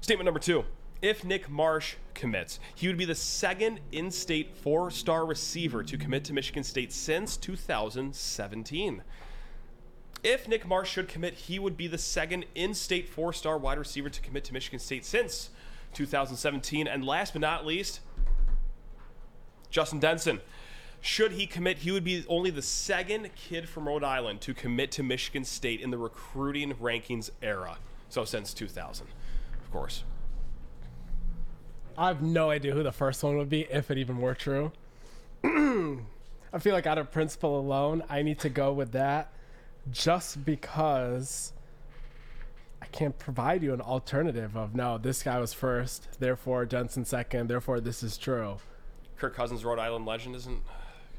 Statement 0.00 0.24
number 0.24 0.40
two. 0.40 0.64
If 1.02 1.24
Nick 1.24 1.50
Marsh 1.50 1.96
commits, 2.14 2.60
he 2.76 2.86
would 2.86 2.96
be 2.96 3.04
the 3.04 3.16
second 3.16 3.80
in 3.90 4.12
state 4.12 4.54
four 4.54 4.88
star 4.92 5.26
receiver 5.26 5.82
to 5.82 5.98
commit 5.98 6.24
to 6.24 6.32
Michigan 6.32 6.62
State 6.62 6.92
since 6.92 7.36
2017. 7.36 9.02
If 10.22 10.46
Nick 10.46 10.64
Marsh 10.64 10.88
should 10.88 11.08
commit, 11.08 11.34
he 11.34 11.58
would 11.58 11.76
be 11.76 11.88
the 11.88 11.98
second 11.98 12.44
in 12.54 12.72
state 12.72 13.08
four 13.08 13.32
star 13.32 13.58
wide 13.58 13.78
receiver 13.78 14.08
to 14.08 14.20
commit 14.20 14.44
to 14.44 14.52
Michigan 14.52 14.78
State 14.78 15.04
since 15.04 15.50
2017. 15.94 16.86
And 16.86 17.04
last 17.04 17.32
but 17.32 17.42
not 17.42 17.66
least, 17.66 17.98
Justin 19.70 19.98
Denson. 19.98 20.40
Should 21.00 21.32
he 21.32 21.48
commit, 21.48 21.78
he 21.78 21.90
would 21.90 22.04
be 22.04 22.24
only 22.28 22.50
the 22.50 22.62
second 22.62 23.30
kid 23.34 23.68
from 23.68 23.88
Rhode 23.88 24.04
Island 24.04 24.40
to 24.42 24.54
commit 24.54 24.92
to 24.92 25.02
Michigan 25.02 25.42
State 25.42 25.80
in 25.80 25.90
the 25.90 25.98
recruiting 25.98 26.74
rankings 26.74 27.30
era. 27.42 27.78
So 28.08 28.24
since 28.24 28.54
2000, 28.54 29.08
of 29.60 29.72
course. 29.72 30.04
I 31.96 32.08
have 32.08 32.22
no 32.22 32.50
idea 32.50 32.72
who 32.72 32.82
the 32.82 32.92
first 32.92 33.22
one 33.22 33.36
would 33.38 33.48
be 33.48 33.62
if 33.62 33.90
it 33.90 33.98
even 33.98 34.18
were 34.18 34.34
true. 34.34 34.72
I 35.44 36.58
feel 36.58 36.74
like 36.74 36.86
out 36.86 36.98
of 36.98 37.10
principle 37.10 37.58
alone, 37.58 38.02
I 38.08 38.22
need 38.22 38.38
to 38.40 38.48
go 38.48 38.72
with 38.72 38.92
that 38.92 39.32
just 39.90 40.44
because 40.44 41.52
I 42.80 42.86
can't 42.86 43.18
provide 43.18 43.62
you 43.62 43.72
an 43.72 43.80
alternative 43.80 44.56
of 44.56 44.74
no, 44.74 44.98
this 44.98 45.22
guy 45.22 45.38
was 45.38 45.52
first, 45.52 46.08
therefore 46.20 46.66
Jensen 46.66 47.04
second, 47.04 47.48
therefore 47.48 47.80
this 47.80 48.02
is 48.02 48.18
true. 48.18 48.56
Kirk 49.16 49.34
Cousins, 49.34 49.64
Rhode 49.64 49.78
Island 49.78 50.04
legend, 50.04 50.34
isn't 50.36 50.60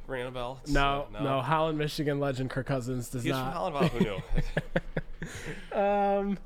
ringing 0.07 0.27
a 0.27 0.31
bell. 0.31 0.59
No, 0.67 1.07
uh, 1.17 1.23
no, 1.23 1.41
Holland, 1.41 1.77
Michigan 1.77 2.19
legend 2.19 2.49
Kirk 2.49 2.67
Cousins 2.67 3.09
does 3.09 3.23
He's 3.23 3.31
from 3.31 3.41
not. 3.41 3.53
Holland. 3.53 3.75
Well, 3.75 3.87
who 3.89 3.99
knew? 3.99 4.21
Um, 5.71 6.37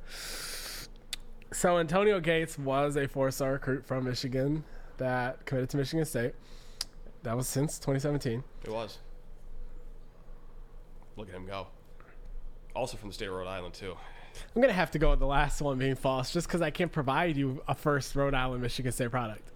so 1.57 1.79
Antonio 1.79 2.19
Gates 2.19 2.59
was 2.59 2.97
a 2.97 3.07
four-star 3.07 3.53
recruit 3.53 3.83
from 3.83 4.05
Michigan 4.05 4.63
that 4.97 5.43
committed 5.45 5.69
to 5.71 5.77
Michigan 5.77 6.05
State. 6.05 6.33
That 7.23 7.35
was 7.35 7.47
since 7.47 7.79
2017. 7.79 8.43
it 8.63 8.69
was. 8.69 8.99
Look 11.15 11.29
at 11.29 11.35
him 11.35 11.47
go. 11.47 11.67
Also 12.75 12.95
from 12.95 13.09
the 13.09 13.13
state 13.13 13.27
of 13.27 13.33
Rhode 13.33 13.47
Island, 13.47 13.73
too. 13.73 13.95
I'm 14.55 14.61
gonna 14.61 14.71
have 14.71 14.91
to 14.91 14.99
go 14.99 15.09
with 15.09 15.19
the 15.19 15.25
last 15.25 15.59
one 15.61 15.79
being 15.79 15.95
false, 15.95 16.31
just 16.31 16.47
because 16.47 16.61
I 16.61 16.69
can't 16.69 16.91
provide 16.91 17.35
you 17.35 17.63
a 17.67 17.73
first 17.73 18.15
Rhode 18.15 18.35
Island 18.35 18.61
Michigan 18.61 18.91
State 18.91 19.09
product. 19.09 19.49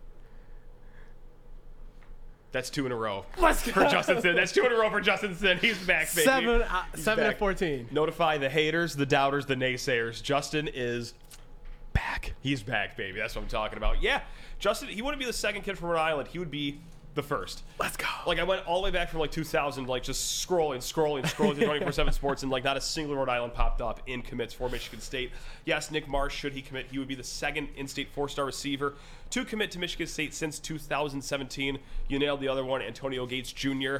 That's 2.51 2.69
two 2.69 2.85
in 2.85 2.91
a 2.91 2.95
row 2.95 3.25
Let's 3.37 3.61
for 3.61 3.85
Justin 3.85 4.17
Thind. 4.17 4.35
That's 4.37 4.51
two 4.51 4.65
in 4.65 4.71
a 4.71 4.75
row 4.75 4.89
for 4.89 4.99
Justin 4.99 5.35
Thind. 5.35 5.59
He's 5.59 5.77
back, 5.85 6.13
baby. 6.13 6.25
Seven, 6.25 6.61
uh, 6.63 6.83
seven 6.95 7.23
back. 7.23 7.31
and 7.33 7.39
fourteen. 7.39 7.87
Notify 7.91 8.39
the 8.39 8.49
haters, 8.49 8.95
the 8.95 9.05
doubters, 9.05 9.45
the 9.45 9.55
naysayers. 9.55 10.21
Justin 10.21 10.67
is 10.73 11.13
back. 11.93 12.33
He's 12.41 12.63
back, 12.63 12.97
baby. 12.97 13.19
That's 13.19 13.35
what 13.35 13.41
I'm 13.43 13.47
talking 13.47 13.77
about. 13.77 14.01
Yeah, 14.01 14.21
Justin, 14.59 14.89
he 14.89 15.01
wouldn't 15.01 15.19
be 15.19 15.25
the 15.25 15.33
second 15.33 15.61
kid 15.63 15.77
from 15.77 15.89
Rhode 15.89 15.99
Island. 15.99 16.29
He 16.29 16.39
would 16.39 16.51
be 16.51 16.79
the 17.13 17.23
first. 17.23 17.63
Let's 17.79 17.97
go. 17.97 18.05
Like 18.25 18.39
I 18.39 18.43
went 18.43 18.65
all 18.65 18.77
the 18.81 18.85
way 18.85 18.91
back 18.91 19.09
from 19.09 19.19
like 19.19 19.31
2000, 19.31 19.85
like 19.87 20.03
just 20.03 20.47
scrolling, 20.47 20.77
scrolling, 20.77 21.23
scrolling 21.23 21.55
through 21.55 21.67
24/7 21.81 22.13
Sports, 22.13 22.43
and 22.43 22.51
like 22.51 22.63
not 22.63 22.77
a 22.77 22.81
single 22.81 23.15
Rhode 23.15 23.29
Island 23.29 23.53
popped 23.53 23.81
up 23.81 24.01
in 24.07 24.21
commits 24.21 24.53
for 24.53 24.69
Michigan 24.69 25.01
State. 25.01 25.31
Yes, 25.65 25.91
Nick 25.91 26.07
Marsh, 26.07 26.33
should 26.33 26.53
he 26.53 26.61
commit, 26.61 26.87
he 26.89 26.99
would 26.99 27.09
be 27.09 27.15
the 27.15 27.23
second 27.23 27.67
in-state 27.75 28.09
four-star 28.13 28.45
receiver 28.45 28.93
to 29.31 29.43
commit 29.43 29.71
to 29.71 29.79
Michigan 29.79 30.07
State 30.07 30.33
since 30.33 30.57
2017. 30.59 31.79
You 32.07 32.19
nailed 32.19 32.39
the 32.39 32.47
other 32.47 32.63
one, 32.63 32.81
Antonio 32.81 33.25
Gates 33.25 33.51
Jr. 33.51 33.97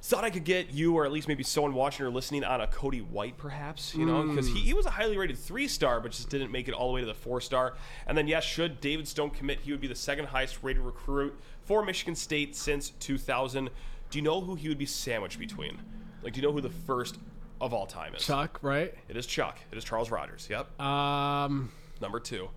Thought 0.00 0.24
I 0.24 0.30
could 0.30 0.44
get 0.44 0.70
you, 0.70 0.94
or 0.94 1.04
at 1.04 1.12
least 1.12 1.28
maybe 1.28 1.42
someone 1.42 1.74
watching 1.74 2.06
or 2.06 2.10
listening, 2.10 2.44
on 2.44 2.60
a 2.60 2.66
Cody 2.66 3.00
White, 3.00 3.36
perhaps, 3.36 3.94
you 3.94 4.06
know, 4.06 4.22
because 4.22 4.46
he, 4.46 4.60
he 4.60 4.74
was 4.74 4.86
a 4.86 4.90
highly 4.90 5.16
rated 5.18 5.36
three 5.36 5.68
star, 5.68 6.00
but 6.00 6.12
just 6.12 6.28
didn't 6.30 6.50
make 6.52 6.68
it 6.68 6.74
all 6.74 6.88
the 6.88 6.94
way 6.94 7.00
to 7.00 7.06
the 7.06 7.14
four 7.14 7.40
star. 7.40 7.74
And 8.06 8.16
then, 8.16 8.26
yes, 8.28 8.44
should 8.44 8.80
David 8.80 9.06
Stone 9.08 9.30
commit, 9.30 9.60
he 9.60 9.70
would 9.72 9.80
be 9.80 9.88
the 9.88 9.94
second 9.94 10.26
highest 10.26 10.58
rated 10.62 10.82
recruit 10.82 11.38
for 11.64 11.84
Michigan 11.84 12.14
State 12.14 12.56
since 12.56 12.90
2000. 13.00 13.70
Do 14.10 14.18
you 14.18 14.22
know 14.22 14.40
who 14.40 14.54
he 14.54 14.68
would 14.68 14.78
be 14.78 14.86
sandwiched 14.86 15.38
between? 15.38 15.78
Like, 16.22 16.32
do 16.32 16.40
you 16.40 16.46
know 16.46 16.52
who 16.52 16.60
the 16.60 16.70
first 16.70 17.18
of 17.60 17.74
all 17.74 17.86
time 17.86 18.14
is? 18.14 18.24
Chuck, 18.24 18.58
right? 18.62 18.94
It 19.08 19.16
is 19.16 19.26
Chuck. 19.26 19.58
It 19.70 19.76
is 19.78 19.84
Charles 19.84 20.10
Rogers. 20.10 20.48
Yep. 20.50 20.80
Um, 20.80 21.70
Number 22.00 22.20
two. 22.20 22.48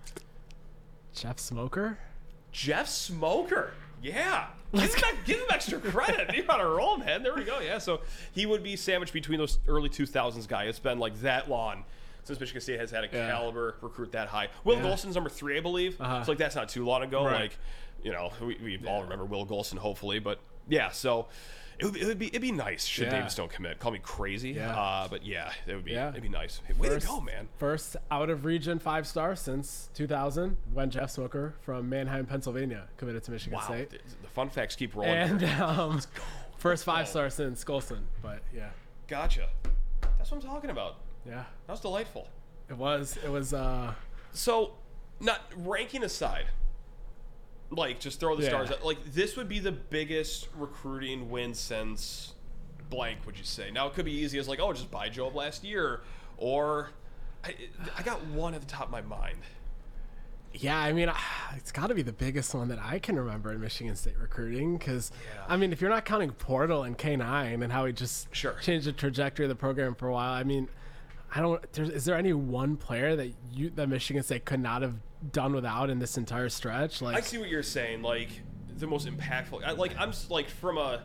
Jeff 1.14 1.38
Smoker. 1.38 1.98
Jeff 2.52 2.88
Smoker. 2.88 3.72
Yeah. 4.02 4.46
Give 4.72 4.82
him, 4.82 4.88
that- 5.00 5.16
give 5.26 5.38
him 5.38 5.46
extra 5.50 5.78
credit. 5.78 6.34
You're 6.34 6.50
on 6.50 6.60
a 6.60 6.66
roll, 6.66 6.96
man. 6.96 7.22
There 7.22 7.34
we 7.34 7.44
go. 7.44 7.60
Yeah. 7.60 7.78
So 7.78 8.00
he 8.32 8.46
would 8.46 8.62
be 8.62 8.76
sandwiched 8.76 9.12
between 9.12 9.38
those 9.38 9.58
early 9.68 9.88
2000s 9.88 10.46
guy. 10.48 10.64
It's 10.64 10.78
been 10.78 10.98
like 10.98 11.20
that 11.20 11.48
long 11.50 11.84
since 12.24 12.38
Michigan 12.40 12.60
State 12.62 12.80
has 12.80 12.90
had 12.90 13.04
a 13.04 13.08
Yeah. 13.12 13.30
caliber 13.30 13.76
recruit 13.82 14.12
that 14.12 14.28
high. 14.28 14.48
Will 14.64 14.76
Yeah. 14.76 14.82
Gholston's 14.84 15.14
number 15.14 15.28
three, 15.30 15.58
I 15.58 15.60
believe. 15.60 16.00
Uh-huh. 16.00 16.24
So 16.24 16.30
like 16.32 16.38
that's 16.38 16.54
not 16.56 16.68
too 16.68 16.84
long 16.84 17.02
ago. 17.02 17.24
Right. 17.24 17.42
Like, 17.42 17.58
you 18.02 18.12
know, 18.12 18.32
we, 18.40 18.56
we 18.62 18.80
all 18.88 19.02
remember 19.02 19.24
Will 19.24 19.46
Gholston, 19.46 19.78
hopefully. 19.78 20.18
But 20.20 20.38
yeah, 20.68 20.90
so 20.90 21.26
it 21.78 21.84
would, 21.84 21.96
it 21.96 22.06
would 22.06 22.18
be 22.18 22.26
it'd 22.28 22.42
be 22.42 22.52
nice 22.52 22.84
should 22.84 23.06
Yeah. 23.06 23.10
David 23.16 23.30
Stone 23.30 23.48
commit. 23.48 23.78
Call 23.78 23.92
me 23.92 23.98
crazy. 24.02 24.50
Yeah. 24.50 24.76
Uh, 24.78 25.08
but 25.08 25.24
yeah, 25.24 25.52
it 25.66 25.74
would 25.74 25.84
be 25.84 25.92
Yeah. 25.92 26.10
it'd 26.10 26.22
be 26.22 26.28
nice. 26.28 26.60
Hey, 26.66 26.74
way 26.74 26.88
First, 26.88 27.06
to 27.06 27.12
go, 27.12 27.20
man. 27.20 27.48
First 27.58 27.96
out 28.10 28.30
of 28.30 28.44
region 28.44 28.78
five 28.78 29.06
star 29.06 29.34
since 29.36 29.90
2000 29.94 30.56
when 30.72 30.90
Jeff 30.90 31.10
Smoker 31.10 31.54
from 31.62 31.88
Manheim, 31.88 32.26
Pennsylvania 32.26 32.88
committed 32.96 33.22
to 33.24 33.30
Michigan 33.30 33.58
Wow. 33.58 33.64
State. 33.66 33.90
The, 33.90 34.28
fun 34.28 34.48
facts 34.48 34.76
keep 34.76 34.94
rolling. 34.94 35.10
And 35.12 35.44
um, 35.60 36.00
first 36.58 36.84
five 36.84 37.08
star 37.08 37.30
since 37.30 37.64
Gholston. 37.64 38.00
But 38.22 38.42
yeah, 38.54 38.70
Gotcha. 39.08 39.48
That's 40.18 40.30
what 40.30 40.42
I'm 40.44 40.48
talking 40.50 40.70
about. 40.70 40.96
yeah, 41.26 41.44
That 41.66 41.72
was 41.72 41.80
delightful. 41.80 42.28
it 42.70 42.76
was. 42.76 43.18
It 43.24 43.30
was. 43.30 43.52
uh 43.52 43.92
So 44.32 44.74
not 45.20 45.40
ranking 45.56 46.02
aside, 46.04 46.46
like 47.72 48.00
just 48.00 48.20
throw 48.20 48.36
the 48.36 48.42
Yeah. 48.42 48.48
stars. 48.50 48.70
Out. 48.70 48.84
Like 48.84 49.02
this 49.12 49.36
would 49.36 49.48
be 49.48 49.58
the 49.58 49.72
biggest 49.72 50.48
recruiting 50.56 51.30
win 51.30 51.54
since 51.54 52.34
blank. 52.90 53.24
Would 53.26 53.38
you 53.38 53.44
say? 53.44 53.70
Now 53.70 53.86
it 53.88 53.94
could 53.94 54.04
be 54.04 54.12
easy 54.12 54.38
as 54.38 54.48
like, 54.48 54.60
oh, 54.60 54.72
just 54.72 54.90
Bai 54.90 55.08
Jobe 55.08 55.34
last 55.34 55.64
year, 55.64 56.02
or 56.36 56.90
I, 57.44 57.54
I 57.98 58.02
got 58.02 58.24
one 58.26 58.54
at 58.54 58.60
the 58.60 58.66
top 58.66 58.84
of 58.84 58.90
my 58.90 59.00
mind. 59.02 59.38
Yeah, 60.54 60.78
I 60.78 60.92
mean, 60.92 61.10
it's 61.56 61.72
got 61.72 61.86
to 61.86 61.94
be 61.94 62.02
the 62.02 62.12
biggest 62.12 62.54
one 62.54 62.68
that 62.68 62.78
I 62.78 62.98
can 62.98 63.16
remember 63.18 63.52
in 63.52 63.60
Michigan 63.60 63.96
State 63.96 64.18
recruiting. 64.20 64.76
Because, 64.76 65.10
I 65.48 65.56
mean, 65.56 65.72
if 65.72 65.80
you're 65.80 65.88
not 65.90 66.04
counting 66.04 66.30
Portal 66.30 66.82
and 66.84 66.96
K9 66.98 67.62
and 67.62 67.72
how 67.72 67.86
he 67.86 67.92
just 67.94 68.34
Sure. 68.34 68.54
changed 68.62 68.86
the 68.86 68.92
trajectory 68.92 69.46
of 69.46 69.48
the 69.48 69.54
program 69.56 69.94
for 69.94 70.08
a 70.08 70.12
while, 70.12 70.32
I 70.34 70.44
mean, 70.44 70.68
I 71.34 71.40
don't. 71.40 71.72
There's, 71.72 71.88
is 71.88 72.04
there 72.04 72.16
any 72.16 72.34
one 72.34 72.76
player 72.76 73.16
that 73.16 73.32
you 73.50 73.70
that 73.70 73.88
Michigan 73.88 74.22
State 74.22 74.44
could 74.44 74.60
not 74.60 74.82
have 74.82 74.96
done 75.30 75.54
without 75.54 75.90
in 75.90 75.98
this 75.98 76.16
entire 76.16 76.48
stretch? 76.48 77.00
Like, 77.02 77.16
I 77.16 77.20
see 77.20 77.38
what 77.38 77.48
you're 77.48 77.62
saying. 77.62 78.02
Like 78.02 78.28
the 78.78 78.86
most 78.86 79.06
impactful. 79.06 79.64
I, 79.64 79.72
like 79.72 79.94
I'm 79.98 80.12
like 80.28 80.48
from 80.48 80.78
a 80.78 81.04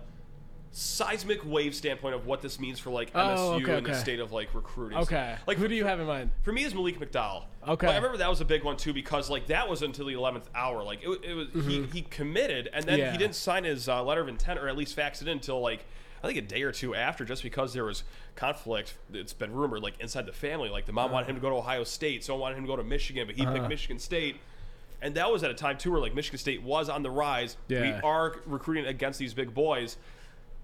seismic 0.71 1.43
wave 1.45 1.73
standpoint 1.73 2.13
of 2.13 2.25
what 2.25 2.41
this 2.41 2.59
means 2.59 2.79
for 2.79 2.89
like 2.91 3.11
MSU 3.13 3.37
Oh, 3.37 3.53
okay, 3.55 3.77
and 3.77 3.85
the 3.85 3.93
state 3.95 4.19
of 4.19 4.31
like 4.31 4.53
recruiting. 4.53 4.97
okay, 4.99 5.35
Like 5.47 5.57
who 5.57 5.67
do 5.67 5.75
you 5.75 5.85
have 5.85 5.99
in 5.99 6.05
mind? 6.07 6.31
For 6.43 6.51
me, 6.51 6.63
is 6.63 6.73
Malik 6.75 6.99
McDowell. 6.99 7.45
Okay. 7.67 7.87
Like, 7.87 7.93
I 7.95 7.97
remember 7.97 8.17
that 8.17 8.29
was 8.29 8.41
a 8.41 8.45
big 8.45 8.63
one 8.63 8.77
too 8.77 8.93
because 8.93 9.29
like 9.29 9.47
that 9.47 9.67
was 9.67 9.81
until 9.81 10.05
the 10.05 10.13
eleventh 10.13 10.49
hour. 10.55 10.83
Like 10.83 10.99
it, 11.03 11.09
it 11.23 11.33
was 11.33 11.65
he, 11.65 11.83
he 11.93 12.01
committed 12.03 12.69
and 12.73 12.85
then 12.85 12.97
Mm-hmm. 12.97 13.05
Yeah. 13.07 13.11
he 13.11 13.17
didn't 13.17 13.35
sign 13.35 13.63
his 13.63 13.87
uh, 13.89 14.03
letter 14.03 14.21
of 14.21 14.27
intent 14.27 14.59
or 14.59 14.67
at 14.67 14.77
least 14.77 14.95
fax 14.95 15.21
it 15.21 15.27
in 15.27 15.33
until 15.33 15.59
like 15.61 15.85
I 16.23 16.27
think 16.27 16.39
a 16.39 16.41
day 16.41 16.63
or 16.63 16.71
two 16.71 16.95
after, 16.95 17.23
just 17.25 17.43
because 17.43 17.73
there 17.73 17.83
was 17.85 18.03
conflict. 18.35 18.95
It's 19.13 19.33
been 19.33 19.53
rumored 19.53 19.81
like 19.83 19.93
inside 19.99 20.25
the 20.25 20.31
family, 20.33 20.69
like 20.69 20.85
the 20.87 20.91
mom 20.91 21.11
wanted 21.11 21.29
him 21.29 21.35
to 21.35 21.41
go 21.41 21.49
to 21.49 21.55
Ohio 21.57 21.83
State, 21.83 22.23
someone 22.23 22.41
wanted 22.41 22.57
him 22.57 22.63
to 22.63 22.67
go 22.67 22.75
to 22.75 22.83
Michigan, 22.83 23.27
but 23.27 23.35
he 23.35 23.43
Uh-huh. 23.43 23.53
picked 23.53 23.69
Michigan 23.69 23.99
State. 23.99 24.37
And 24.99 25.13
that 25.13 25.31
was 25.31 25.43
at 25.43 25.51
a 25.51 25.53
time 25.53 25.77
too 25.77 25.91
where 25.91 26.01
like 26.01 26.15
Michigan 26.15 26.39
State 26.39 26.63
was 26.63 26.89
on 26.89 27.03
the 27.03 27.11
rise. 27.11 27.55
Yeah. 27.67 27.81
We 27.81 27.89
are 28.01 28.37
recruiting 28.47 28.85
against 28.87 29.19
these 29.19 29.33
big 29.35 29.53
boys. 29.53 29.97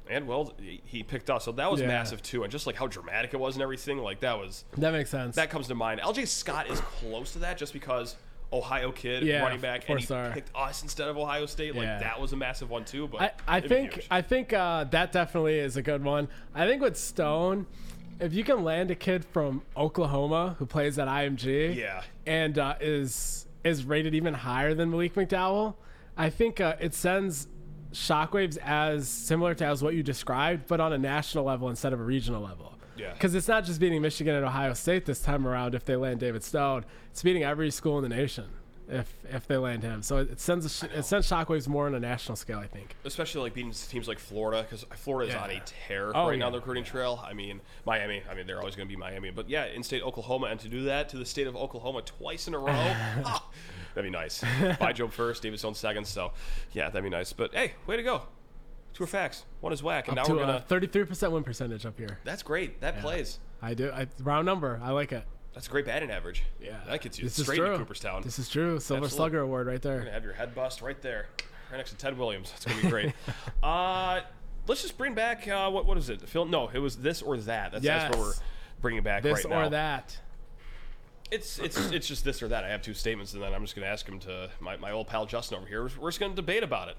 And 0.09 0.27
well, 0.27 0.53
he- 0.85 1.03
picked 1.03 1.29
us, 1.29 1.45
so 1.45 1.51
that 1.53 1.71
was 1.71 1.79
Yeah. 1.81 1.87
massive 1.87 2.21
too. 2.21 2.43
And 2.43 2.51
just 2.51 2.67
like 2.67 2.75
how 2.75 2.87
dramatic 2.87 3.33
it 3.33 3.37
was 3.39 3.55
and 3.55 3.63
everything, 3.63 3.97
like 3.99 4.19
that 4.21 4.37
was 4.37 4.65
That 4.77 4.91
makes 4.91 5.09
sense. 5.09 5.35
that 5.35 5.49
comes 5.49 5.67
to 5.69 5.75
mind. 5.75 6.01
LJ 6.01 6.25
Scott 6.27 6.69
is 6.69 6.79
close 6.81 7.33
to 7.33 7.39
that 7.39 7.57
just 7.57 7.71
because 7.73 8.15
Ohio 8.51 8.91
kid 8.91 9.23
Yeah, 9.23 9.41
running 9.41 9.59
back 9.61 9.89
and 9.89 9.99
he 9.99 10.05
four-star. 10.05 10.31
picked 10.31 10.51
us 10.55 10.83
instead 10.83 11.07
of 11.07 11.17
Ohio 11.17 11.45
State. 11.47 11.73
Like 11.75 11.85
Yeah. 11.85 11.99
that 11.99 12.19
was 12.21 12.33
a 12.33 12.35
massive 12.35 12.69
one 12.69 12.85
too. 12.85 13.07
But 13.07 13.21
I, 13.21 13.31
I 13.47 13.57
it'd 13.59 13.69
be 13.69 13.75
think 13.75 13.93
huge. 13.93 14.07
I 14.11 14.21
think 14.21 14.53
uh, 14.53 14.83
that 14.85 15.11
definitely 15.11 15.57
is 15.57 15.75
a 15.77 15.81
good 15.81 16.03
one. 16.03 16.27
I 16.53 16.67
think 16.67 16.81
with 16.81 16.97
Stone, 16.97 17.65
if 18.19 18.33
you 18.33 18.43
can 18.43 18.63
land 18.63 18.91
a 18.91 18.95
kid 18.95 19.25
from 19.25 19.63
Oklahoma 19.75 20.55
who 20.59 20.65
plays 20.65 20.99
at 20.99 21.07
IMG, 21.07 21.75
Yeah. 21.75 22.03
and 22.27 22.57
uh, 22.59 22.75
is 22.79 23.47
is 23.63 23.85
rated 23.85 24.13
even 24.13 24.33
higher 24.33 24.73
than 24.73 24.91
Malik 24.91 25.15
McDowell, 25.15 25.75
I 26.17 26.29
think 26.29 26.59
uh, 26.61 26.75
it 26.81 26.93
sends 26.93 27.47
shockwaves 27.93 28.57
as 28.57 29.07
similar 29.07 29.53
to 29.55 29.65
as 29.65 29.81
what 29.83 29.93
you 29.93 30.03
described, 30.03 30.67
but 30.67 30.79
on 30.79 30.93
a 30.93 30.97
national 30.97 31.43
level 31.45 31.69
instead 31.69 31.93
of 31.93 31.99
a 31.99 32.03
regional 32.03 32.41
level. 32.41 32.73
Yeah. 32.97 33.13
Because 33.13 33.33
it's 33.33 33.47
not 33.47 33.63
just 33.65 33.79
beating 33.79 34.01
Michigan 34.01 34.35
and 34.35 34.45
Ohio 34.45 34.73
State 34.73 35.05
this 35.05 35.19
time 35.21 35.47
around 35.47 35.73
if 35.75 35.85
they 35.85 35.95
land 35.95 36.19
David 36.19 36.43
Stone. 36.43 36.85
It's 37.11 37.23
beating 37.23 37.43
every 37.43 37.71
school 37.71 37.97
in 37.97 38.03
the 38.07 38.15
nation 38.15 38.45
if 38.89 39.11
if 39.31 39.47
they 39.47 39.57
land 39.57 39.81
him. 39.81 40.03
So 40.03 40.17
it, 40.17 40.39
sends 40.39 40.65
a 40.65 40.69
sh- 40.69 40.91
it 40.93 41.03
sends 41.05 41.27
shockwaves 41.27 41.67
more 41.67 41.87
on 41.87 41.95
a 41.95 41.99
national 41.99 42.35
scale, 42.35 42.59
I 42.59 42.67
think. 42.67 42.95
especially 43.05 43.41
like 43.41 43.53
beating 43.53 43.71
teams 43.71 44.07
like 44.07 44.19
Florida 44.19 44.61
because 44.63 44.85
Florida 44.97 45.29
is 45.29 45.35
Yeah. 45.35 45.43
on 45.43 45.49
a 45.51 45.61
tear 45.65 46.11
Oh, 46.13 46.27
right 46.27 46.37
now 46.37 46.43
yeah. 46.43 46.45
on 46.47 46.51
the 46.51 46.59
recruiting 46.59 46.83
trail. 46.83 47.23
I 47.25 47.33
mean, 47.33 47.61
Miami. 47.85 48.21
I 48.29 48.33
mean, 48.35 48.45
they're 48.45 48.59
always 48.59 48.75
going 48.75 48.87
to 48.87 48.93
be 48.93 48.99
Miami, 48.99 49.31
but 49.31 49.49
yeah, 49.49 49.65
in-state 49.65 50.03
Oklahoma, 50.03 50.47
and 50.47 50.59
to 50.59 50.67
do 50.67 50.83
that 50.83 51.09
to 51.09 51.17
the 51.17 51.25
state 51.25 51.47
of 51.47 51.55
Oklahoma 51.55 52.01
twice 52.03 52.47
in 52.47 52.53
a 52.53 52.59
row, 52.59 52.65
ah, 52.75 53.47
that'd 53.93 54.09
be 54.09 54.15
nice. 54.15 54.41
Bai 54.79 54.93
Jobe 54.93 55.11
first, 55.11 55.41
David 55.43 55.59
Stone 55.59 55.75
second. 55.75 56.05
So 56.07 56.31
yeah, 56.73 56.89
that'd 56.89 57.03
be 57.03 57.09
nice. 57.09 57.33
But 57.33 57.53
hey, 57.53 57.73
way 57.87 57.97
to 57.97 58.03
go. 58.03 58.23
Two 58.93 59.05
are 59.05 59.07
facts. 59.07 59.45
One 59.61 59.73
is 59.73 59.81
whack, 59.81 60.07
and 60.07 60.19
Up 60.19 60.27
now 60.27 60.33
we're 60.35 60.41
gonna. 60.41 60.63
a 60.69 60.71
33% 60.71 61.31
win 61.31 61.43
percentage 61.43 61.85
up 61.85 61.97
here. 61.97 62.19
that's 62.23 62.43
great. 62.43 62.79
That 62.81 62.99
plays. 63.01 63.39
I 63.61 63.73
do. 63.73 63.89
I, 63.91 64.07
round 64.21 64.45
number. 64.45 64.79
I 64.83 64.91
like 64.91 65.11
it. 65.11 65.23
That's 65.55 65.67
a 65.67 65.69
great 65.69 65.85
batting 65.85 66.11
average. 66.11 66.43
Yeah. 66.61 66.77
that 66.87 67.01
gets 67.01 67.17
you 67.17 67.23
This 67.25 67.37
is 67.39 67.45
straight 67.45 67.57
true. 67.57 67.71
to 67.71 67.77
Cooperstown. 67.77 68.21
This 68.23 68.37
is 68.39 68.49
true. 68.49 68.79
Silver 68.79 69.05
Absolutely. 69.05 69.09
Slugger 69.09 69.39
Award 69.41 69.67
right 69.67 69.81
there. 69.81 69.93
You're 69.93 70.01
gonna 70.01 70.11
have 70.13 70.23
your 70.23 70.33
head 70.33 70.53
bust 70.53 70.81
right 70.81 70.99
there, 71.01 71.27
right 71.71 71.77
next 71.77 71.91
to 71.91 71.97
Ted 71.97 72.17
Williams. 72.17 72.51
It's 72.55 72.65
gonna 72.65 72.81
be 72.81 72.87
great. 72.89 73.13
uh, 73.63 74.21
let's 74.67 74.81
just 74.81 74.97
bring 74.97 75.13
back 75.15 75.47
uh, 75.47 75.69
what 75.71 75.85
what 75.85 75.97
is 75.97 76.09
it? 76.09 76.21
Phil? 76.27 76.45
No, 76.45 76.69
it 76.73 76.79
was 76.79 76.97
this 76.97 77.21
or 77.21 77.37
that. 77.37 77.71
That's, 77.71 77.83
that's 77.83 78.15
what 78.15 78.19
we're 78.23 78.31
Yes. 78.31 78.41
bringing 78.81 79.03
back 79.03 79.23
This 79.23 79.45
right 79.45 79.45
or 79.45 79.63
now. 79.63 79.69
that. 79.69 80.17
It's 81.31 81.59
it's 81.59 81.77
it's 81.91 82.07
just 82.07 82.23
this 82.25 82.41
or 82.43 82.47
that. 82.49 82.63
I 82.63 82.69
have 82.69 82.81
two 82.81 82.93
statements, 82.93 83.33
and 83.33 83.41
then 83.41 83.53
I'm 83.53 83.61
just 83.61 83.75
gonna 83.75 83.87
ask 83.87 84.07
him 84.07 84.19
to 84.19 84.49
my, 84.59 84.77
my 84.77 84.91
old 84.91 85.07
pal 85.07 85.25
Justin 85.25 85.57
over 85.57 85.67
here. 85.67 85.83
We're, 85.83 85.89
we're 85.99 86.09
just 86.09 86.19
gonna 86.19 86.35
debate 86.35 86.63
about 86.63 86.89
it. 86.89 86.97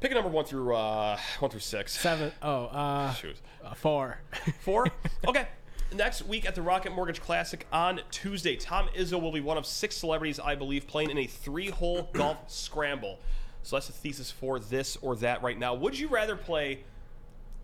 Pick 0.00 0.10
a 0.10 0.14
number 0.14 0.30
one 0.30 0.44
through 0.44 0.74
uh, 0.74 1.16
one 1.38 1.50
through 1.50 1.60
six. 1.60 1.98
Seven. 1.98 2.32
Oh, 2.42 2.64
uh, 2.66 3.12
Shoot. 3.14 3.36
uh, 3.64 3.74
four. 3.74 4.18
Four? 4.60 4.88
Okay. 5.26 5.46
Next 5.94 6.22
week 6.26 6.46
at 6.46 6.54
the 6.54 6.62
Rocket 6.62 6.92
Mortgage 6.92 7.20
Classic 7.20 7.66
on 7.70 8.00
Tuesday, 8.10 8.56
Tom 8.56 8.88
Izzo 8.96 9.20
will 9.20 9.30
be 9.30 9.40
one 9.42 9.58
of 9.58 9.66
six 9.66 9.94
celebrities, 9.94 10.40
I 10.40 10.54
believe, 10.54 10.86
playing 10.86 11.10
in 11.10 11.18
a 11.18 11.26
three 11.26 11.68
hole 11.68 12.08
golf 12.14 12.38
scramble. 12.50 13.20
So 13.62 13.76
that's 13.76 13.88
the 13.88 13.92
thesis 13.92 14.30
for 14.30 14.58
this 14.58 14.96
or 15.02 15.14
that 15.16 15.42
right 15.42 15.58
now. 15.58 15.74
Would 15.74 15.98
you 15.98 16.08
rather 16.08 16.34
play 16.34 16.80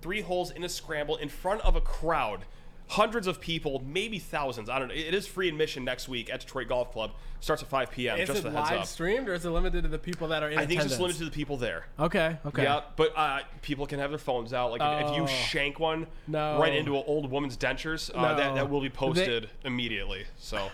three 0.03 0.21
holes 0.21 0.51
in 0.51 0.63
a 0.63 0.69
scramble 0.69 1.17
in 1.17 1.29
front 1.29 1.63
of 1.63 1.75
a 1.75 1.81
crowd? 1.81 2.45
Hundreds 2.89 3.27
of 3.27 3.39
people, 3.39 3.83
maybe 3.87 4.19
thousands. 4.19 4.71
I 4.71 4.79
don't 4.79 4.89
know. 4.89 4.95
It 4.95 5.13
is 5.13 5.27
free 5.27 5.49
admission 5.49 5.85
next 5.85 6.09
week 6.09 6.31
at 6.33 6.41
Detroit 6.41 6.69
Golf 6.69 6.91
Club. 6.91 7.11
Starts 7.41 7.63
at 7.63 7.69
5 7.69 7.91
p.m. 7.91 8.19
is 8.19 8.29
just 8.29 8.41
it 8.41 8.45
heads 8.53 8.55
live 8.71 8.81
up. 8.81 8.87
streamed 8.87 9.29
or 9.29 9.35
is 9.35 9.45
it 9.45 9.51
limited 9.51 9.83
to 9.83 9.89
the 9.89 9.99
people 9.99 10.29
that 10.29 10.43
are 10.43 10.49
in 10.49 10.59
I 10.59 10.63
think 10.65 10.81
it's 10.81 10.87
attendance? 10.87 10.93
just 10.93 11.01
limited 11.01 11.19
to 11.19 11.25
the 11.27 11.31
people 11.31 11.57
there. 11.59 11.85
Okay. 12.01 12.39
Okay. 12.47 12.63
Yeah, 12.63 12.81
but 12.97 13.13
uh, 13.17 13.41
people 13.61 13.87
can 13.87 13.99
have 14.01 14.09
their 14.11 14.19
phones 14.19 14.53
out. 14.55 14.71
Like 14.73 14.81
if, 14.81 15.11
if 15.11 15.17
you 15.17 15.23
Oh. 15.25 15.27
shank 15.27 15.79
one 15.79 16.07
No. 16.27 16.59
right 16.59 16.73
into 16.75 16.97
an 16.97 17.05
old 17.07 17.31
woman's 17.31 17.57
dentures, 17.59 18.11
uh, 18.15 18.35
that 18.35 18.49
No. 18.49 18.55
that 18.55 18.71
will 18.71 18.81
be 18.81 18.89
posted 18.91 19.51
immediately. 19.65 20.25
So 20.39 20.71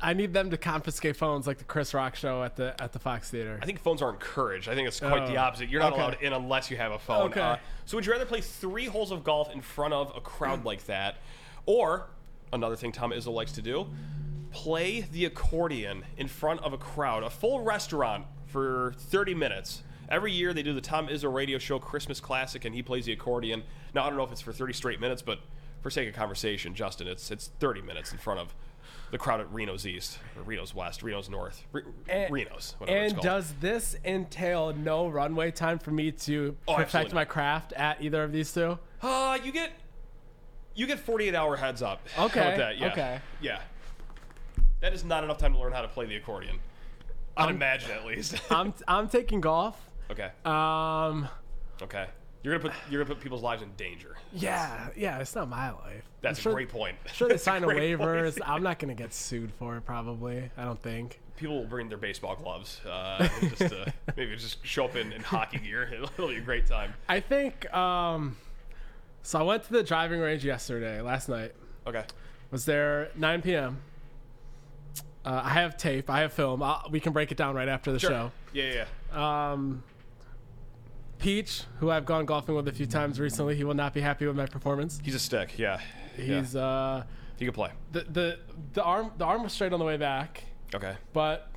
I 0.00 0.12
need 0.12 0.32
them 0.34 0.50
to 0.50 0.56
confiscate 0.58 1.16
phones 1.16 1.46
like 1.46 1.58
the 1.58 1.64
Chris 1.64 1.94
Rock 1.94 2.16
show 2.16 2.42
at 2.42 2.56
the 2.56 2.74
at 2.82 2.92
the 2.92 2.98
Fox 2.98 3.30
Theater. 3.30 3.58
I 3.62 3.66
think 3.66 3.78
phones 3.80 4.02
are 4.02 4.10
encouraged. 4.10 4.68
I 4.68 4.74
think 4.74 4.88
it's 4.88 4.98
quite 4.98 5.26
the 5.28 5.36
Oh. 5.36 5.42
opposite. 5.42 5.68
You're 5.70 5.80
not 5.82 5.92
Okay. 5.92 6.02
allowed 6.02 6.18
in 6.20 6.32
unless 6.32 6.70
you 6.70 6.76
have 6.78 6.90
a 6.92 6.98
phone. 6.98 7.30
Okay. 7.30 7.40
Uh, 7.40 7.56
so 7.86 7.96
would 7.96 8.04
you 8.04 8.12
rather 8.12 8.26
play 8.26 8.40
three 8.40 8.86
holes 8.86 9.10
of 9.12 9.22
golf 9.24 9.50
in 9.54 9.60
front 9.62 9.94
of 9.94 10.12
a 10.16 10.20
crowd 10.20 10.64
like 10.64 10.84
that, 10.86 11.16
or 11.66 12.08
another 12.52 12.76
thing 12.76 12.92
Tom 12.92 13.10
Izzo 13.12 13.32
likes 13.32 13.52
to 13.52 13.62
do, 13.62 13.86
play 14.52 15.00
the 15.02 15.24
accordion 15.24 16.04
in 16.16 16.28
front 16.28 16.60
of 16.62 16.72
a 16.72 16.78
crowd, 16.78 17.22
a 17.22 17.30
full 17.30 17.60
restaurant 17.62 18.26
for 18.46 18.94
30 18.98 19.34
minutes. 19.34 19.82
Every 20.08 20.32
year 20.32 20.52
they 20.52 20.62
do 20.62 20.72
the 20.72 20.80
Tom 20.80 21.08
Izzo 21.08 21.32
radio 21.32 21.58
show 21.58 21.78
Christmas 21.78 22.20
Classic, 22.20 22.64
and 22.64 22.74
he 22.74 22.82
plays 22.82 23.06
the 23.06 23.12
accordion. 23.12 23.62
Now 23.94 24.04
I 24.04 24.08
don't 24.08 24.16
know 24.16 24.24
if 24.24 24.32
it's 24.32 24.40
for 24.40 24.52
30 24.52 24.72
straight 24.74 25.00
minutes, 25.00 25.22
but 25.22 25.40
for 25.82 25.90
sake 25.90 26.08
of 26.08 26.14
conversation, 26.14 26.74
Justin, 26.74 27.08
it's 27.08 27.30
it's 27.30 27.48
30 27.60 27.82
minutes 27.82 28.12
in 28.12 28.18
front 28.18 28.40
of 28.40 28.54
the 29.10 29.18
crowd 29.18 29.40
at 29.40 29.52
Reno's 29.52 29.86
East, 29.86 30.18
or 30.36 30.42
Reno's 30.42 30.74
West, 30.74 31.02
Reno's 31.02 31.28
North, 31.30 31.62
Re- 31.72 31.82
And- 32.08 32.32
Reno's, 32.32 32.74
whatever 32.78 32.98
And 32.98 33.12
called. 33.14 33.24
does 33.24 33.54
this 33.60 33.96
entail 34.04 34.72
no 34.74 35.08
runway 35.08 35.50
time 35.50 35.78
for 35.78 35.90
me 35.90 36.10
to 36.12 36.56
Oh, 36.68 36.74
perfect 36.76 37.12
my 37.12 37.24
craft 37.24 37.72
at 37.74 38.02
either 38.02 38.22
of 38.24 38.32
these 38.32 38.52
two? 38.52 38.78
Uh, 39.02 39.38
you 39.44 39.52
get 39.52 39.70
you 40.74 40.86
get 40.86 40.98
48 40.98 41.34
hour 41.34 41.56
heads 41.56 41.82
up. 41.82 42.00
How 42.14 42.26
Okay, 42.26 42.40
about 42.40 42.56
that? 42.58 42.78
Yeah. 42.78 42.92
okay. 42.92 43.20
Yeah. 43.40 43.60
That 44.80 44.92
is 44.92 45.04
not 45.04 45.24
enough 45.24 45.38
time 45.38 45.52
to 45.54 45.58
learn 45.58 45.72
how 45.72 45.82
to 45.82 45.88
play 45.88 46.06
the 46.06 46.16
accordion. 46.16 46.58
I'd 47.36 47.50
imagine 47.50 47.90
at 47.90 48.04
least. 48.04 48.40
I'm 48.50 48.74
I'm 48.86 49.08
taking 49.08 49.40
golf. 49.40 49.80
okay. 50.10 50.30
Um, 50.44 51.28
Okay. 51.82 52.06
You're 52.42 52.58
gonna 52.58 52.70
put 52.70 52.78
you're 52.90 53.02
gonna 53.02 53.14
put 53.14 53.22
people's 53.22 53.42
lives 53.42 53.62
in 53.62 53.70
danger. 53.78 54.16
yeah, 54.34 54.88
yeah, 54.94 55.18
it's 55.18 55.34
not 55.34 55.48
my 55.48 55.70
life. 55.70 56.04
That's 56.20 56.38
sure, 56.38 56.52
a 56.52 56.54
great 56.54 56.68
point. 56.68 56.94
Sure, 57.12 57.26
they 57.26 57.38
sign 57.38 57.64
a 57.64 57.66
point. 57.66 57.78
waivers. 57.78 58.38
I'm 58.44 58.62
not 58.62 58.78
gonna 58.78 58.94
get 58.94 59.14
sued 59.14 59.50
for 59.58 59.78
it. 59.78 59.86
Probably. 59.86 60.50
I 60.58 60.64
don't 60.64 60.80
think. 60.80 61.20
People 61.38 61.56
will 61.60 61.66
bring 61.66 61.88
their 61.88 61.96
baseball 61.98 62.36
gloves. 62.36 62.80
Uh, 62.84 63.26
just 63.56 63.72
uh, 63.72 63.86
maybe 64.16 64.36
just 64.36 64.64
show 64.64 64.84
up 64.84 64.94
in, 64.94 65.10
in 65.12 65.22
hockey 65.22 65.56
gear. 65.58 65.90
It'll 66.18 66.28
be 66.28 66.36
a 66.36 66.40
great 66.42 66.66
time. 66.66 66.92
I 67.08 67.20
think. 67.20 67.72
Um, 67.74 68.36
so 69.24 69.40
I 69.40 69.42
went 69.42 69.64
to 69.64 69.72
the 69.72 69.82
driving 69.82 70.20
range 70.20 70.44
yesterday, 70.44 71.00
last 71.00 71.28
night. 71.28 71.52
Okay. 71.86 72.04
Was 72.52 72.64
there 72.64 73.10
9 73.16 73.42
p.m. 73.42 73.78
Uh, 75.24 75.40
I 75.42 75.48
have 75.50 75.76
tape. 75.76 76.08
I 76.08 76.20
have 76.20 76.32
film. 76.32 76.62
I'll, 76.62 76.86
we 76.90 77.00
can 77.00 77.12
break 77.12 77.32
it 77.32 77.36
down 77.38 77.54
right 77.56 77.68
after 77.68 77.90
the 77.90 77.98
Sure. 77.98 78.10
show. 78.10 78.32
Yeah, 78.52 78.64
yeah. 78.72 78.84
yeah. 79.12 79.52
Um, 79.52 79.82
Peach, 81.18 81.62
who 81.78 81.90
I've 81.90 82.04
gone 82.04 82.26
golfing 82.26 82.54
with 82.54 82.68
a 82.68 82.72
few 82.72 82.86
times 82.86 83.18
recently, 83.18 83.56
he 83.56 83.64
will 83.64 83.74
not 83.74 83.94
be 83.94 84.00
happy 84.00 84.26
with 84.26 84.36
my 84.36 84.46
performance. 84.46 85.00
He's 85.02 85.14
a 85.14 85.18
stick. 85.18 85.58
Yeah. 85.58 85.80
He's 86.16 86.54
yeah. 86.54 86.60
uh, 86.64 87.02
he 87.38 87.44
can 87.46 87.54
play. 87.54 87.70
the 87.92 88.00
the 88.02 88.38
the 88.74 88.82
arm 88.82 89.10
the 89.18 89.24
arm 89.24 89.42
was 89.42 89.52
straight 89.52 89.72
on 89.72 89.78
the 89.80 89.84
way 89.84 89.96
back, 89.96 90.44
Okay. 90.74 90.94
but 91.12 91.48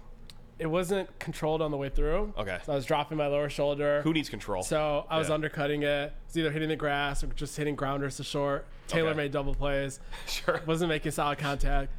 it 0.59 0.65
wasn't 0.67 1.19
controlled 1.19 1.61
on 1.61 1.71
the 1.71 1.77
way 1.77 1.89
through. 1.89 2.33
Okay. 2.37 2.57
So 2.65 2.71
I 2.73 2.75
was 2.75 2.85
dropping 2.85 3.17
my 3.17 3.27
lower 3.27 3.49
shoulder. 3.49 4.01
Who 4.03 4.13
needs 4.13 4.29
control? 4.29 4.63
So 4.63 5.05
I 5.09 5.17
was 5.17 5.27
Yeah. 5.29 5.35
undercutting 5.35 5.83
it. 5.83 5.87
It 5.87 6.13
was 6.27 6.37
either 6.37 6.51
hitting 6.51 6.69
the 6.69 6.75
grass 6.75 7.23
or 7.23 7.27
just 7.27 7.55
hitting 7.57 7.75
grounders 7.75 8.17
to 8.17 8.23
short. 8.23 8.65
Taylor 8.87 9.09
Okay. 9.09 9.17
made 9.17 9.31
double 9.31 9.53
plays. 9.53 9.99
sure. 10.27 10.61
Wasn't 10.65 10.89
making 10.89 11.11
solid 11.11 11.37
contact. 11.37 11.91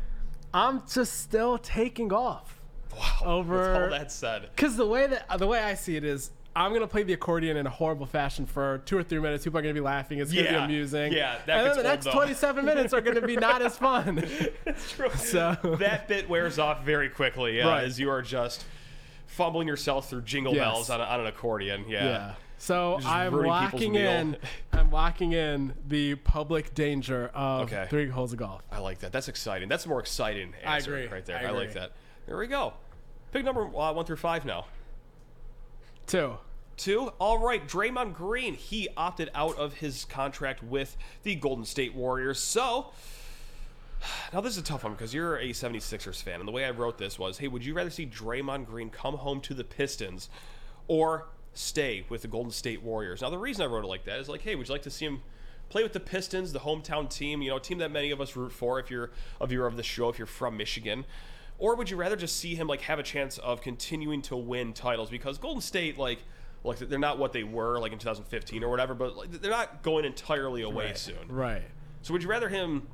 I'm 0.52 0.82
just 0.88 1.20
still 1.20 1.58
taking 1.58 2.12
off. 2.12 2.58
Wow. 2.96 3.20
Over- 3.24 3.84
all 3.84 3.90
that 3.90 4.10
said, 4.10 4.48
Because 4.56 4.76
the 4.76 4.86
way 4.86 5.06
that 5.06 5.38
the 5.38 5.46
way 5.46 5.60
I 5.60 5.74
see 5.74 5.96
it 5.96 6.04
is, 6.04 6.30
I'm 6.58 6.72
gonna 6.72 6.88
play 6.88 7.04
the 7.04 7.12
accordion 7.12 7.56
in 7.56 7.66
a 7.66 7.70
horrible 7.70 8.06
fashion 8.06 8.44
for 8.44 8.78
two 8.84 8.98
or 8.98 9.04
three 9.04 9.20
minutes. 9.20 9.44
People 9.44 9.58
are 9.60 9.62
gonna 9.62 9.74
be 9.74 9.80
laughing. 9.80 10.18
It's 10.18 10.32
gonna 10.32 10.44
Yeah, 10.44 10.58
be 10.58 10.64
amusing. 10.64 11.12
yeah, 11.12 11.38
that 11.46 11.58
and 11.58 11.66
then 11.70 11.76
the 11.76 11.82
next 11.84 12.06
though. 12.06 12.12
27 12.12 12.64
minutes 12.64 12.92
are 12.92 13.00
gonna 13.00 13.20
be 13.20 13.36
not 13.36 13.62
as 13.62 13.76
fun. 13.78 14.18
it's 14.66 14.90
true. 14.92 15.10
So- 15.10 15.56
that 15.78 16.08
bit 16.08 16.28
wears 16.28 16.58
off 16.58 16.84
very 16.84 17.08
quickly. 17.10 17.58
Yeah, 17.58 17.68
Right. 17.68 17.84
as 17.84 18.00
you 18.00 18.10
are 18.10 18.22
just 18.22 18.64
fumbling 19.26 19.68
yourself 19.68 20.10
through 20.10 20.22
jingle 20.22 20.52
Yes. 20.52 20.64
bells 20.64 20.90
on, 20.90 21.00
a, 21.00 21.04
on 21.04 21.20
an 21.20 21.26
accordion. 21.26 21.84
Yeah. 21.86 22.04
Yeah. 22.04 22.34
So 22.60 22.98
I'm 23.04 23.32
locking 23.34 23.94
in. 23.94 24.36
I'm 24.72 24.90
locking 24.90 25.34
in 25.34 25.74
the 25.86 26.16
public 26.16 26.74
danger 26.74 27.30
of 27.34 27.72
Okay. 27.72 27.86
three 27.88 28.08
holes 28.08 28.32
of 28.32 28.40
golf. 28.40 28.62
I 28.72 28.80
like 28.80 28.98
that. 28.98 29.12
That's 29.12 29.28
exciting. 29.28 29.68
That's 29.68 29.86
a 29.86 29.88
more 29.88 30.00
exciting 30.00 30.54
I 30.66 30.78
agree. 30.78 31.06
right 31.06 31.24
there. 31.24 31.38
I 31.38 31.44
I, 31.44 31.50
like 31.50 31.74
that. 31.74 31.92
There 32.26 32.36
we 32.36 32.48
go. 32.48 32.72
Pick 33.30 33.44
number 33.44 33.62
uh, 33.62 33.92
one 33.92 34.04
through 34.04 34.16
five 34.16 34.44
now. 34.44 34.66
Two. 36.08 36.38
Two. 36.78 37.12
All 37.18 37.38
right, 37.38 37.66
Draymond 37.66 38.14
Green. 38.14 38.54
He 38.54 38.88
opted 38.96 39.30
out 39.34 39.58
of 39.58 39.74
his 39.74 40.04
contract 40.04 40.62
with 40.62 40.96
the 41.24 41.34
Golden 41.34 41.64
State 41.64 41.92
Warriors. 41.92 42.38
So, 42.38 42.92
now 44.32 44.40
this 44.40 44.52
is 44.52 44.58
a 44.58 44.64
tough 44.64 44.84
one 44.84 44.92
because 44.92 45.12
you're 45.12 45.36
a 45.38 45.48
76ers 45.48 46.22
fan. 46.22 46.38
And 46.38 46.46
the 46.46 46.52
way 46.52 46.64
I 46.64 46.70
wrote 46.70 46.96
this 46.96 47.18
was 47.18 47.38
hey, 47.38 47.48
would 47.48 47.64
you 47.64 47.74
rather 47.74 47.90
see 47.90 48.06
Draymond 48.06 48.66
Green 48.66 48.90
come 48.90 49.16
home 49.16 49.40
to 49.42 49.54
the 49.54 49.64
Pistons 49.64 50.28
or 50.86 51.26
stay 51.52 52.06
with 52.08 52.22
the 52.22 52.28
Golden 52.28 52.52
State 52.52 52.80
Warriors? 52.80 53.22
Now, 53.22 53.30
the 53.30 53.38
reason 53.38 53.64
I 53.64 53.66
wrote 53.66 53.84
it 53.84 53.88
like 53.88 54.04
that 54.04 54.20
is 54.20 54.28
like, 54.28 54.42
hey, 54.42 54.54
would 54.54 54.68
you 54.68 54.72
like 54.72 54.82
to 54.82 54.90
see 54.90 55.06
him 55.06 55.22
play 55.70 55.82
with 55.82 55.92
the 55.92 56.00
Pistons, 56.00 56.52
the 56.52 56.60
hometown 56.60 57.10
team, 57.10 57.42
you 57.42 57.50
know, 57.50 57.56
a 57.56 57.60
team 57.60 57.78
that 57.78 57.90
many 57.90 58.12
of 58.12 58.20
us 58.20 58.36
root 58.36 58.52
for 58.52 58.78
if 58.78 58.88
you're 58.88 59.10
a 59.40 59.48
viewer 59.48 59.66
of 59.66 59.76
the 59.76 59.82
show, 59.82 60.08
if 60.10 60.18
you're 60.18 60.26
from 60.26 60.56
Michigan? 60.56 61.04
Or 61.58 61.74
would 61.74 61.90
you 61.90 61.96
rather 61.96 62.14
just 62.14 62.36
see 62.36 62.54
him 62.54 62.68
like 62.68 62.82
have 62.82 63.00
a 63.00 63.02
chance 63.02 63.36
of 63.38 63.60
continuing 63.62 64.22
to 64.22 64.36
win 64.36 64.72
titles? 64.72 65.10
Because 65.10 65.38
Golden 65.38 65.60
State, 65.60 65.98
like, 65.98 66.20
like 66.68 66.78
they're 66.78 66.98
not 66.98 67.18
what 67.18 67.32
they 67.32 67.42
were 67.44 67.78
like 67.78 67.92
in 67.92 67.98
2015 67.98 68.62
or 68.62 68.68
whatever, 68.68 68.94
but 68.94 69.16
like, 69.16 69.30
they're 69.32 69.50
not 69.50 69.82
going 69.82 70.04
entirely 70.04 70.62
away 70.62 70.92
soon. 70.94 71.28
Right. 71.28 71.62
So 72.02 72.12
would 72.12 72.22
you 72.22 72.28
rather 72.28 72.48
him 72.48 72.86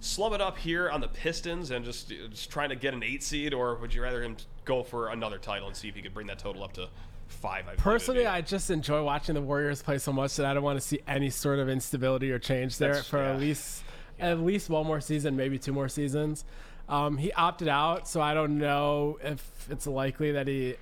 slum 0.00 0.32
it 0.32 0.40
up 0.40 0.56
here 0.58 0.90
on 0.90 1.00
the 1.00 1.08
Pistons 1.08 1.70
and 1.70 1.84
just 1.84 2.08
just 2.08 2.50
trying 2.50 2.70
to 2.70 2.76
get 2.76 2.94
an 2.94 3.02
eight 3.02 3.22
seed, 3.22 3.54
or 3.54 3.76
would 3.76 3.94
you 3.94 4.02
rather 4.02 4.22
him 4.22 4.36
go 4.64 4.82
for 4.82 5.08
another 5.10 5.38
title 5.38 5.68
and 5.68 5.76
see 5.76 5.88
if 5.88 5.94
he 5.94 6.02
could 6.02 6.14
bring 6.14 6.26
that 6.26 6.38
total 6.38 6.64
up 6.64 6.72
to 6.74 6.88
five? 7.28 7.68
I 7.68 7.74
Personally. 7.74 8.26
I 8.26 8.40
just 8.40 8.70
enjoy 8.70 9.02
watching 9.04 9.34
the 9.34 9.42
Warriors 9.42 9.82
play 9.82 9.98
so 9.98 10.12
much 10.12 10.36
that 10.36 10.46
I 10.46 10.54
don't 10.54 10.62
want 10.62 10.80
to 10.80 10.86
see 10.86 11.00
any 11.06 11.30
sort 11.30 11.58
of 11.58 11.68
instability 11.68 12.30
or 12.32 12.38
change 12.38 12.78
there 12.78 12.88
That's- 12.94 13.08
for 13.08 13.18
yeah. 13.18 13.32
at 13.32 13.40
least 13.40 13.82
at 14.18 14.40
least 14.40 14.68
one 14.68 14.86
more 14.86 15.00
season, 15.00 15.36
maybe 15.36 15.58
two 15.58 15.72
more 15.72 15.88
seasons. 15.88 16.44
Um, 16.88 17.16
he 17.18 17.32
opted 17.32 17.68
out, 17.68 18.08
so 18.08 18.20
I 18.20 18.34
don't 18.34 18.58
know 18.58 19.18
if 19.22 19.68
it's 19.70 19.86
likely 19.86 20.32
that 20.32 20.48
he 20.48 20.74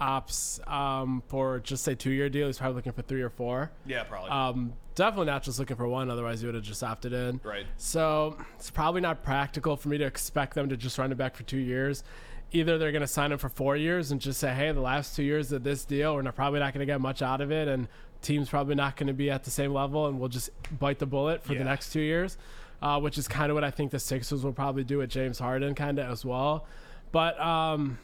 opts 0.00 0.66
um, 0.70 1.22
for 1.28 1.60
just 1.60 1.84
say 1.84 1.94
two 1.94 2.10
year 2.10 2.28
deal. 2.28 2.46
He's 2.46 2.58
probably 2.58 2.76
looking 2.76 2.92
for 2.92 3.02
three 3.02 3.22
or 3.22 3.30
four. 3.30 3.70
yeah, 3.86 4.02
probably. 4.04 4.30
Um, 4.30 4.72
definitely 4.94 5.26
not 5.26 5.42
just 5.42 5.58
looking 5.58 5.76
for 5.76 5.86
one, 5.88 6.10
otherwise 6.10 6.40
he 6.40 6.46
would 6.46 6.54
have 6.54 6.64
just 6.64 6.82
opted 6.82 7.12
in. 7.12 7.40
Right. 7.42 7.66
So 7.76 8.36
it's 8.56 8.70
probably 8.70 9.00
not 9.00 9.22
practical 9.22 9.76
for 9.76 9.88
me 9.88 9.98
to 9.98 10.04
expect 10.04 10.54
them 10.54 10.68
to 10.68 10.76
just 10.76 10.98
run 10.98 11.12
it 11.12 11.16
back 11.16 11.36
for 11.36 11.42
two 11.44 11.58
years. 11.58 12.04
Either 12.52 12.78
they're 12.78 12.92
going 12.92 13.02
to 13.02 13.06
sign 13.08 13.32
him 13.32 13.38
for 13.38 13.48
four 13.48 13.76
years 13.76 14.12
and 14.12 14.20
just 14.20 14.38
say, 14.38 14.54
hey, 14.54 14.70
the 14.70 14.80
last 14.80 15.16
two 15.16 15.24
years 15.24 15.50
of 15.50 15.64
this 15.64 15.84
deal, 15.84 16.14
we're 16.14 16.22
not, 16.22 16.36
probably 16.36 16.60
not 16.60 16.72
going 16.72 16.86
to 16.86 16.92
get 16.92 17.00
much 17.00 17.20
out 17.22 17.40
of 17.40 17.50
it, 17.50 17.66
and 17.66 17.88
team's 18.22 18.48
probably 18.48 18.74
not 18.76 18.96
going 18.96 19.08
to 19.08 19.12
be 19.12 19.28
at 19.30 19.42
the 19.42 19.50
same 19.50 19.72
level, 19.72 20.06
and 20.06 20.20
we'll 20.20 20.28
just 20.28 20.50
bite 20.78 20.98
the 21.00 21.06
bullet 21.06 21.42
for 21.42 21.52
Yeah. 21.54 21.60
the 21.60 21.64
next 21.64 21.92
two 21.92 22.00
years, 22.00 22.36
uh, 22.80 23.00
which 23.00 23.18
is 23.18 23.26
kind 23.26 23.50
of 23.50 23.54
what 23.56 23.64
I 23.64 23.70
think 23.72 23.90
the 23.90 23.98
Sixers 23.98 24.44
will 24.44 24.52
probably 24.52 24.84
do 24.84 24.98
with 24.98 25.10
James 25.10 25.38
Harden, 25.40 25.74
kind 25.74 25.98
of 25.98 26.08
as 26.10 26.24
well. 26.24 26.66
But 27.10 27.40
um, 27.40 27.98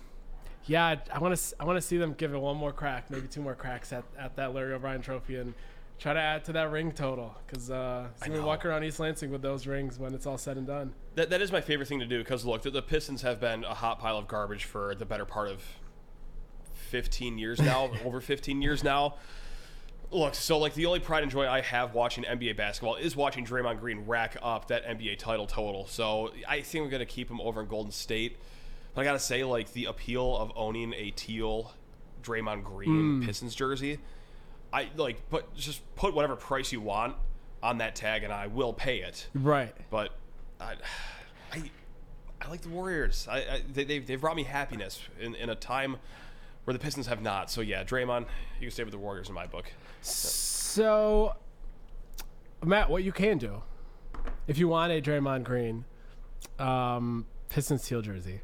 yeah, 0.66 0.96
I 1.12 1.18
want 1.18 1.36
to 1.36 1.54
I 1.58 1.64
want 1.64 1.76
to 1.76 1.82
see 1.82 1.96
them 1.96 2.14
give 2.14 2.34
it 2.34 2.38
one 2.38 2.56
more 2.56 2.72
crack, 2.72 3.10
maybe 3.10 3.26
two 3.28 3.42
more 3.42 3.54
cracks 3.54 3.92
at, 3.92 4.04
at 4.18 4.36
that 4.36 4.54
Larry 4.54 4.74
O'Brien 4.74 5.02
trophy 5.02 5.36
and 5.36 5.54
try 6.00 6.14
to 6.14 6.20
add 6.20 6.44
to 6.46 6.52
that 6.52 6.70
ring 6.70 6.90
total 6.92 7.36
because 7.46 7.70
uh, 7.70 8.08
see 8.24 8.30
me 8.30 8.40
walk 8.40 8.64
around 8.64 8.82
East 8.84 8.98
Lansing 8.98 9.30
with 9.30 9.42
those 9.42 9.66
rings 9.66 9.98
when 9.98 10.14
it's 10.14 10.26
all 10.26 10.38
said 10.38 10.56
and 10.56 10.66
done. 10.66 10.94
That, 11.14 11.30
that 11.30 11.42
is 11.42 11.52
my 11.52 11.60
favorite 11.60 11.88
thing 11.88 12.00
to 12.00 12.06
do 12.06 12.18
because 12.18 12.44
look, 12.44 12.62
the, 12.62 12.70
the 12.70 12.82
Pistons 12.82 13.22
have 13.22 13.38
been 13.38 13.64
a 13.64 13.74
hot 13.74 13.98
pile 14.00 14.16
of 14.16 14.26
garbage 14.26 14.64
for 14.64 14.94
the 14.94 15.04
better 15.04 15.26
part 15.26 15.48
of 15.48 15.62
15 16.88 17.38
years 17.38 17.60
now, 17.60 17.90
over 18.04 18.20
15 18.20 18.62
years 18.62 18.82
now. 18.82 19.16
Look, 20.10 20.34
so 20.34 20.58
like 20.58 20.74
the 20.74 20.86
only 20.86 20.98
pride 20.98 21.22
and 21.22 21.30
joy 21.30 21.46
I 21.46 21.60
have 21.60 21.94
watching 21.94 22.24
NBA 22.24 22.56
basketball 22.56 22.96
is 22.96 23.14
watching 23.14 23.44
Draymond 23.44 23.78
Green 23.78 24.06
rack 24.06 24.36
up 24.42 24.68
that 24.68 24.84
NBA 24.84 25.18
title 25.18 25.46
total. 25.46 25.86
So 25.86 26.32
I 26.48 26.62
think 26.62 26.84
I'm 26.84 26.90
gonna 26.90 27.06
keep 27.06 27.30
him 27.30 27.40
over 27.40 27.60
in 27.60 27.68
Golden 27.68 27.92
State. 27.92 28.38
But 29.00 29.04
I 29.04 29.12
gotta 29.12 29.18
say, 29.18 29.44
like 29.44 29.72
the 29.72 29.86
appeal 29.86 30.36
of 30.36 30.52
owning 30.56 30.92
a 30.92 31.10
teal 31.12 31.72
Draymond 32.22 32.64
Green 32.64 33.22
Pistons 33.24 33.54
jersey, 33.54 33.98
I 34.74 34.90
like, 34.94 35.22
but 35.30 35.54
just 35.54 35.80
put 35.94 36.12
whatever 36.12 36.36
price 36.36 36.70
you 36.70 36.82
want 36.82 37.16
on 37.62 37.78
that 37.78 37.96
tag, 37.96 38.24
and 38.24 38.30
I 38.30 38.48
will 38.48 38.74
pay 38.74 38.98
it 39.00 39.26
Right. 39.32 39.74
but 39.88 40.10
I, 40.60 40.74
I, 41.50 41.70
I 42.42 42.48
like 42.50 42.60
the 42.60 42.68
Warriors. 42.68 43.26
I, 43.26 43.38
I 43.38 43.62
they, 43.72 43.84
they've, 43.84 44.06
they've 44.06 44.20
brought 44.20 44.36
me 44.36 44.42
happiness 44.42 45.00
in, 45.18 45.34
in 45.34 45.48
a 45.48 45.54
time 45.54 45.96
where 46.64 46.74
the 46.74 46.78
Pistons 46.78 47.06
have 47.06 47.22
not. 47.22 47.50
So 47.50 47.62
yeah, 47.62 47.84
Draymond, 47.84 48.26
you 48.60 48.66
can 48.66 48.70
stay 48.70 48.84
with 48.84 48.92
the 48.92 48.98
Warriors 48.98 49.30
in 49.30 49.34
my 49.34 49.46
book. 49.46 49.72
So, 50.02 51.36
Matt, 52.62 52.90
what 52.90 53.02
you 53.02 53.12
can 53.12 53.38
do 53.38 53.62
if 54.46 54.58
you 54.58 54.68
want 54.68 54.92
a 54.92 55.00
Draymond 55.00 55.44
Green 55.44 55.86
um, 56.58 57.24
Pistons 57.48 57.82
teal 57.88 58.02
jersey, 58.02 58.42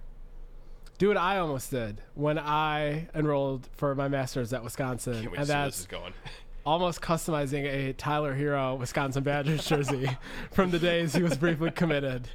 do 0.99 1.09
what 1.09 1.17
I 1.17 1.39
almost 1.39 1.71
did 1.71 2.01
when 2.15 2.39
I 2.39 3.09
enrolled 3.15 3.69
for 3.73 3.95
my 3.95 4.09
master's 4.09 4.53
at 4.53 4.65
Wisconsin, 4.65 5.29
and 5.37 5.47
that's 5.47 5.77
this 5.77 5.81
is 5.81 5.87
going. 5.87 6.13
almost 6.67 7.01
customizing 7.01 7.65
a 7.65 7.93
Tyler 7.93 8.35
Herro 8.35 8.77
Wisconsin 8.79 9.23
Badgers 9.23 9.65
jersey 9.67 10.11
from 10.51 10.73
the 10.73 10.79
days 10.81 11.15
he 11.15 11.23
was 11.23 11.37
briefly 11.37 11.71
committed. 11.71 12.29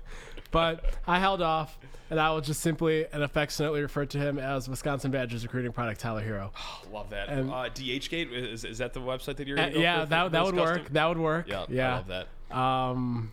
But 0.52 0.86
I 1.06 1.20
held 1.20 1.42
off, 1.42 1.78
and 2.10 2.20
I 2.20 2.32
will 2.32 2.42
just 2.42 2.62
simply 2.62 3.06
and 3.12 3.24
affectionately 3.24 3.82
refer 3.82 4.06
to 4.06 4.18
him 4.18 4.40
as 4.40 4.70
Wisconsin 4.70 5.12
Badgers 5.12 5.44
recruiting 5.44 5.72
product 5.72 6.00
Tyler 6.00 6.24
Herro. 6.24 6.52
Love 6.92 7.10
that. 7.10 7.30
And- 7.30 7.50
uh, 7.50 7.70
DHgate 7.74 8.32
is, 8.32 8.64
is 8.64 8.78
that 8.80 8.94
the 8.94 9.02
website 9.02 9.38
that 9.38 9.48
you're? 9.48 9.60
Uh, 9.60 9.68
yeah, 9.70 10.06
that, 10.06 10.32
that 10.32 10.44
would 10.44 10.56
work. 10.56 10.90
That 10.90 11.08
would 11.08 11.18
work. 11.18 11.48
Yeah, 11.48 11.66
yeah. 11.70 11.92
I 11.92 11.96
love 11.96 12.08
that. 12.08 12.58
Um, 12.58 13.32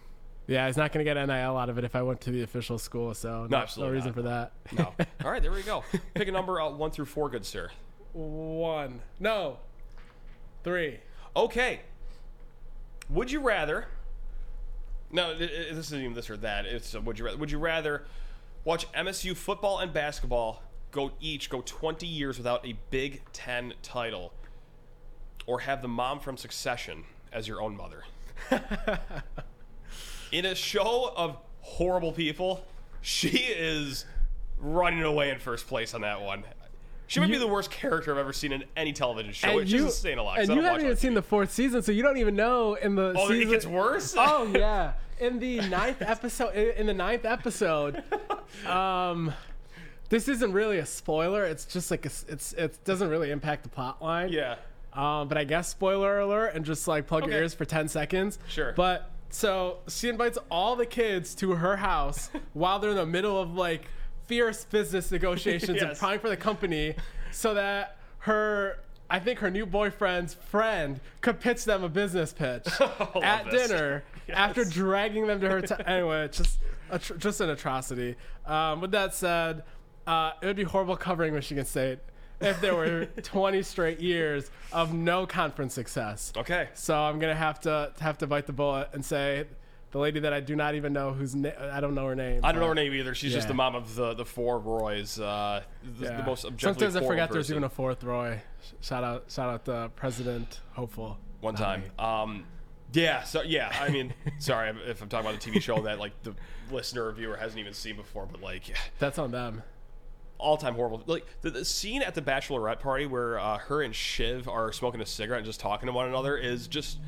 yeah, 0.48 0.66
he's 0.66 0.78
not 0.78 0.92
going 0.92 1.04
to 1.04 1.14
get 1.14 1.22
NIL 1.26 1.56
out 1.58 1.68
of 1.68 1.76
it 1.76 1.84
if 1.84 1.94
I 1.94 2.00
went 2.02 2.22
to 2.22 2.30
the 2.30 2.42
official 2.42 2.78
school, 2.78 3.12
so 3.12 3.46
no, 3.50 3.58
absolutely 3.58 3.96
reason 3.96 4.08
not. 4.08 4.14
for 4.14 4.22
that. 4.22 4.52
No. 4.76 4.94
All 5.24 5.30
right, 5.30 5.42
there 5.42 5.52
we 5.52 5.62
go. 5.62 5.84
Pick 6.14 6.26
a 6.26 6.32
number 6.32 6.58
out 6.60 6.78
one 6.78 6.90
through 6.90 7.04
four, 7.04 7.28
good 7.28 7.44
sir. 7.44 7.70
One. 8.14 9.02
No. 9.20 9.58
Three. 10.64 11.00
Okay. 11.36 11.80
Would 13.10 13.30
you 13.30 13.40
rather? 13.40 13.86
No, 15.10 15.36
th- 15.36 15.50
th- 15.50 15.68
this 15.74 15.86
isn't 15.86 16.00
even 16.00 16.14
this 16.14 16.30
or 16.30 16.36
that. 16.38 16.64
It's 16.66 16.94
uh, 16.94 17.00
would 17.02 17.18
you 17.18 17.26
rather? 17.26 17.38
Would 17.38 17.50
you 17.50 17.58
rather 17.58 18.04
watch 18.64 18.90
MSU 18.92 19.36
football 19.36 19.78
and 19.78 19.92
basketball 19.92 20.62
go 20.90 21.12
each 21.20 21.50
go 21.50 21.62
20 21.64 22.06
years 22.06 22.38
without 22.38 22.66
a 22.66 22.74
Big 22.90 23.22
Ten 23.32 23.74
title, 23.82 24.32
or 25.46 25.60
have 25.60 25.82
the 25.82 25.88
mom 25.88 26.20
from 26.20 26.36
Succession 26.38 27.04
as 27.32 27.46
your 27.46 27.60
own 27.60 27.76
mother? 27.76 28.04
In 30.32 30.44
a 30.44 30.54
show 30.54 31.12
of 31.16 31.36
horrible 31.60 32.12
people, 32.12 32.64
she 33.00 33.28
is 33.28 34.04
running 34.58 35.02
away 35.02 35.30
in 35.30 35.38
first 35.38 35.66
place 35.66 35.94
on 35.94 36.02
that 36.02 36.20
one. 36.20 36.44
She 37.06 37.20
might 37.20 37.30
be 37.30 37.38
the 37.38 37.46
worst 37.46 37.70
character 37.70 38.12
I've 38.12 38.18
ever 38.18 38.34
seen 38.34 38.52
in 38.52 38.64
any 38.76 38.92
television 38.92 39.32
show, 39.32 39.48
And 39.48 39.56
which 39.56 39.72
you, 39.72 39.86
isn't 39.86 40.18
a 40.18 40.22
lot. 40.22 40.36
'cause 40.36 40.48
and 40.50 40.58
you 40.58 40.62
haven't 40.64 40.84
even 40.84 40.96
seen 40.98 41.12
TV. 41.12 41.14
the 41.14 41.22
fourth 41.22 41.50
season, 41.50 41.80
so 41.80 41.90
you 41.90 42.02
don't 42.02 42.18
even 42.18 42.36
know 42.36 42.74
in 42.74 42.94
the 42.96 43.14
Oh, 43.16 43.28
season. 43.28 43.48
it 43.48 43.50
gets 43.50 43.66
worse. 43.66 44.14
oh 44.18 44.50
yeah, 44.54 44.92
in 45.18 45.38
the 45.38 45.60
ninth 45.68 46.02
episode. 46.02 46.54
In 46.54 46.86
the 46.86 46.92
ninth 46.92 47.24
episode, 47.24 48.02
um, 48.66 49.32
this 50.10 50.28
isn't 50.28 50.52
really 50.52 50.78
a 50.78 50.84
spoiler. 50.86 51.44
It's 51.46 51.64
just 51.64 51.90
like 51.90 52.04
a, 52.04 52.10
it's 52.28 52.52
it 52.52 52.78
doesn't 52.84 53.08
really 53.08 53.30
impact 53.30 53.62
the 53.62 53.70
plot 53.70 54.02
line. 54.02 54.28
yeah. 54.28 54.56
Um, 54.92 55.28
but 55.28 55.38
I 55.38 55.44
guess 55.44 55.68
spoiler 55.68 56.18
alert, 56.20 56.52
and 56.54 56.62
just 56.64 56.86
like 56.86 57.06
plug 57.06 57.24
your 57.26 57.32
ears 57.40 57.54
for 57.54 57.64
ten 57.64 57.88
seconds. 57.88 58.38
Sure. 58.48 58.72
But 58.76 59.10
so 59.30 59.78
she 59.88 60.08
invites 60.08 60.38
all 60.50 60.76
the 60.76 60.86
kids 60.86 61.34
to 61.36 61.52
her 61.52 61.76
house 61.76 62.30
while 62.52 62.78
they're 62.78 62.90
in 62.90 62.96
the 62.96 63.06
middle 63.06 63.38
of 63.40 63.54
like 63.54 63.86
fierce 64.26 64.64
business 64.64 65.10
negotiations 65.10 65.70
and 65.70 65.88
Yes. 65.88 65.96
applying 65.98 66.20
for 66.20 66.28
the 66.28 66.36
company, 66.36 66.94
so 67.30 67.54
that 67.54 67.96
her. 68.20 68.80
I 69.10 69.18
think 69.20 69.38
her 69.38 69.50
new 69.50 69.64
boyfriend's 69.64 70.34
friend 70.34 71.00
could 71.22 71.40
pitch 71.40 71.64
them 71.64 71.82
a 71.82 71.88
business 71.88 72.34
pitch 72.34 72.66
at 73.22 73.50
this. 73.50 73.68
dinner 73.68 74.04
after 74.28 74.66
dragging 74.66 75.26
them 75.26 75.40
to 75.40 75.48
her. 75.48 75.62
T- 75.62 75.74
anyway, 75.86 76.26
it's 76.26 76.36
just 76.36 76.58
a 76.90 76.98
tr- 76.98 77.14
just 77.14 77.40
an 77.40 77.48
atrocity. 77.48 78.16
Um, 78.44 78.82
with 78.82 78.90
that 78.90 79.14
said, 79.14 79.62
uh, 80.06 80.32
it 80.42 80.46
would 80.46 80.56
be 80.56 80.62
horrible 80.64 80.94
covering 80.94 81.32
Michigan 81.32 81.64
State 81.64 82.00
if 82.40 82.60
there 82.60 82.74
were 82.74 83.06
20 83.22 83.62
straight 83.62 84.00
years 84.00 84.50
of 84.72 84.92
no 84.94 85.26
conference 85.26 85.74
success. 85.74 86.32
Okay. 86.36 86.68
So 86.74 86.96
I'm 86.96 87.18
gonna 87.18 87.34
have 87.34 87.60
to 87.62 87.92
have 88.00 88.18
to 88.18 88.26
bite 88.26 88.46
the 88.46 88.52
bullet 88.52 88.88
and 88.92 89.04
say 89.04 89.46
the 89.90 89.98
lady 89.98 90.20
that 90.20 90.32
I 90.34 90.40
do 90.40 90.54
not 90.54 90.74
even 90.74 90.92
know 90.92 91.12
whose 91.12 91.34
na- 91.34 91.50
I 91.72 91.80
don't 91.80 91.94
know 91.94 92.06
her 92.06 92.14
name. 92.14 92.42
I 92.44 92.52
don't 92.52 92.60
know 92.60 92.68
her 92.68 92.74
name 92.74 92.92
either. 92.92 93.14
She's 93.14 93.32
just 93.32 93.48
the 93.48 93.54
mom 93.54 93.74
of 93.74 93.94
the 93.94 94.14
the 94.14 94.24
four 94.24 94.58
Roys. 94.58 95.18
Uh, 95.18 95.62
the, 95.98 96.04
Yeah. 96.04 96.16
the 96.18 96.22
most 96.24 96.44
objectively 96.44 96.86
Sometimes 96.86 96.96
I 97.04 97.08
forget 97.08 97.30
there's 97.32 97.50
even 97.50 97.64
a 97.64 97.68
fourth 97.70 98.04
Roy. 98.04 98.40
Shout 98.80 99.02
out, 99.02 99.24
shout 99.30 99.48
out 99.48 99.64
the 99.64 99.88
President 99.96 100.60
Hopeful. 100.74 101.18
one 101.40 101.54
time. 101.54 101.84
Um, 101.98 102.44
yeah, 102.92 103.22
so 103.22 103.42
yeah, 103.42 103.74
I 103.80 103.88
mean, 103.90 104.12
sorry 104.38 104.70
if 104.86 105.02
I'm 105.02 105.08
talking 105.08 105.28
about 105.30 105.44
a 105.46 105.50
TV 105.50 105.60
show 105.62 105.80
that 105.82 105.98
like 105.98 106.22
the 106.22 106.34
listener 106.70 107.06
or 107.06 107.12
viewer 107.12 107.36
hasn't 107.36 107.58
even 107.58 107.72
seen 107.74 107.96
before, 107.96 108.26
but 108.30 108.42
like 108.42 108.64
That's 108.98 109.18
on 109.18 109.30
them. 109.30 109.62
All 110.38 110.56
time 110.56 110.74
horrible. 110.74 111.02
Like 111.06 111.26
the, 111.42 111.50
the 111.50 111.64
scene 111.64 112.02
at 112.02 112.14
the 112.14 112.22
bachelorette 112.22 112.80
party 112.80 113.06
where 113.06 113.38
uh, 113.38 113.58
her 113.58 113.82
and 113.82 113.94
Shiv 113.94 114.48
are 114.48 114.72
smoking 114.72 115.00
a 115.00 115.06
cigarette 115.06 115.38
and 115.38 115.46
just 115.46 115.60
talking 115.60 115.86
to 115.86 115.92
one 115.92 116.08
another 116.08 116.36
is 116.36 116.68
just. 116.68 116.98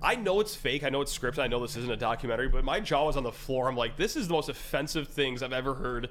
I 0.00 0.14
know 0.14 0.38
it's 0.38 0.54
fake. 0.54 0.84
I 0.84 0.90
know 0.90 1.00
it's 1.00 1.16
scripted. 1.16 1.40
I 1.40 1.48
know 1.48 1.58
this 1.58 1.76
isn't 1.76 1.90
a 1.90 1.96
documentary, 1.96 2.48
but 2.48 2.62
my 2.62 2.78
jaw 2.78 3.06
was 3.06 3.16
on 3.16 3.24
the 3.24 3.32
floor. 3.32 3.68
I'm 3.68 3.76
like, 3.76 3.96
this 3.96 4.14
is 4.14 4.28
the 4.28 4.32
most 4.32 4.48
offensive 4.48 5.08
things 5.08 5.42
I've 5.42 5.52
ever 5.52 5.74
heard 5.74 6.08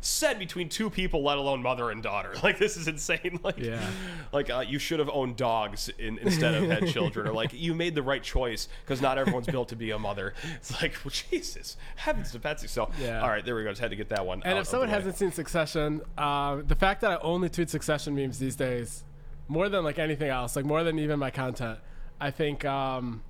said 0.00 0.38
between 0.38 0.68
two 0.68 0.88
people, 0.90 1.22
let 1.24 1.38
alone 1.38 1.60
mother 1.62 1.90
and 1.90 2.02
daughter. 2.02 2.32
Like 2.42 2.58
this 2.58 2.76
is 2.76 2.86
insane. 2.88 3.40
Like, 3.42 3.58
Yeah. 3.58 3.84
like 4.32 4.48
uh, 4.50 4.60
you 4.66 4.78
should 4.78 4.98
have 5.00 5.10
owned 5.12 5.36
dogs 5.36 5.88
in, 5.98 6.18
instead 6.18 6.54
of 6.54 6.68
had 6.70 6.86
children, 6.88 7.26
or 7.26 7.32
like 7.32 7.52
you 7.52 7.74
made 7.74 7.94
the 7.94 8.02
right 8.02 8.22
choice 8.22 8.68
because 8.84 9.00
not 9.02 9.18
everyone's 9.18 9.46
built 9.48 9.68
to 9.70 9.76
be 9.76 9.90
a 9.90 9.98
mother. 9.98 10.34
It's 10.56 10.80
like, 10.80 10.94
well, 11.04 11.12
Jesus, 11.30 11.76
heavens 11.96 12.30
to 12.32 12.38
Betsy. 12.38 12.68
So, 12.68 12.90
Yeah. 13.00 13.20
all 13.22 13.28
right, 13.28 13.44
there 13.44 13.54
we 13.56 13.64
go. 13.64 13.70
Just 13.70 13.80
had 13.80 13.90
to 13.90 13.96
get 13.96 14.08
that 14.10 14.24
one. 14.24 14.42
And 14.44 14.58
if 14.58 14.66
someone 14.66 14.88
hasn't 14.88 15.16
seen 15.16 15.32
Succession, 15.32 16.00
um, 16.16 16.64
the 16.66 16.76
fact 16.76 17.00
that 17.02 17.10
I 17.12 17.16
only 17.16 17.48
tweet 17.48 17.68
Succession 17.70 18.14
memes 18.14 18.38
these 18.38 18.56
days, 18.56 19.04
more 19.48 19.68
than 19.68 19.82
like 19.84 19.98
anything 19.98 20.28
else, 20.30 20.54
like 20.56 20.64
more 20.64 20.84
than 20.84 20.98
even 20.98 21.18
my 21.18 21.30
content, 21.30 21.78
I 22.20 22.30
think 22.30 22.64
um, 22.64 23.22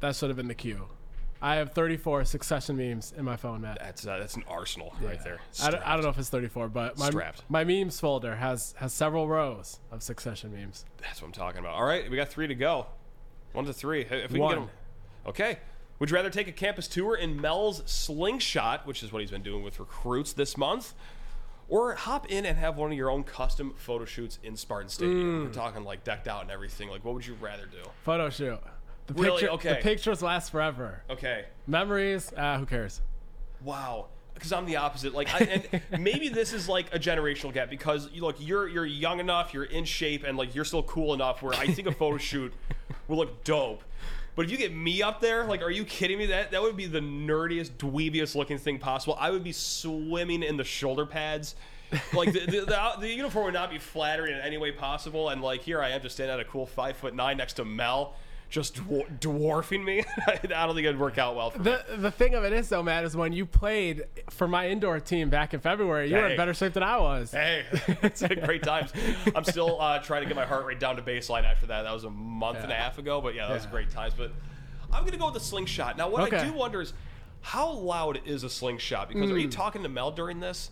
that 0.00 0.14
should 0.16 0.30
have 0.30 0.36
been 0.36 0.48
the 0.48 0.54
cue. 0.54 0.86
I 1.40 1.56
have 1.56 1.72
34 1.72 2.24
Succession 2.24 2.76
memes 2.76 3.12
in 3.16 3.24
my 3.24 3.36
phone, 3.36 3.60
Matt. 3.60 3.78
That's 3.80 4.06
uh, 4.06 4.18
that's 4.18 4.34
an 4.34 4.44
arsenal 4.48 4.94
right 5.00 5.22
there. 5.22 5.38
I 5.62 5.70
don't, 5.70 5.86
I 5.86 5.94
don't 5.94 6.02
know 6.02 6.10
if 6.10 6.18
it's 6.18 6.30
34, 6.30 6.68
but 6.68 6.98
my, 6.98 7.10
Strapped. 7.10 7.44
my 7.48 7.64
memes 7.64 8.00
folder 8.00 8.36
has 8.36 8.74
has 8.78 8.92
several 8.92 9.28
rows 9.28 9.78
of 9.92 10.02
Succession 10.02 10.52
memes. 10.52 10.84
That's 11.00 11.22
what 11.22 11.28
I'm 11.28 11.32
talking 11.32 11.60
about. 11.60 11.74
All 11.74 11.84
right, 11.84 12.10
we 12.10 12.16
got 12.16 12.28
three 12.28 12.48
to 12.48 12.54
go. 12.54 12.86
One 13.52 13.64
to 13.66 13.72
three. 13.72 14.02
If 14.02 14.32
we 14.32 14.38
can 14.38 14.48
get 14.48 14.54
them. 14.56 14.70
Okay. 15.26 15.58
Would 15.98 16.10
you 16.10 16.16
rather 16.16 16.30
take 16.30 16.46
a 16.46 16.52
campus 16.52 16.86
tour 16.86 17.16
in 17.16 17.40
Mel's 17.40 17.82
slingshot, 17.86 18.86
which 18.86 19.02
is 19.02 19.12
what 19.12 19.20
he's 19.20 19.32
been 19.32 19.42
doing 19.42 19.64
with 19.64 19.80
recruits 19.80 20.32
this 20.32 20.56
month, 20.56 20.94
or 21.68 21.94
hop 21.94 22.30
in 22.30 22.46
and 22.46 22.56
have 22.56 22.76
one 22.76 22.92
of 22.92 22.96
your 22.96 23.10
own 23.10 23.24
custom 23.24 23.74
photo 23.76 24.04
shoots 24.04 24.38
in 24.44 24.56
Spartan 24.56 24.88
Stadium? 24.88 25.40
Mm. 25.40 25.46
We're 25.46 25.52
talking 25.52 25.82
like 25.82 26.04
decked 26.04 26.28
out 26.28 26.42
and 26.42 26.50
everything. 26.52 26.88
Like, 26.88 27.04
what 27.04 27.14
would 27.14 27.26
you 27.26 27.34
rather 27.40 27.66
do? 27.66 27.78
Photo 28.04 28.30
shoot. 28.30 28.60
The 29.08 29.14
Really? 29.14 29.40
picture, 29.40 29.52
Okay. 29.54 29.68
The 29.70 29.76
pictures 29.76 30.22
last 30.22 30.50
forever. 30.50 31.02
Okay. 31.10 31.46
Memories, 31.66 32.32
uh, 32.36 32.58
who 32.58 32.66
cares? 32.66 33.00
Wow. 33.62 34.06
Because 34.34 34.52
I'm 34.52 34.66
the 34.66 34.76
opposite. 34.76 35.14
Like, 35.14 35.28
I, 35.34 35.68
and 35.82 35.82
maybe 36.04 36.28
this 36.28 36.52
is 36.52 36.68
like 36.68 36.94
a 36.94 36.98
generational 36.98 37.52
gap 37.52 37.70
because 37.70 38.08
you 38.12 38.22
look, 38.22 38.36
you're 38.38 38.68
you're 38.68 38.86
young 38.86 39.18
enough, 39.18 39.52
you're 39.52 39.64
in 39.64 39.84
shape, 39.84 40.22
and 40.24 40.38
like 40.38 40.54
you're 40.54 40.64
still 40.64 40.84
cool 40.84 41.12
enough 41.12 41.42
where 41.42 41.54
I 41.54 41.66
think 41.66 41.88
a 41.88 41.92
photo 41.92 42.18
shoot 42.18 42.52
will 43.08 43.16
look 43.16 43.42
dope. 43.42 43.82
But 44.36 44.44
if 44.44 44.52
you 44.52 44.56
get 44.56 44.72
me 44.72 45.02
up 45.02 45.20
there, 45.20 45.44
like, 45.46 45.62
are 45.62 45.70
you 45.72 45.84
kidding 45.84 46.18
me? 46.18 46.26
That 46.26 46.52
that 46.52 46.62
would 46.62 46.76
be 46.76 46.86
the 46.86 47.00
nerdiest, 47.00 47.70
dweebiest 47.78 48.36
looking 48.36 48.58
thing 48.58 48.78
possible. 48.78 49.16
I 49.18 49.30
would 49.32 49.42
be 49.42 49.50
swimming 49.52 50.44
in 50.44 50.56
the 50.56 50.62
shoulder 50.64 51.04
pads. 51.06 51.56
Like 52.12 52.32
the, 52.32 52.40
the, 52.40 52.60
the, 52.66 52.92
the 53.00 53.08
uniform 53.12 53.46
would 53.46 53.54
not 53.54 53.70
be 53.70 53.78
flattering 53.78 54.34
in 54.34 54.40
any 54.40 54.58
way 54.58 54.70
possible. 54.70 55.30
And 55.30 55.40
like 55.42 55.62
here 55.62 55.80
I 55.82 55.88
am, 55.88 56.02
just 56.02 56.14
standing 56.16 56.34
at 56.34 56.38
a 56.38 56.44
cool 56.44 56.66
five 56.66 56.96
foot 56.98 57.14
nine 57.14 57.38
next 57.38 57.54
to 57.54 57.64
Mel, 57.64 58.14
just 58.48 58.74
dwar- 58.76 59.20
dwarfing 59.20 59.84
me. 59.84 60.02
I 60.26 60.36
don't 60.36 60.74
think 60.74 60.86
it'd 60.86 60.98
work 60.98 61.18
out 61.18 61.36
well 61.36 61.50
for 61.50 61.58
me. 61.58 61.64
The 61.64 61.96
the 61.98 62.10
thing 62.10 62.34
of 62.34 62.44
it 62.44 62.52
is 62.52 62.68
though, 62.68 62.82
Matt, 62.82 63.04
is 63.04 63.14
when 63.16 63.32
you 63.32 63.44
played 63.44 64.04
for 64.30 64.48
my 64.48 64.68
indoor 64.68 65.00
team 65.00 65.28
back 65.28 65.52
in 65.54 65.60
February, 65.60 66.08
you 66.08 66.16
were 66.16 66.22
Hey. 66.26 66.30
in 66.32 66.36
better 66.36 66.54
shape 66.54 66.72
than 66.72 66.82
I 66.82 66.96
was. 66.98 67.30
Hey, 67.30 67.64
it's 68.02 68.22
been 68.22 68.40
great 68.44 68.62
times. 68.62 68.92
I'm 69.34 69.44
still 69.44 69.80
uh, 69.80 69.98
trying 69.98 70.22
to 70.22 70.26
get 70.28 70.36
my 70.36 70.46
heart 70.46 70.64
rate 70.64 70.80
down 70.80 70.96
to 70.96 71.02
baseline 71.02 71.44
after 71.44 71.66
that. 71.66 71.82
That 71.82 71.92
was 71.92 72.04
a 72.04 72.10
month 72.10 72.58
and 72.58 72.72
a 72.72 72.74
half 72.74 72.98
ago, 72.98 73.20
but 73.20 73.34
yeah, 73.34 73.46
that 73.48 73.54
was 73.54 73.66
great 73.66 73.90
times. 73.90 74.14
But 74.16 74.32
I'm 74.92 75.04
gonna 75.04 75.18
go 75.18 75.26
with 75.26 75.34
the 75.34 75.40
slingshot. 75.40 75.96
Now, 75.98 76.08
what 76.08 76.32
I 76.32 76.44
do 76.44 76.52
wonder 76.52 76.80
is 76.80 76.94
how 77.42 77.70
loud 77.70 78.20
is 78.24 78.44
a 78.44 78.50
slingshot? 78.50 79.08
Because 79.08 79.30
are 79.30 79.38
you 79.38 79.48
talking 79.48 79.82
to 79.82 79.88
Mel 79.88 80.10
during 80.10 80.40
this? 80.40 80.70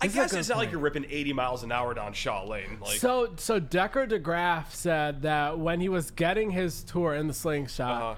I. 0.00 0.06
This 0.06 0.14
guess 0.14 0.32
it's 0.34 0.48
not 0.48 0.58
like 0.58 0.70
you're 0.70 0.80
ripping 0.80 1.06
80 1.08 1.32
miles 1.32 1.62
an 1.64 1.72
hour 1.72 1.92
down 1.94 2.12
Shaw 2.12 2.44
Lane. 2.44 2.78
Like, 2.80 2.98
So 3.00 3.34
so 3.36 3.58
Decker 3.58 4.06
DeGraaf 4.06 4.70
said 4.70 5.22
that 5.22 5.58
when 5.58 5.80
he 5.80 5.88
was 5.88 6.10
getting 6.10 6.50
his 6.50 6.82
tour 6.84 7.14
in 7.14 7.26
the 7.26 7.34
slingshot, 7.34 8.02
Uh-huh. 8.02 8.14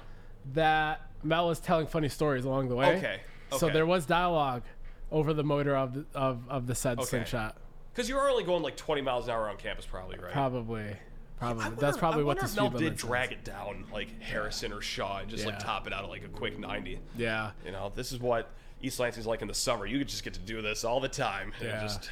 that 0.55 1.09
Mel 1.22 1.49
was 1.49 1.59
telling 1.61 1.87
funny 1.87 2.09
stories 2.09 2.45
along 2.45 2.68
the 2.68 2.76
way. 2.76 2.97
Okay, 2.99 3.20
So 3.57 3.68
there 3.70 3.87
was 3.87 4.07
dialogue 4.07 4.62
over 5.11 5.33
the 5.35 5.45
motor 5.45 5.76
of 5.76 5.95
the, 5.95 6.05
of, 6.14 6.49
of 6.49 6.66
the 6.66 6.74
said 6.74 6.99
Okay. 6.99 7.07
slingshot. 7.09 7.57
because 7.93 8.09
you're 8.09 8.31
only 8.31 8.45
going 8.45 8.62
like 8.62 8.76
20 8.76 9.01
miles 9.03 9.24
an 9.26 9.35
hour 9.35 9.49
on 9.49 9.57
campus, 9.57 9.85
probably, 9.85 10.18
right? 10.18 10.33
Probably. 10.33 10.97
Probably. 11.39 11.64
Wonder- 11.64 11.81
That's 11.81 11.97
probably 11.97 12.22
I 12.22 12.26
what 12.26 12.39
the 12.39 12.45
if 12.45 12.51
speed 12.51 12.61
Mel 12.62 12.70
limit 12.72 12.81
did 12.91 13.01
says. 13.01 13.09
drag 13.09 13.33
it 13.33 13.45
down 13.45 13.87
like 13.93 14.20
Harrison 14.20 14.72
or 14.72 14.81
Shaw 14.83 15.18
and 15.20 15.28
just 15.31 15.47
like 15.47 15.59
top 15.59 15.87
it 15.87 15.93
out 15.93 16.05
at 16.05 16.11
like 16.11 16.22
a 16.24 16.28
quick 16.28 16.59
90. 16.59 17.01
Yeah. 17.16 17.51
You 17.64 17.72
know, 17.72 17.91
this 17.95 18.12
is 18.12 18.20
what 18.20 18.51
East 18.83 18.99
Lansing's 19.01 19.26
like 19.26 19.43
in 19.43 19.49
the 19.49 19.55
summer. 19.55 19.87
You 19.87 20.03
just 20.05 20.24
get 20.24 20.35
to 20.35 20.41
do 20.41 20.62
this 20.62 20.85
all 20.85 21.01
the 21.01 21.09
time. 21.09 21.53
and 21.59 21.68
it 21.68 21.70
Yeah. 21.72 21.81
Just, 21.83 22.11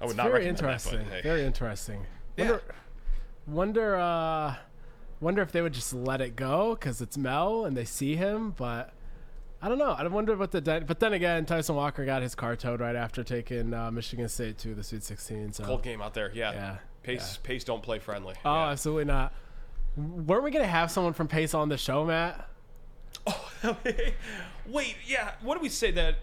I 0.00 0.04
would 0.04 0.10
It's 0.12 0.16
not 0.16 0.22
very 0.30 0.44
recommend 0.46 0.58
interesting. 0.58 0.98
that, 0.98 1.04
but 1.06 1.14
hey. 1.16 1.22
Very 1.22 1.42
interesting. 1.44 2.06
Yeah. 2.36 2.44
Wonder, 2.44 2.62
wonder, 3.46 3.96
uh, 3.96 4.54
wonder 5.20 5.42
if 5.42 5.52
they 5.52 5.60
would 5.60 5.74
just 5.74 5.92
let 5.92 6.20
it 6.20 6.36
go 6.36 6.74
because 6.74 7.00
it's 7.02 7.18
Mel 7.18 7.64
and 7.66 7.76
they 7.76 7.84
see 7.84 8.16
him, 8.16 8.52
but 8.52 8.94
I 9.60 9.68
don't 9.68 9.76
know. 9.78 9.90
I 9.90 10.06
wonder 10.06 10.34
what 10.36 10.52
the. 10.52 10.60
dy- 10.62 10.80
But 10.80 11.00
then 11.00 11.12
again, 11.12 11.44
Tyson 11.44 11.74
Walker 11.76 12.06
got 12.06 12.22
his 12.22 12.34
car 12.34 12.56
towed 12.56 12.80
right 12.80 12.96
after 12.96 13.22
taking 13.22 13.74
uh, 13.74 13.90
Michigan 13.90 14.26
State 14.30 14.56
to 14.58 14.74
the 14.74 14.82
Sweet 14.82 15.02
16. 15.02 15.52
So. 15.52 15.64
Cold 15.64 15.82
game 15.82 16.00
out 16.00 16.14
there. 16.14 16.30
Yeah. 16.34 16.52
Yeah, 16.52 16.76
Pace 17.02 17.38
Pace 17.42 17.62
don't 17.64 17.82
play 17.82 17.98
friendly. 17.98 18.34
Oh, 18.44 18.54
Yeah. 18.54 18.68
absolutely 18.70 19.04
not. 19.04 19.34
Weren't 19.96 20.44
we 20.44 20.50
gonna 20.50 20.66
have 20.66 20.90
someone 20.90 21.12
from 21.12 21.28
Pace 21.28 21.52
on 21.52 21.68
the 21.68 21.76
show, 21.76 22.06
Matt? 22.06 22.48
Wait, 24.70 24.96
yeah. 25.06 25.32
What 25.42 25.54
did 25.54 25.62
we 25.62 25.68
say 25.68 25.90
that 25.92 26.16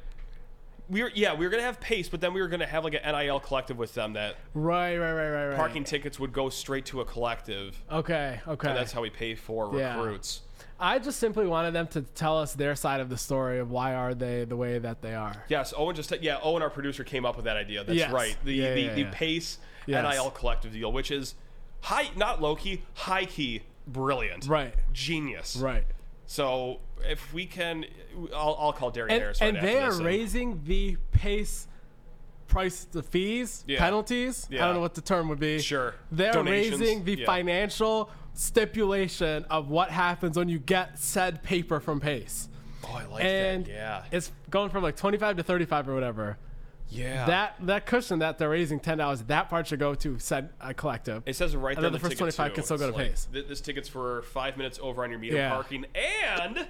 we 0.90 1.04
were 1.04 1.12
yeah, 1.14 1.34
we 1.34 1.46
were 1.46 1.50
gonna 1.50 1.64
have 1.64 1.80
pace, 1.82 2.08
but 2.08 2.22
then 2.22 2.34
we 2.34 2.42
were 2.42 2.48
gonna 2.48 2.66
have 2.66 2.84
like 2.84 2.94
an 3.02 3.16
NIL 3.16 3.40
collective 3.40 3.78
with 3.78 3.94
them 3.94 4.14
that 4.14 4.36
Right, 4.54 4.98
right, 4.98 5.12
right, 5.14 5.30
right, 5.30 5.48
right. 5.48 5.58
parking 5.58 5.84
tickets 5.84 6.20
would 6.20 6.32
go 6.32 6.50
straight 6.50 6.86
to 6.88 7.02
a 7.02 7.06
collective. 7.06 7.82
Okay, 7.92 8.40
okay. 8.48 8.68
And 8.70 8.78
that's 8.78 8.92
how 8.94 9.02
we 9.02 9.10
pay 9.10 9.36
for 9.36 9.78
Yeah. 9.78 9.98
recruits. 9.98 10.42
I 10.80 11.00
just 11.00 11.20
simply 11.20 11.48
wanted 11.48 11.74
them 11.74 11.88
to 11.88 12.02
tell 12.04 12.38
us 12.40 12.54
their 12.54 12.76
side 12.76 13.02
of 13.02 13.10
the 13.10 13.18
story 13.18 13.60
of 13.60 13.72
why 13.72 13.96
are 13.96 14.14
they 14.14 14.46
the 14.46 14.56
way 14.56 14.78
that 14.80 15.02
they 15.02 15.14
are. 15.16 15.44
Yes, 15.50 15.74
Owen 15.76 15.96
just 15.96 16.14
yeah, 16.22 16.40
Owen 16.42 16.62
our 16.62 16.70
producer 16.70 17.04
came 17.04 17.26
up 17.26 17.36
with 17.36 17.46
that 17.46 17.58
idea. 17.58 17.84
That's 17.84 17.98
Yes. 17.98 18.12
right. 18.12 18.38
The 18.46 18.54
Yeah, 18.54 18.74
the, 18.74 18.82
yeah, 18.82 18.94
the 18.94 19.02
yeah. 19.02 19.10
pace 19.12 19.58
Yes. 19.88 20.04
NIL 20.16 20.30
collective 20.32 20.72
deal, 20.74 20.92
which 20.92 21.12
is 21.12 21.36
high 21.82 22.10
not 22.16 22.42
low 22.42 22.56
key, 22.56 22.84
high 22.94 23.26
key, 23.26 23.64
brilliant. 23.88 24.48
Right. 24.48 24.74
Genius. 24.94 25.56
Right. 25.58 25.86
So 26.28 26.80
if 27.04 27.34
we 27.34 27.46
can 27.46 27.86
I'll, 28.36 28.56
I'll 28.60 28.74
call 28.74 28.92
Darian 28.92 29.14
And, 29.16 29.22
Harris 29.22 29.42
right 29.42 29.56
and 29.56 29.66
they 29.66 29.80
are 29.80 29.92
this 29.92 30.02
raising 30.02 30.62
the 30.66 30.98
pace 31.12 31.68
price 32.48 32.86
the 32.86 33.04
fees 33.04 33.64
Yeah. 33.68 33.80
penalties 33.80 34.48
i 34.52 34.56
don't 34.56 34.76
know 34.76 34.80
what 34.80 34.94
the 34.96 35.02
term 35.02 35.28
would 35.30 35.40
be 35.40 35.60
Sure. 35.60 35.94
they're 36.12 36.32
Donations. 36.32 36.80
raising 36.80 37.04
the 37.04 37.16
Yeah. 37.20 37.26
financial 37.26 38.10
stipulation 38.34 39.46
of 39.50 39.70
what 39.70 39.90
happens 39.92 40.38
when 40.38 40.48
you 40.50 40.58
get 40.60 40.98
said 40.98 41.44
paper 41.44 41.80
from 41.80 42.00
pace 42.00 42.50
Oh, 42.84 42.94
I 42.96 43.06
like 43.06 43.24
and 43.24 43.66
that. 43.66 43.72
Yeah. 43.72 44.04
it's 44.12 44.32
going 44.50 44.70
from 44.70 44.82
like 44.84 44.96
25 44.96 45.38
to 45.38 45.44
35 45.44 45.90
or 45.90 45.94
whatever 45.94 46.38
yeah. 46.90 47.26
that 47.26 47.56
that 47.62 47.86
cushion 47.86 48.20
that 48.20 48.38
they're 48.38 48.50
raising 48.50 48.80
$10 48.80 49.28
that 49.28 49.50
part 49.50 49.68
should 49.68 49.80
go 49.80 49.94
to 49.96 50.18
said 50.20 50.50
uh, 50.62 50.74
collective 50.76 51.24
It 51.26 51.36
says 51.36 51.56
right 51.56 51.76
And 51.76 51.84
there. 51.84 51.92
then 51.92 52.00
the 52.02 52.08
first 52.08 52.18
25 52.18 52.54
can 52.54 52.64
still 52.64 52.78
go 52.78 52.90
to 52.92 52.96
like, 52.98 53.10
Pace. 53.12 53.28
th- 53.32 53.48
This 53.48 53.62
ticket's 53.62 53.90
for 53.90 54.22
five 54.24 54.58
minutes 54.58 54.80
over 54.82 55.04
on 55.04 55.10
your 55.10 55.20
meter 55.20 55.36
Yeah. 55.36 55.50
parking 55.52 55.86
and 55.96 56.68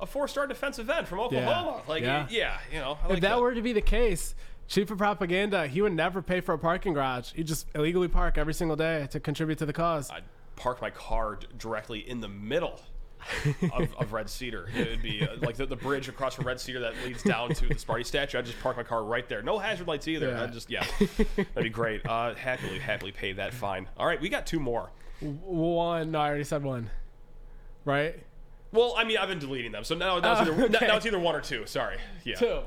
a 0.00 0.06
four-star 0.06 0.46
defensive 0.46 0.88
end 0.90 1.08
from 1.08 1.18
Oklahoma. 1.20 1.82
Like, 1.88 2.02
Yeah. 2.02 2.26
yeah, 2.30 2.58
you 2.72 2.78
know. 2.78 2.98
Like 3.08 3.14
if 3.18 3.20
that, 3.22 3.40
were 3.40 3.52
to 3.54 3.62
be 3.62 3.72
the 3.72 3.80
case, 3.80 4.34
chief 4.68 4.90
of 4.92 4.98
propaganda, 4.98 5.66
he 5.66 5.82
would 5.82 5.92
never 5.92 6.22
pay 6.22 6.40
for 6.40 6.52
a 6.54 6.58
parking 6.58 6.92
garage. 6.92 7.32
He'd 7.32 7.46
just 7.48 7.66
illegally 7.74 8.06
park 8.08 8.38
every 8.38 8.54
single 8.54 8.76
day 8.76 9.08
to 9.10 9.18
contribute 9.18 9.58
to 9.58 9.66
the 9.66 9.72
cause. 9.72 10.08
I'd 10.10 10.22
park 10.56 10.80
my 10.80 10.90
car 10.90 11.38
directly 11.58 11.98
in 12.08 12.20
the 12.20 12.28
middle 12.28 12.80
of, 13.72 13.94
of 13.94 14.12
Red 14.12 14.28
Cedar. 14.30 14.68
It'd 14.76 15.02
be 15.02 15.22
uh, 15.22 15.36
like 15.42 15.56
the, 15.56 15.66
the 15.66 15.76
bridge 15.76 16.08
across 16.08 16.34
from 16.34 16.46
Red 16.46 16.60
Cedar 16.60 16.80
that 16.80 16.94
leads 17.04 17.22
down 17.22 17.50
to 17.50 17.66
the 17.66 17.74
Sparty 17.74 18.04
statue. 18.06 18.38
I'd 18.38 18.46
just 18.46 18.60
park 18.60 18.76
my 18.76 18.82
car 18.82 19.02
right 19.04 19.28
there. 19.28 19.42
No 19.42 19.58
hazard 19.58 19.86
lights 19.88 20.08
either. 20.08 20.28
Yeah. 20.30 20.42
I'd 20.42 20.52
just 20.52 20.70
yeah, 20.70 20.84
that'd 21.36 21.62
be 21.62 21.68
great. 21.70 22.06
Uh, 22.06 22.34
happily, 22.34 22.78
happily 22.78 23.12
pay 23.12 23.32
that 23.32 23.54
fine. 23.54 23.88
All 23.96 24.06
right, 24.06 24.20
we 24.20 24.28
got 24.28 24.46
two 24.46 24.60
more. 24.60 24.90
One, 25.20 26.10
no, 26.12 26.20
I 26.20 26.28
already 26.28 26.44
said 26.44 26.62
one. 26.62 26.90
Right? 27.84 28.22
Well, 28.72 28.94
I 28.96 29.04
mean, 29.04 29.16
I've 29.16 29.28
been 29.28 29.38
deleting 29.38 29.72
them, 29.72 29.82
so 29.84 29.94
now, 29.94 30.18
now, 30.18 30.32
it's, 30.32 30.40
Oh, 30.48 30.52
either, 30.52 30.64
okay. 30.64 30.86
now 30.86 30.96
it's 30.96 31.06
either 31.06 31.18
one 31.18 31.34
or 31.34 31.40
two. 31.40 31.64
Sorry. 31.66 31.96
Yeah. 32.24 32.36
Two. 32.36 32.60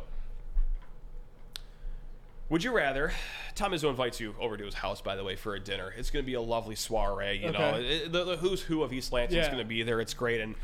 Would 2.51 2.65
you 2.65 2.73
rather? 2.75 3.13
Tom 3.55 3.71
Izzo 3.71 3.89
invites 3.89 4.19
you 4.19 4.35
over 4.39 4.57
to 4.57 4.65
his 4.65 4.73
house, 4.73 4.99
by 5.01 5.15
the 5.15 5.23
way, 5.23 5.37
for 5.37 5.55
a 5.55 5.59
dinner. 5.59 5.93
It's 5.97 6.09
going 6.11 6.23
to 6.23 6.27
be 6.27 6.33
a 6.33 6.41
lovely 6.41 6.75
soiree. 6.75 7.37
You 7.37 7.51
know, 7.53 7.59
Okay. 7.59 7.87
It- 7.87 8.11
the, 8.11 8.25
the 8.25 8.35
who's 8.37 8.61
who 8.61 8.83
of 8.83 8.91
East 8.91 9.13
Lansing 9.13 9.39
is 9.39 9.45
Yeah. 9.45 9.51
going 9.53 9.63
to 9.63 9.67
be 9.67 9.83
there. 9.83 10.01
It's 10.01 10.13
great, 10.13 10.41
and 10.41 10.55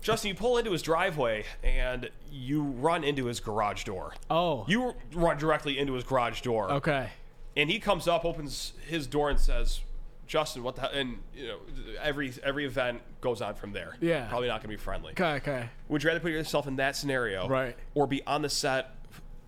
Justin, 0.00 0.28
you 0.28 0.34
pull 0.36 0.58
into 0.58 0.70
his 0.70 0.80
driveway 0.82 1.44
and 1.64 2.08
you 2.30 2.62
run 2.62 3.02
into 3.04 3.26
his 3.26 3.40
garage 3.40 3.82
door. 3.84 4.14
Oh. 4.30 4.64
You 4.68 4.94
run 5.12 5.38
directly 5.38 5.76
into 5.78 5.92
his 5.94 6.04
garage 6.04 6.40
door. 6.40 6.70
Okay. 6.70 7.10
And 7.56 7.68
he 7.68 7.78
comes 7.80 8.06
up, 8.08 8.24
opens 8.24 8.72
his 8.86 9.06
door, 9.08 9.28
and 9.28 9.38
says, 9.40 9.80
"Justin, 10.26 10.62
what 10.62 10.74
the?" 10.76 10.82
hell?" 10.82 10.90
And 10.94 11.18
you 11.34 11.46
know, 11.48 11.58
every 12.00 12.32
every 12.42 12.64
event 12.64 13.02
goes 13.20 13.42
on 13.42 13.54
from 13.54 13.72
there. 13.72 13.96
Yeah. 14.00 14.26
Probably 14.28 14.48
not 14.48 14.60
gonna 14.60 14.68
be 14.70 14.76
friendly. 14.76 15.12
Okay. 15.12 15.34
Okay. 15.34 15.68
Would 15.88 16.02
you 16.02 16.08
rather 16.08 16.20
put 16.20 16.30
yourself 16.32 16.66
in 16.66 16.76
that 16.76 16.96
scenario, 16.96 17.46
Right. 17.48 17.76
or 17.94 18.06
be 18.06 18.24
on 18.26 18.42
the 18.42 18.48
set 18.48 18.94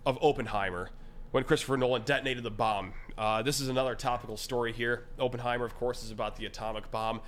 of 0.04 0.18
Oppenheimer 0.20 0.90
when 1.34 1.42
Christopher 1.42 1.76
Nolan 1.76 2.02
detonated 2.04 2.44
the 2.44 2.50
bomb? 2.52 2.92
Uh, 3.18 3.42
this 3.42 3.58
is 3.58 3.66
another 3.66 3.96
topical 3.96 4.36
story 4.36 4.72
here. 4.72 5.06
Oppenheimer, 5.18 5.64
of 5.64 5.74
course, 5.74 6.04
is 6.04 6.12
about 6.12 6.36
the 6.36 6.46
atomic 6.46 6.92
bomb. 6.92 7.20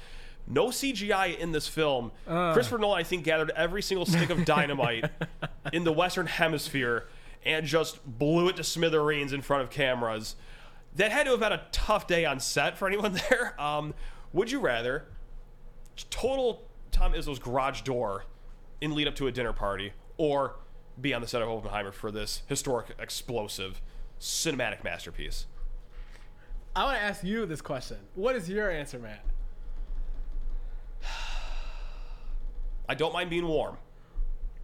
No 0.46 0.68
CGI 0.68 1.36
in 1.36 1.50
this 1.50 1.66
film. 1.66 2.12
Uh. 2.24 2.52
Christopher 2.52 2.78
Nolan, 2.78 3.00
I 3.00 3.02
think, 3.02 3.24
gathered 3.24 3.50
every 3.56 3.82
single 3.82 4.06
stick 4.06 4.30
of 4.30 4.44
dynamite 4.44 5.10
in 5.72 5.82
the 5.82 5.92
Western 5.92 6.28
Hemisphere 6.28 7.08
and 7.44 7.66
just 7.66 8.06
blew 8.06 8.48
it 8.48 8.54
to 8.58 8.62
smithereens 8.62 9.32
in 9.32 9.42
front 9.42 9.64
of 9.64 9.70
cameras. 9.70 10.36
That 10.94 11.10
had 11.10 11.24
to 11.24 11.32
have 11.32 11.40
had 11.40 11.50
a 11.50 11.66
tough 11.72 12.06
day 12.06 12.24
on 12.24 12.38
set 12.38 12.78
for 12.78 12.86
anyone 12.86 13.18
there. 13.28 13.60
Um, 13.60 13.92
would 14.32 14.52
you 14.52 14.60
rather 14.60 15.06
total 16.10 16.68
Tom 16.92 17.12
Izzo's 17.12 17.40
garage 17.40 17.80
door 17.80 18.24
in 18.80 18.94
lead 18.94 19.08
up 19.08 19.16
to 19.16 19.26
a 19.26 19.32
dinner 19.32 19.52
party, 19.52 19.94
or 20.16 20.54
be 21.00 21.12
on 21.12 21.20
the 21.22 21.26
set 21.26 21.42
of 21.42 21.48
Oppenheimer 21.48 21.90
for 21.90 22.12
this 22.12 22.42
historic, 22.46 22.94
explosive, 23.00 23.80
cinematic 24.20 24.84
masterpiece? 24.84 25.46
I 26.74 26.84
want 26.84 26.98
to 26.98 27.02
ask 27.02 27.24
you 27.24 27.46
this 27.46 27.60
question. 27.62 27.96
What 28.14 28.36
is 28.36 28.48
your 28.48 28.70
answer, 28.70 28.98
Matt? 28.98 29.24
I 32.88 32.94
don't 32.94 33.12
mind 33.12 33.30
being 33.30 33.46
warm. 33.46 33.78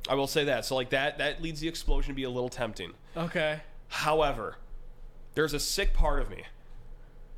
I 0.08 0.14
will 0.14 0.26
say 0.26 0.44
that. 0.44 0.64
So 0.64 0.74
like 0.74 0.90
that 0.90 1.18
that 1.18 1.42
leads 1.42 1.60
the 1.60 1.68
explosion 1.68 2.12
to 2.12 2.16
be 2.16 2.24
a 2.24 2.30
little 2.30 2.48
tempting. 2.48 2.92
Okay. 3.16 3.60
However, 3.88 4.56
there's 5.34 5.54
a 5.54 5.60
sick 5.60 5.94
part 5.94 6.20
of 6.20 6.28
me 6.30 6.42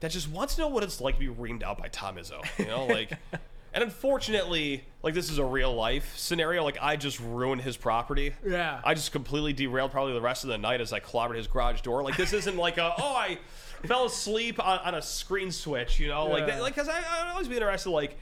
that 0.00 0.10
just 0.10 0.28
wants 0.28 0.54
to 0.56 0.62
know 0.62 0.68
what 0.68 0.82
it's 0.82 1.00
like 1.00 1.14
to 1.14 1.20
be 1.20 1.28
reamed 1.28 1.62
out 1.62 1.78
by 1.78 1.88
Tom 1.88 2.16
Izzo. 2.16 2.42
You 2.58 2.66
know, 2.66 2.86
like 2.86 3.12
and 3.75 3.83
unfortunately, 3.85 4.85
like 5.03 5.12
this 5.14 5.31
is 5.31 5.39
a 5.39 5.45
real 5.45 5.75
life 5.75 6.16
scenario. 6.16 6.62
Like 6.64 6.79
I 6.81 6.97
just 6.97 7.20
ruined 7.20 7.62
his 7.62 7.77
property. 7.77 8.33
Yeah. 8.47 8.81
I 8.85 8.95
just 8.95 9.12
completely 9.12 9.53
derailed 9.53 9.91
probably 9.93 10.12
the 10.14 10.20
rest 10.20 10.45
of 10.45 10.49
the 10.51 10.59
night 10.59 10.81
as 10.81 10.93
I 10.93 11.01
clobbered 11.01 11.37
his 11.37 11.47
garage 11.47 11.81
door. 11.83 12.03
Like 12.03 12.16
this 12.16 12.33
isn't 12.33 12.57
like 12.57 12.79
a 12.79 12.93
oh 12.97 13.14
I 13.16 13.39
fell 13.87 14.07
asleep 14.07 14.64
on, 14.64 14.79
on 14.79 14.95
a 14.95 15.03
screen 15.03 15.51
switch, 15.53 15.99
you 16.01 16.09
know, 16.09 16.27
like 16.27 16.41
Yeah. 16.41 16.47
that, 16.55 16.62
like 16.62 16.75
because 16.75 16.89
I 16.89 16.99
I'd 16.99 17.31
always 17.31 17.49
be 17.49 17.57
interested 17.57 17.91
like. 17.91 18.16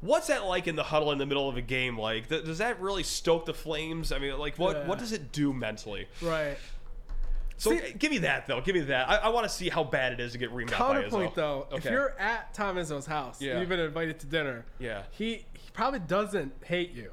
What's 0.00 0.28
that 0.28 0.44
like 0.44 0.68
in 0.68 0.76
the 0.76 0.84
huddle 0.84 1.10
in 1.10 1.18
the 1.18 1.26
middle 1.26 1.48
of 1.48 1.56
a 1.56 1.60
game? 1.60 1.98
Like, 1.98 2.28
th- 2.28 2.44
does 2.44 2.58
that 2.58 2.80
really 2.80 3.02
stoke 3.02 3.46
the 3.46 3.52
flames? 3.52 4.12
I 4.12 4.20
mean, 4.20 4.38
like, 4.38 4.56
what 4.56 4.76
Yeah. 4.76 4.86
what 4.86 5.00
does 5.00 5.10
it 5.10 5.32
do 5.32 5.52
mentally? 5.52 6.06
Right. 6.22 6.56
So 7.58 7.70
See- 7.72 7.92
give 7.98 8.10
me 8.10 8.18
that 8.18 8.46
though. 8.46 8.60
Give 8.60 8.74
me 8.74 8.80
that. 8.82 9.08
I, 9.08 9.16
I 9.16 9.28
want 9.28 9.44
to 9.44 9.48
see 9.52 9.68
how 9.68 9.84
bad 9.84 10.12
it 10.12 10.20
is 10.20 10.32
to 10.32 10.38
get 10.38 10.50
reamed 10.52 10.72
out 10.72 10.78
by 10.78 10.84
Izzo. 10.84 10.90
Counterpoint 11.02 11.34
though, 11.34 11.66
if 11.72 11.78
Okay. 11.84 11.90
you're 11.90 12.18
at 12.18 12.54
Tom 12.54 12.76
Izzo's 12.76 13.04
house, 13.06 13.40
Yeah. 13.42 13.58
you've 13.60 13.68
been 13.68 13.80
invited 13.80 14.18
to 14.20 14.26
dinner. 14.26 14.64
Yeah. 14.78 15.02
He 15.10 15.44
he 15.54 15.70
probably 15.72 15.98
doesn't 16.00 16.52
hate 16.64 16.92
you. 16.92 17.10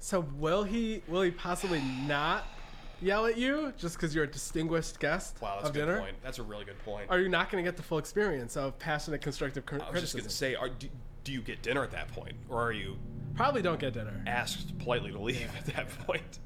So 0.00 0.20
will 0.36 0.64
he 0.64 1.02
will 1.08 1.22
he 1.22 1.30
possibly 1.30 1.80
not 2.06 2.44
yell 3.00 3.26
at 3.26 3.36
you 3.38 3.72
just 3.78 3.96
because 3.96 4.12
you're 4.14 4.24
a 4.24 4.30
distinguished 4.30 4.98
guest 4.98 5.40
wow, 5.40 5.56
that's 5.56 5.68
of 5.70 5.76
a 5.76 5.78
good 5.78 5.86
dinner? 5.86 6.00
point. 6.00 6.16
That's 6.22 6.38
a 6.40 6.42
really 6.42 6.64
good 6.64 6.78
point. 6.84 7.08
Are 7.08 7.20
you 7.20 7.28
not 7.28 7.48
going 7.50 7.64
to 7.64 7.68
get 7.68 7.76
the 7.76 7.82
full 7.84 7.98
experience 7.98 8.56
of 8.56 8.76
passionate 8.80 9.20
constructive 9.22 9.64
cr- 9.64 9.76
I 9.76 9.78
was 9.90 10.00
just 10.00 10.14
criticism? 10.14 10.20
gonna 10.22 10.30
say, 10.30 10.54
are, 10.56 10.68
do, 10.68 10.88
do 11.22 11.32
you 11.32 11.40
get 11.40 11.62
dinner 11.62 11.84
at 11.84 11.92
that 11.92 12.08
point, 12.08 12.34
or 12.48 12.60
are 12.60 12.72
you 12.72 12.96
Probably 13.36 13.62
don't 13.62 13.78
get 13.78 13.92
dinner. 13.92 14.20
asked 14.26 14.76
politely 14.80 15.12
to 15.12 15.20
leave 15.20 15.48
at 15.56 15.66
that 15.76 15.88
point? 16.06 16.40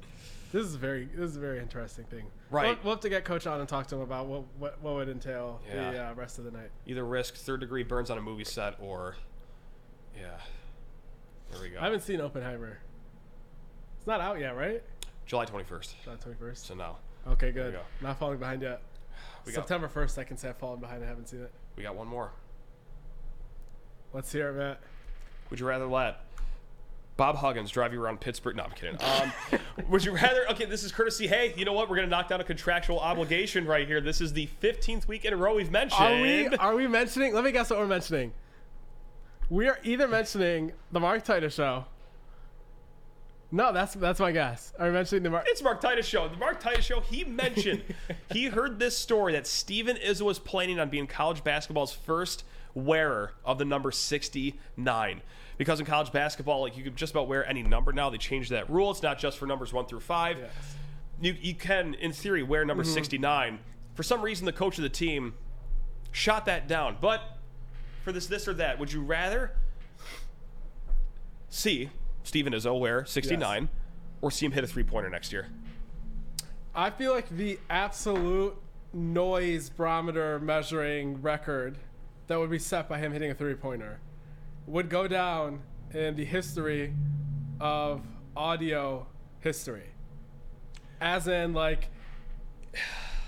This 0.53 0.67
is 0.67 0.75
very 0.75 1.09
this 1.15 1.31
is 1.31 1.37
a 1.37 1.39
very 1.39 1.57
interesting 1.57 2.05
thing. 2.05 2.25
Right. 2.51 2.67
We'll, 2.67 2.77
we'll 2.83 2.93
have 2.93 3.01
to 3.01 3.09
get 3.09 3.25
Coach 3.25 3.47
on 3.47 3.59
and 3.59 3.67
talk 3.67 3.87
to 3.87 3.95
him 3.95 4.01
about 4.01 4.27
what 4.27 4.43
what, 4.59 4.79
what 4.83 4.93
would 4.93 5.09
entail 5.09 5.59
the 5.69 5.99
uh, 5.99 6.13
rest 6.13 6.37
of 6.37 6.45
the 6.45 6.51
night. 6.51 6.69
Either 6.85 7.03
risk 7.03 7.33
third 7.33 7.59
degree 7.59 7.81
burns 7.81 8.11
on 8.11 8.19
a 8.19 8.21
movie 8.21 8.43
set, 8.43 8.75
or 8.79 9.15
yeah, 10.15 10.29
there 11.51 11.59
we 11.59 11.69
go. 11.69 11.79
I 11.79 11.85
haven't 11.85 12.01
seen 12.01 12.21
Oppenheimer. 12.21 12.77
It's 13.97 14.05
not 14.05 14.21
out 14.21 14.39
yet, 14.39 14.55
right? 14.55 14.83
July 15.25 15.45
twenty 15.45 15.65
first. 15.65 15.95
July 16.03 16.17
twenty 16.17 16.37
first. 16.37 16.67
So 16.67 16.75
now 16.75 16.97
Okay, 17.27 17.51
good. 17.51 17.73
go. 17.73 17.79
Not 18.01 18.19
falling 18.19 18.37
behind 18.37 18.61
yet. 18.61 18.83
we 19.47 19.53
September 19.53 19.87
first, 19.87 20.19
I 20.19 20.23
can 20.23 20.37
say 20.37 20.49
I've 20.49 20.57
fallen 20.57 20.79
behind. 20.79 21.03
I 21.03 21.07
haven't 21.07 21.29
seen 21.29 21.41
it. 21.41 21.51
we 21.75 21.81
got 21.81 21.95
one 21.95 22.07
more. 22.07 22.31
Let's 24.13 24.31
hear 24.31 24.49
it, 24.49 24.53
Matt. 24.53 24.81
Would 25.49 25.59
you 25.59 25.65
rather 25.65 25.87
let 25.87 26.21
Bob 27.15 27.35
Huggins 27.37 27.69
drive 27.69 27.93
you 27.93 28.01
around 28.01 28.19
Pittsburgh? 28.21 28.55
No, 28.55 28.63
I'm 28.63 28.71
kidding. 28.71 28.97
Um, 29.01 29.59
would 29.89 30.03
you 30.03 30.13
rather? 30.13 30.49
Okay, 30.51 30.65
this 30.65 30.83
is 30.83 30.91
courtesy. 30.91 31.27
Hey, 31.27 31.53
you 31.55 31.65
know 31.65 31.73
what? 31.73 31.89
We're 31.89 31.97
gonna 31.97 32.07
knock 32.07 32.27
down 32.27 32.41
a 32.41 32.43
contractual 32.43 32.99
obligation 32.99 33.65
right 33.65 33.87
here. 33.87 34.01
This 34.01 34.19
is 34.19 34.33
the 34.33 34.49
15th 34.61 35.07
week 35.07 35.25
in 35.25 35.33
a 35.33 35.37
row 35.37 35.55
we've 35.55 35.71
mentioned. 35.71 36.01
Are 36.01 36.21
we 36.21 36.47
are 36.47 36.75
we 36.75 36.87
mentioning? 36.87 37.33
Let 37.33 37.43
me 37.43 37.51
guess 37.51 37.69
what 37.69 37.79
we're 37.79 37.87
mentioning. 37.87 38.33
We 39.49 39.67
are 39.67 39.79
either 39.83 40.07
mentioning 40.07 40.71
the 40.91 40.99
Mark 40.99 41.23
Titus 41.23 41.53
show. 41.53 41.85
No, 43.53 43.71
that's 43.71 43.93
that's 43.93 44.19
my 44.19 44.31
guess. 44.31 44.73
Are 44.79 44.87
we 44.87 44.93
mentioning 44.93 45.21
the 45.21 45.29
Mark? 45.29 45.45
It's 45.47 45.61
Mark 45.61 45.79
Titus 45.79 46.07
show. 46.07 46.27
The 46.27 46.37
Mark 46.37 46.59
Titus 46.59 46.83
show. 46.83 47.01
He 47.01 47.23
mentioned 47.23 47.83
he 48.31 48.45
heard 48.45 48.79
this 48.79 48.97
story 48.97 49.33
that 49.33 49.45
Steven 49.45 49.95
Izzo 49.97 50.21
was 50.21 50.39
planning 50.39 50.79
on 50.79 50.89
being 50.89 51.05
college 51.05 51.43
basketball's 51.43 51.93
first 51.93 52.45
wearer 52.73 53.33
of 53.45 53.59
the 53.59 53.65
number 53.65 53.91
69. 53.91 55.21
Because 55.59 55.79
in 55.79 55.85
college 55.85 56.11
basketball, 56.11 56.61
like 56.61 56.75
you 56.75 56.83
could 56.83 56.95
just 56.95 57.13
about 57.13 57.27
wear 57.27 57.47
any 57.47 57.61
number 57.61 57.93
now. 57.93 58.09
They 58.09 58.17
changed 58.17 58.49
that 58.49 58.67
rule. 58.71 58.89
It's 58.89 59.03
not 59.03 59.19
just 59.19 59.37
for 59.37 59.45
numbers 59.45 59.71
one 59.71 59.85
through 59.85 59.99
five. 59.99 60.39
Yes. 60.39 60.51
You 61.21 61.35
you 61.39 61.53
can, 61.53 61.93
in 61.93 62.11
theory, 62.11 62.41
wear 62.41 62.65
number 62.65 62.81
mm-hmm. 62.81 62.91
69. 62.91 63.59
For 63.93 64.01
some 64.01 64.23
reason, 64.23 64.47
the 64.47 64.51
coach 64.51 64.79
of 64.79 64.81
the 64.81 64.89
team 64.89 65.35
shot 66.11 66.45
that 66.47 66.67
down. 66.67 66.97
But 66.99 67.21
for 68.03 68.11
this, 68.11 68.25
this 68.25 68.47
or 68.47 68.55
that, 68.55 68.79
would 68.79 68.91
you 68.91 69.03
rather 69.03 69.51
see 71.49 71.91
Steven 72.23 72.53
Izzo 72.53 72.79
wear 72.79 73.05
69 73.05 73.69
or 74.21 74.31
see 74.31 74.45
him 74.45 74.51
hit 74.51 74.63
a 74.63 74.67
three 74.67 74.83
pointer 74.83 75.09
next 75.09 75.31
year? 75.31 75.47
I 76.75 76.89
feel 76.89 77.13
like 77.13 77.29
the 77.29 77.59
absolute 77.69 78.55
noise 78.93 79.69
barometer 79.69 80.39
measuring 80.39 81.21
record 81.21 81.77
that 82.27 82.39
would 82.39 82.49
be 82.49 82.59
set 82.59 82.87
by 82.87 82.97
him 82.97 83.11
hitting 83.11 83.31
a 83.31 83.35
three 83.35 83.55
pointer 83.55 83.99
would 84.65 84.89
go 84.89 85.07
down 85.07 85.61
in 85.93 86.15
the 86.15 86.25
history 86.25 86.93
of 87.59 88.01
audio 88.35 89.05
history. 89.41 89.89
As 91.01 91.27
in, 91.27 91.53
like, 91.53 91.89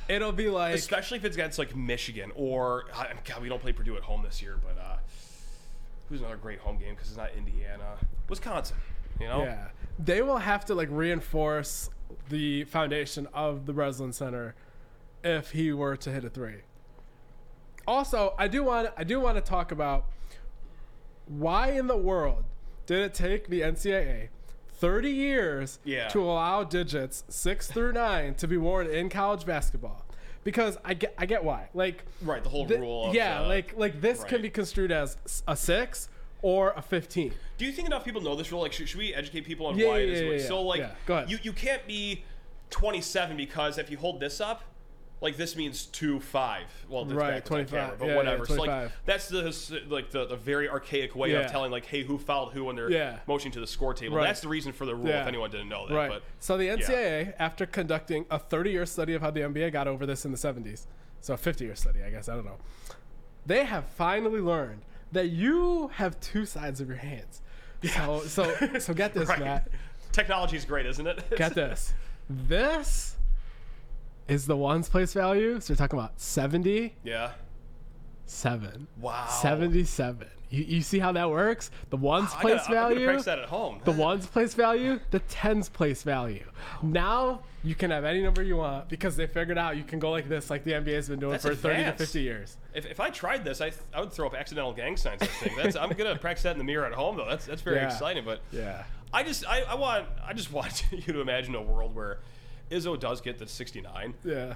it'll 0.07 0.31
be 0.31 0.49
like. 0.49 0.75
Especially 0.75 1.17
if 1.17 1.25
it's 1.25 1.35
against 1.35 1.59
like 1.59 1.75
Michigan 1.75 2.31
or 2.35 2.85
God, 3.25 3.41
we 3.41 3.49
don't 3.49 3.61
play 3.61 3.73
Purdue 3.73 3.97
at 3.97 4.03
home 4.03 4.23
this 4.23 4.41
year, 4.41 4.57
but 4.63 4.81
uh, 4.81 4.94
who's 6.09 6.19
another 6.21 6.37
great 6.37 6.59
home 6.59 6.77
game 6.77 6.93
because 6.95 7.09
it's 7.09 7.17
not 7.17 7.31
Indiana, 7.37 7.97
Wisconsin. 8.29 8.77
You 9.19 9.27
know, 9.27 9.43
Yeah. 9.43 9.67
They 9.97 10.21
will 10.21 10.37
have 10.39 10.65
to, 10.65 10.75
like, 10.75 10.89
reinforce 10.91 11.89
the 12.29 12.65
foundation 12.65 13.27
of 13.33 13.65
the 13.65 13.73
Breslin 13.73 14.11
Center 14.13 14.55
if 15.23 15.51
he 15.51 15.71
were 15.71 15.95
to 15.97 16.11
hit 16.11 16.25
a 16.25 16.29
three. 16.29 16.61
Also, 17.87 18.33
I 18.37 18.47
do 18.47 18.63
want 18.63 18.89
I 18.97 19.03
do 19.03 19.19
want 19.19 19.37
to 19.37 19.41
talk 19.41 19.71
about 19.71 20.05
why 21.27 21.71
in 21.71 21.87
the 21.87 21.97
world 21.97 22.43
did 22.85 22.99
it 22.99 23.13
take 23.13 23.47
the 23.47 23.61
NCAA 23.61 24.29
30 24.69 25.09
years 25.09 25.79
Yeah. 25.83 26.07
to 26.09 26.21
allow 26.21 26.63
digits 26.63 27.23
6 27.29 27.67
through 27.67 27.93
9 27.93 28.35
to 28.35 28.47
be 28.47 28.57
worn 28.57 28.87
in 28.87 29.09
college 29.09 29.45
basketball? 29.45 30.04
Because 30.45 30.77
I 30.85 30.93
get 30.93 31.13
I 31.17 31.25
get 31.25 31.43
why. 31.43 31.67
Like 31.73 32.05
right. 32.21 32.41
The 32.41 32.49
whole 32.49 32.65
th- 32.65 32.79
rule. 32.79 33.07
Of, 33.07 33.15
yeah, 33.15 33.41
uh, 33.41 33.47
like 33.47 33.75
like 33.75 33.99
this 33.99 34.23
can 34.23 34.41
be 34.41 34.49
construed 34.49 34.91
as 34.93 35.17
a 35.47 35.57
6 35.57 36.07
or 36.41 36.71
a 36.77 36.81
15. 36.81 37.33
Do 37.57 37.65
you 37.65 37.71
think 37.71 37.87
enough 37.87 38.05
people 38.05 38.21
know 38.21 38.35
this 38.35 38.51
rule? 38.51 38.61
Like, 38.61 38.71
should, 38.71 38.87
should 38.87 38.99
we 38.99 39.13
educate 39.13 39.41
people 39.41 39.65
on 39.65 39.77
Yeah, 39.77 39.87
why 39.87 39.97
yeah, 39.97 40.03
it 40.03 40.09
is? 40.09 40.21
yeah, 40.21 40.31
yeah, 40.43 40.47
so, 40.47 40.61
like, 40.61 40.79
yeah. 40.79 40.91
Go 41.07 41.17
ahead. 41.17 41.31
you 41.31 41.39
you 41.41 41.51
can't 41.51 41.85
be 41.87 42.23
27 42.69 43.35
because 43.35 43.77
if 43.79 43.89
you 43.89 43.97
hold 43.97 44.19
this 44.19 44.39
up, 44.39 44.63
like 45.21 45.37
this 45.37 45.55
means 45.55 45.85
two 45.85 46.19
five. 46.19 46.65
Well, 46.89 47.05
Right, 47.05 47.43
25. 47.43 47.97
but 47.99 48.05
Yeah, 48.05 48.11
yeah, 48.11 48.15
whatever. 48.17 48.45
so 48.45 48.55
like 48.55 48.91
that's 49.05 49.29
the 49.29 49.43
like 49.87 50.11
the, 50.11 50.25
the 50.27 50.35
very 50.35 50.69
archaic 50.69 51.15
way 51.15 51.31
Yeah. 51.31 51.39
of 51.39 51.51
telling 51.51 51.71
like, 51.71 51.85
hey, 51.85 52.03
who 52.03 52.17
fouled 52.17 52.53
who 52.53 52.65
when 52.65 52.75
they're 52.75 52.91
Yeah. 52.91 53.19
motioning 53.27 53.53
to 53.53 53.59
the 53.59 53.67
score 53.67 53.93
table. 53.93 54.17
Right. 54.17 54.23
That's 54.25 54.41
the 54.41 54.47
reason 54.49 54.71
for 54.73 54.85
the 54.85 54.93
rule. 54.95 55.07
Yeah. 55.07 55.21
If 55.21 55.27
anyone 55.27 55.49
didn't 55.49 55.69
know 55.69 55.87
that, 55.87 55.95
Right. 55.95 56.09
but 56.09 56.23
so 56.39 56.57
the 56.57 56.67
NCAA, 56.69 57.33
after 57.39 57.65
conducting 57.65 58.25
a 58.29 58.37
30-year 58.39 58.85
study 58.85 59.13
of 59.13 59.21
how 59.21 59.31
the 59.31 59.41
NBA 59.41 59.71
got 59.71 59.87
over 59.87 60.05
this 60.05 60.25
in 60.25 60.31
the 60.31 60.37
70s, 60.37 60.85
so 61.21 61.33
a 61.33 61.37
50-year 61.37 61.75
study, 61.75 62.03
I 62.03 62.09
guess 62.11 62.27
I 62.29 62.35
don't 62.35 62.45
know, 62.45 62.57
they 63.45 63.63
have 63.65 63.85
finally 63.85 64.41
learned 64.41 64.81
that 65.11 65.29
you 65.29 65.87
have 65.93 66.19
two 66.19 66.45
sides 66.45 66.81
of 66.81 66.87
your 66.87 66.97
hands. 66.97 67.41
So 67.93 68.21
so 68.21 68.55
so 68.79 68.93
get 68.93 69.13
this, 69.15 69.29
right. 69.29 69.39
Matt. 69.39 69.69
Technology 70.11 70.57
is 70.57 70.65
great, 70.65 70.85
isn't 70.85 71.07
it? 71.07 71.23
Get 71.35 71.55
this. 71.55 71.93
This 72.29 73.15
is 74.27 74.45
the 74.47 74.57
one's 74.57 74.89
place 74.89 75.13
value. 75.13 75.59
So 75.59 75.71
you're 75.73 75.77
talking 75.77 75.99
about 75.99 76.19
70, 76.19 76.95
yeah. 77.03 77.31
seven. 78.25 78.87
Wow. 78.99 79.27
77. 79.41 80.27
You, 80.49 80.63
you 80.63 80.81
see 80.81 80.99
how 80.99 81.11
that 81.13 81.29
works? 81.29 81.71
The 81.89 81.97
ones 81.97 82.29
I 82.35 82.41
place 82.41 82.61
gotta, 82.61 82.73
value. 82.73 83.05
practice 83.05 83.25
that 83.25 83.39
at 83.39 83.49
home. 83.49 83.81
the 83.83 83.91
ones 83.91 84.25
place 84.27 84.53
value, 84.53 84.99
the 85.11 85.19
tens 85.19 85.69
place 85.69 86.03
value. 86.03 86.45
Now 86.83 87.41
you 87.63 87.73
can 87.73 87.89
have 87.91 88.05
any 88.05 88.21
number 88.21 88.43
you 88.43 88.57
want 88.57 88.87
because 88.87 89.15
they 89.15 89.25
figured 89.25 89.57
out 89.57 89.75
you 89.75 89.83
can 89.83 89.97
go 89.99 90.11
like 90.11 90.29
this, 90.29 90.49
like 90.51 90.63
the 90.63 90.71
NBA 90.73 90.93
has 90.93 91.09
been 91.09 91.19
doing 91.19 91.31
That's 91.33 91.45
for 91.45 91.55
30 91.55 91.83
to 91.85 91.93
50 91.93 92.21
years. 92.21 92.57
If, 92.75 92.85
if 92.85 92.99
I 92.99 93.09
tried 93.09 93.43
this, 93.43 93.59
I, 93.59 93.71
I 93.93 94.01
would 94.01 94.11
throw 94.13 94.27
up 94.27 94.35
accidental 94.35 94.71
gang 94.71 94.97
signs. 94.97 95.23
I 95.23 95.25
think 95.25 95.57
that's 95.57 95.75
I'm 95.75 95.89
gonna 95.89 96.15
practice 96.15 96.43
that 96.43 96.51
in 96.51 96.59
the 96.59 96.63
mirror 96.63 96.85
at 96.85 96.93
home 96.93 97.17
though. 97.17 97.27
That's 97.27 97.45
that's 97.47 97.61
very 97.63 97.77
Yeah. 97.77 97.91
exciting. 97.91 98.23
But 98.23 98.41
Yeah. 98.51 98.83
I 99.11 99.23
just 99.23 99.47
I, 99.49 99.61
I 99.63 99.75
want 99.75 100.05
I 100.23 100.33
just 100.33 100.51
want 100.53 100.85
you 100.91 101.11
to 101.13 101.21
imagine 101.21 101.55
a 101.55 101.61
world 101.61 101.95
where 101.95 102.19
Izzo 102.71 102.99
does 102.99 103.21
get 103.21 103.37
the 103.37 103.47
69. 103.47 104.13
Yeah. 104.23 104.55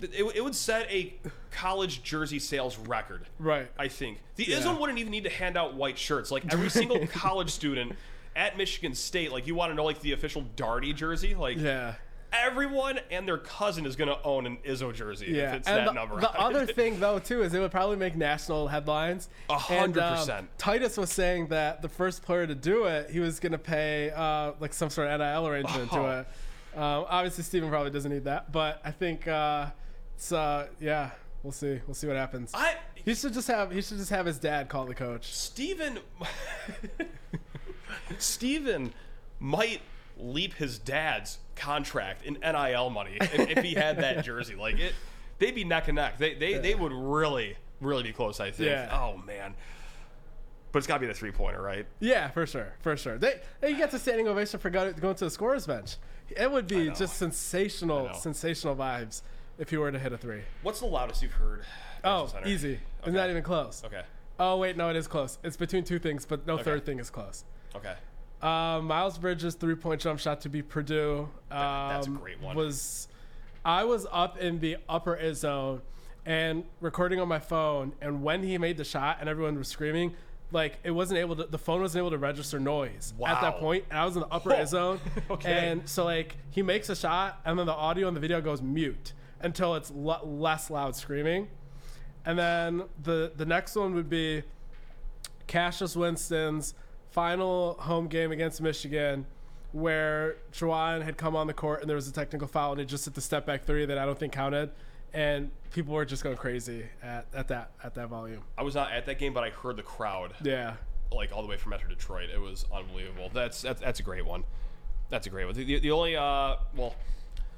It, 0.00 0.32
it 0.36 0.42
would 0.42 0.54
set 0.54 0.90
a 0.90 1.12
college 1.50 2.02
jersey 2.02 2.38
sales 2.38 2.78
record. 2.78 3.26
Right. 3.38 3.70
I 3.78 3.88
think 3.88 4.18
the 4.36 4.44
Yeah. 4.44 4.58
Izzo 4.60 4.78
wouldn't 4.80 4.98
even 4.98 5.10
need 5.10 5.24
to 5.24 5.30
hand 5.30 5.56
out 5.58 5.74
white 5.74 5.98
shirts. 5.98 6.30
Like 6.30 6.50
every 6.52 6.70
single 6.70 7.06
college 7.08 7.50
student 7.50 7.92
at 8.34 8.56
Michigan 8.56 8.94
State, 8.94 9.30
like 9.32 9.46
you 9.46 9.54
want 9.54 9.70
to 9.72 9.74
know 9.74 9.84
like 9.84 10.00
the 10.00 10.12
official 10.12 10.44
Darty 10.56 10.94
jersey, 10.94 11.34
like 11.34 11.58
Yeah. 11.58 11.96
everyone 12.32 12.98
and 13.10 13.28
their 13.28 13.36
cousin 13.36 13.84
is 13.84 13.94
gonna 13.96 14.16
own 14.24 14.46
an 14.46 14.56
Izzo 14.64 14.94
jersey 14.94 15.32
Yeah, 15.32 15.50
if 15.50 15.54
it's 15.56 15.68
and 15.68 15.78
that 15.78 15.86
the, 15.86 15.92
number. 15.92 16.18
the 16.20 16.30
other 16.40 16.64
thing 16.64 16.98
though 16.98 17.18
too 17.18 17.42
is 17.42 17.52
it 17.52 17.58
would 17.60 17.72
probably 17.72 17.96
make 17.96 18.16
national 18.16 18.68
headlines. 18.68 19.28
A 19.50 19.58
hundred 19.58 20.00
um, 20.02 20.16
percent. 20.16 20.48
Titus 20.56 20.96
was 20.96 21.10
saying 21.12 21.48
that 21.48 21.82
the 21.82 21.88
first 21.90 22.22
player 22.22 22.46
to 22.46 22.54
do 22.54 22.84
it, 22.84 23.10
he 23.10 23.20
was 23.20 23.38
going 23.38 23.52
to 23.52 23.58
pay 23.58 24.10
uh, 24.16 24.52
like 24.60 24.72
some 24.72 24.88
sort 24.88 25.08
of 25.08 25.20
NIL 25.20 25.46
arrangement 25.46 25.90
Oh. 25.92 25.96
to 26.04 26.18
it. 26.20 26.26
Um, 26.74 27.06
obviously, 27.08 27.44
Steven 27.44 27.68
probably 27.68 27.90
doesn't 27.90 28.12
need 28.12 28.24
that, 28.24 28.52
but 28.52 28.80
I 28.84 28.90
think 28.90 29.26
uh, 29.26 29.66
it's 30.16 30.32
uh, 30.32 30.68
yeah, 30.80 31.10
we'll 31.42 31.52
see. 31.52 31.80
We'll 31.86 31.94
see 31.94 32.06
what 32.06 32.16
happens. 32.16 32.52
I 32.54 32.76
he 33.04 33.14
should 33.14 33.32
just 33.32 33.48
have 33.48 33.72
he 33.72 33.82
should 33.82 33.98
just 33.98 34.10
have 34.10 34.26
his 34.26 34.38
dad 34.38 34.68
call 34.68 34.86
the 34.86 34.94
coach. 34.94 35.32
Steven 35.34 35.98
Steven 38.18 38.92
might 39.38 39.80
leap 40.16 40.54
his 40.54 40.78
dad's 40.78 41.38
contract 41.56 42.24
in 42.24 42.34
NIL 42.34 42.90
money 42.90 43.16
if, 43.20 43.56
if 43.56 43.64
he 43.64 43.74
had 43.74 43.98
that 43.98 44.24
jersey. 44.24 44.54
Like 44.54 44.78
it 44.78 44.94
they'd 45.38 45.54
be 45.54 45.64
neck 45.64 45.88
and 45.88 45.96
neck. 45.96 46.18
They 46.18 46.34
they, 46.34 46.58
they 46.58 46.74
would 46.74 46.92
really, 46.92 47.56
really 47.80 48.04
be 48.04 48.12
close, 48.12 48.38
I 48.40 48.50
think. 48.50 48.70
Yeah. 48.70 48.88
Oh 48.92 49.16
man. 49.16 49.54
But 50.72 50.78
it's 50.78 50.86
gotta 50.86 51.00
be 51.00 51.06
the 51.06 51.14
three 51.14 51.32
pointer, 51.32 51.60
right? 51.60 51.86
Yeah, 51.98 52.28
for 52.30 52.46
sure, 52.46 52.72
for 52.80 52.96
sure. 52.96 53.18
They 53.18 53.40
they 53.60 53.74
get 53.74 53.90
the 53.90 53.98
standing 53.98 54.28
ovation 54.28 54.60
for 54.60 54.70
going 54.70 54.94
to 54.94 55.24
the 55.24 55.30
scorers 55.30 55.66
bench. 55.66 55.96
It 56.36 56.50
would 56.50 56.68
be 56.68 56.90
just 56.90 57.16
sensational, 57.16 58.14
sensational 58.14 58.76
vibes 58.76 59.22
if 59.58 59.70
he 59.70 59.76
were 59.76 59.90
to 59.90 59.98
hit 59.98 60.12
a 60.12 60.18
three. 60.18 60.42
What's 60.62 60.78
the 60.80 60.86
loudest 60.86 61.22
you've 61.22 61.32
heard? 61.32 61.64
Oh, 62.04 62.26
Center? 62.28 62.46
easy. 62.46 62.74
It's 63.00 63.08
Okay. 63.08 63.16
not 63.16 63.30
even 63.30 63.42
close. 63.42 63.82
Okay. 63.84 64.02
Oh 64.38 64.58
wait, 64.58 64.76
no, 64.76 64.88
it 64.90 64.96
is 64.96 65.08
close. 65.08 65.38
It's 65.42 65.56
between 65.56 65.84
two 65.84 65.98
things, 65.98 66.24
but 66.24 66.46
no 66.46 66.56
third 66.58 66.86
thing 66.86 66.98
is 67.00 67.10
close. 67.10 67.44
Okay. 67.74 67.94
Uh, 68.40 68.80
Miles 68.82 69.18
Bridges 69.18 69.54
three 69.54 69.74
point 69.74 70.00
jump 70.00 70.18
shot 70.20 70.40
to 70.42 70.48
beat 70.48 70.68
Purdue. 70.68 71.28
Um, 71.50 71.88
that's 71.90 72.06
a 72.06 72.10
great 72.10 72.40
one. 72.40 72.56
Was 72.56 73.08
I 73.64 73.84
was 73.84 74.06
up 74.12 74.38
in 74.38 74.60
the 74.60 74.76
upper 74.88 75.16
end 75.16 75.36
zone 75.36 75.82
and 76.24 76.64
recording 76.80 77.18
on 77.20 77.28
my 77.28 77.38
phone, 77.40 77.92
and 78.00 78.22
when 78.22 78.42
he 78.42 78.56
made 78.56 78.76
the 78.76 78.84
shot 78.84 79.18
and 79.20 79.28
everyone 79.28 79.58
was 79.58 79.68
screaming, 79.68 80.14
like 80.52 80.78
it 80.84 80.90
wasn't 80.90 81.18
able 81.18 81.36
to. 81.36 81.44
The 81.44 81.58
phone 81.58 81.80
wasn't 81.80 82.00
able 82.00 82.10
to 82.10 82.18
register 82.18 82.58
noise 82.60 83.12
at 83.26 83.40
that 83.40 83.58
point, 83.58 83.84
and 83.90 83.98
I 83.98 84.04
was 84.04 84.16
in 84.16 84.20
the 84.22 84.28
upper 84.28 84.52
end 84.52 84.68
zone. 84.76 85.00
Okay. 85.30 85.70
And 85.70 85.88
so 85.88 86.04
like 86.04 86.36
he 86.50 86.62
makes 86.62 86.88
a 86.88 86.96
shot, 86.96 87.40
and 87.44 87.58
then 87.58 87.66
the 87.66 87.72
audio 87.72 88.08
and 88.08 88.16
the 88.16 88.20
video 88.20 88.40
goes 88.40 88.60
mute 88.62 89.12
until 89.40 89.74
it's 89.74 89.90
l- 89.90 90.20
less 90.24 90.70
loud 90.70 90.96
screaming. 90.96 91.48
And 92.24 92.38
then 92.38 92.82
the 93.02 93.32
the 93.36 93.46
next 93.46 93.76
one 93.76 93.94
would 93.94 94.10
be 94.10 94.42
Cassius 95.46 95.96
Winston's 95.96 96.74
final 97.10 97.74
home 97.80 98.06
game 98.06 98.30
against 98.32 98.60
Michigan, 98.60 99.26
where 99.72 100.36
Juwan 100.52 101.02
had 101.02 101.16
come 101.16 101.34
on 101.34 101.46
the 101.46 101.54
court 101.54 101.80
and 101.80 101.88
there 101.88 101.96
was 101.96 102.08
a 102.08 102.12
technical 102.12 102.46
foul 102.46 102.72
and 102.72 102.80
it 102.80 102.84
just 102.86 103.04
hit 103.04 103.14
the 103.14 103.20
step 103.20 103.46
back 103.46 103.64
three 103.64 103.84
that 103.86 103.98
I 103.98 104.04
don't 104.04 104.18
think 104.18 104.32
counted, 104.32 104.70
and 105.12 105.50
people 105.72 105.94
were 105.94 106.04
just 106.04 106.22
going 106.24 106.36
crazy 106.36 106.84
at, 107.02 107.26
at 107.34 107.48
that 107.48 107.70
at 107.82 107.94
that 107.94 108.08
volume. 108.08 108.42
I 108.58 108.62
was 108.62 108.74
not 108.74 108.92
at 108.92 109.06
that 109.06 109.18
game, 109.18 109.32
but 109.34 109.44
I 109.44 109.50
heard 109.50 109.76
the 109.76 109.82
crowd 109.82 110.34
Yeah, 110.42 110.74
like 111.12 111.32
all 111.32 111.42
the 111.42 111.48
way 111.48 111.56
from 111.56 111.70
Metro 111.70 111.88
Detroit. 111.88 112.28
It 112.32 112.40
was 112.40 112.64
unbelievable. 112.72 113.30
That's 113.32 113.62
that's, 113.62 113.80
that's 113.80 114.00
a 114.00 114.02
great 114.02 114.24
one. 114.26 114.44
That's 115.08 115.26
a 115.26 115.30
great 115.30 115.44
one. 115.46 115.54
The, 115.54 115.64
the, 115.64 115.78
the 115.80 115.90
only 115.90 116.16
uh 116.16 116.56
well, 116.76 116.94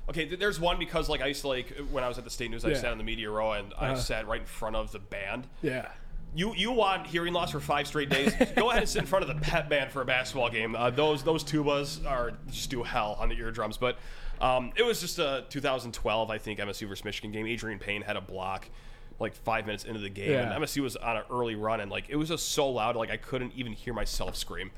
okay, 0.08 0.24
th- 0.26 0.38
there's 0.40 0.58
one 0.60 0.78
because 0.78 1.08
like 1.08 1.20
I 1.20 1.26
used 1.26 1.42
to 1.42 1.48
like 1.48 1.76
when 1.90 2.02
I 2.04 2.08
was 2.08 2.18
at 2.18 2.24
the 2.24 2.30
state 2.30 2.50
news, 2.50 2.64
I 2.64 2.70
Yeah. 2.70 2.76
sat 2.78 2.92
on 2.92 2.98
the 2.98 3.04
media 3.04 3.30
row 3.30 3.52
and 3.52 3.72
I 3.78 3.88
Uh-huh. 3.88 3.96
sat 3.96 4.26
right 4.26 4.40
in 4.40 4.46
front 4.46 4.76
of 4.76 4.92
the 4.92 4.98
band. 4.98 5.46
yeah, 5.62 5.88
You 6.34 6.54
you 6.54 6.72
want 6.72 7.06
hearing 7.06 7.32
loss 7.34 7.50
for 7.52 7.60
five 7.60 7.86
straight 7.86 8.08
days? 8.08 8.34
Go 8.56 8.70
ahead 8.70 8.82
and 8.82 8.88
sit 8.88 9.00
in 9.02 9.06
front 9.06 9.28
of 9.28 9.34
the 9.34 9.40
pep 9.42 9.68
band 9.68 9.90
for 9.90 10.00
a 10.00 10.04
basketball 10.06 10.48
game. 10.50 10.74
Uh, 10.74 10.88
those 10.90 11.22
those 11.22 11.44
tubas 11.44 12.04
are 12.06 12.32
just 12.50 12.70
do 12.70 12.82
hell 12.82 13.16
on 13.20 13.28
the 13.28 13.34
eardrums. 13.36 13.76
But 13.76 13.98
um, 14.42 14.72
it 14.76 14.82
was 14.82 15.00
just 15.00 15.18
a 15.18 15.44
2012, 15.48 16.30
I 16.30 16.38
think 16.38 16.58
MSU 16.58 16.88
versus 16.88 17.04
Michigan 17.04 17.30
game. 17.32 17.46
Adreian 17.46 17.80
Payne 17.80 18.02
had 18.02 18.16
a 18.16 18.20
block 18.20 18.68
like 19.20 19.34
five 19.34 19.66
minutes 19.66 19.84
into 19.84 20.00
the 20.00 20.08
game, 20.08 20.32
Yeah. 20.32 20.52
and 20.52 20.64
MSU 20.64 20.82
was 20.82 20.96
on 20.96 21.16
an 21.16 21.22
early 21.30 21.54
run, 21.54 21.80
and 21.80 21.90
like 21.90 22.06
it 22.08 22.16
was 22.16 22.28
just 22.28 22.50
so 22.52 22.68
loud, 22.68 22.96
like 22.96 23.10
I 23.10 23.16
couldn't 23.16 23.52
even 23.54 23.72
hear 23.72 23.94
myself 23.94 24.36
scream. 24.36 24.70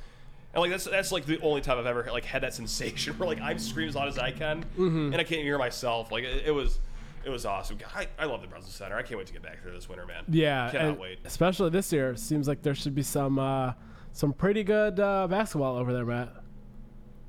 And 0.53 0.61
like 0.61 0.71
that's 0.71 0.85
that's 0.85 1.11
like 1.13 1.25
the 1.27 1.41
only 1.41 1.61
time 1.63 1.79
I've 1.79 1.87
ever 1.87 2.07
like 2.13 2.25
had 2.25 2.43
that 2.43 2.53
sensation 2.61 3.17
where 3.19 3.27
like 3.29 3.41
I'm 3.41 3.59
screaming 3.59 3.89
as 3.89 3.95
loud 3.97 4.09
as 4.09 4.19
I 4.19 4.31
can, 4.33 4.63
Mm-hmm. 4.79 5.13
and 5.13 5.17
I 5.17 5.25
can't 5.25 5.43
hear 5.43 5.57
myself. 5.59 6.13
Like 6.13 6.25
it, 6.25 6.45
it 6.47 6.51
was. 6.53 6.79
It 7.27 7.31
was 7.31 7.47
awesome. 7.47 7.79
I, 7.97 8.07
I 8.19 8.27
love 8.27 8.43
the 8.43 8.49
Breslin 8.49 8.71
Center. 8.71 8.97
I 8.97 9.03
can't 9.03 9.17
wait 9.17 9.27
to 9.29 9.33
get 9.33 9.41
back 9.43 9.65
there 9.65 9.73
this 9.73 9.89
winter, 9.89 10.05
man. 10.05 10.25
yeah. 10.29 10.71
Cannot 10.71 11.01
wait. 11.01 11.21
Especially 11.25 11.71
this 11.71 11.91
year, 11.91 12.15
seems 12.17 12.47
like 12.47 12.61
there 12.61 12.75
should 12.75 12.95
be 12.95 13.03
some 13.03 13.39
uh, 13.39 13.73
some 14.13 14.35
pretty 14.35 14.63
good 14.63 15.01
uh, 15.01 15.27
basketball 15.27 15.77
over 15.79 15.91
there, 15.95 16.05
Matt. 16.05 16.29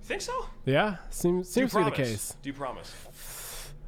Think 0.06 0.22
so? 0.22 0.46
Yeah, 0.66 0.98
seems 1.10 1.50
seems 1.50 1.72
to 1.72 1.78
be 1.80 1.84
the 1.86 1.90
promise? 1.92 2.10
case. 2.10 2.36
Do 2.44 2.50
you 2.50 2.54
promise? 2.54 2.94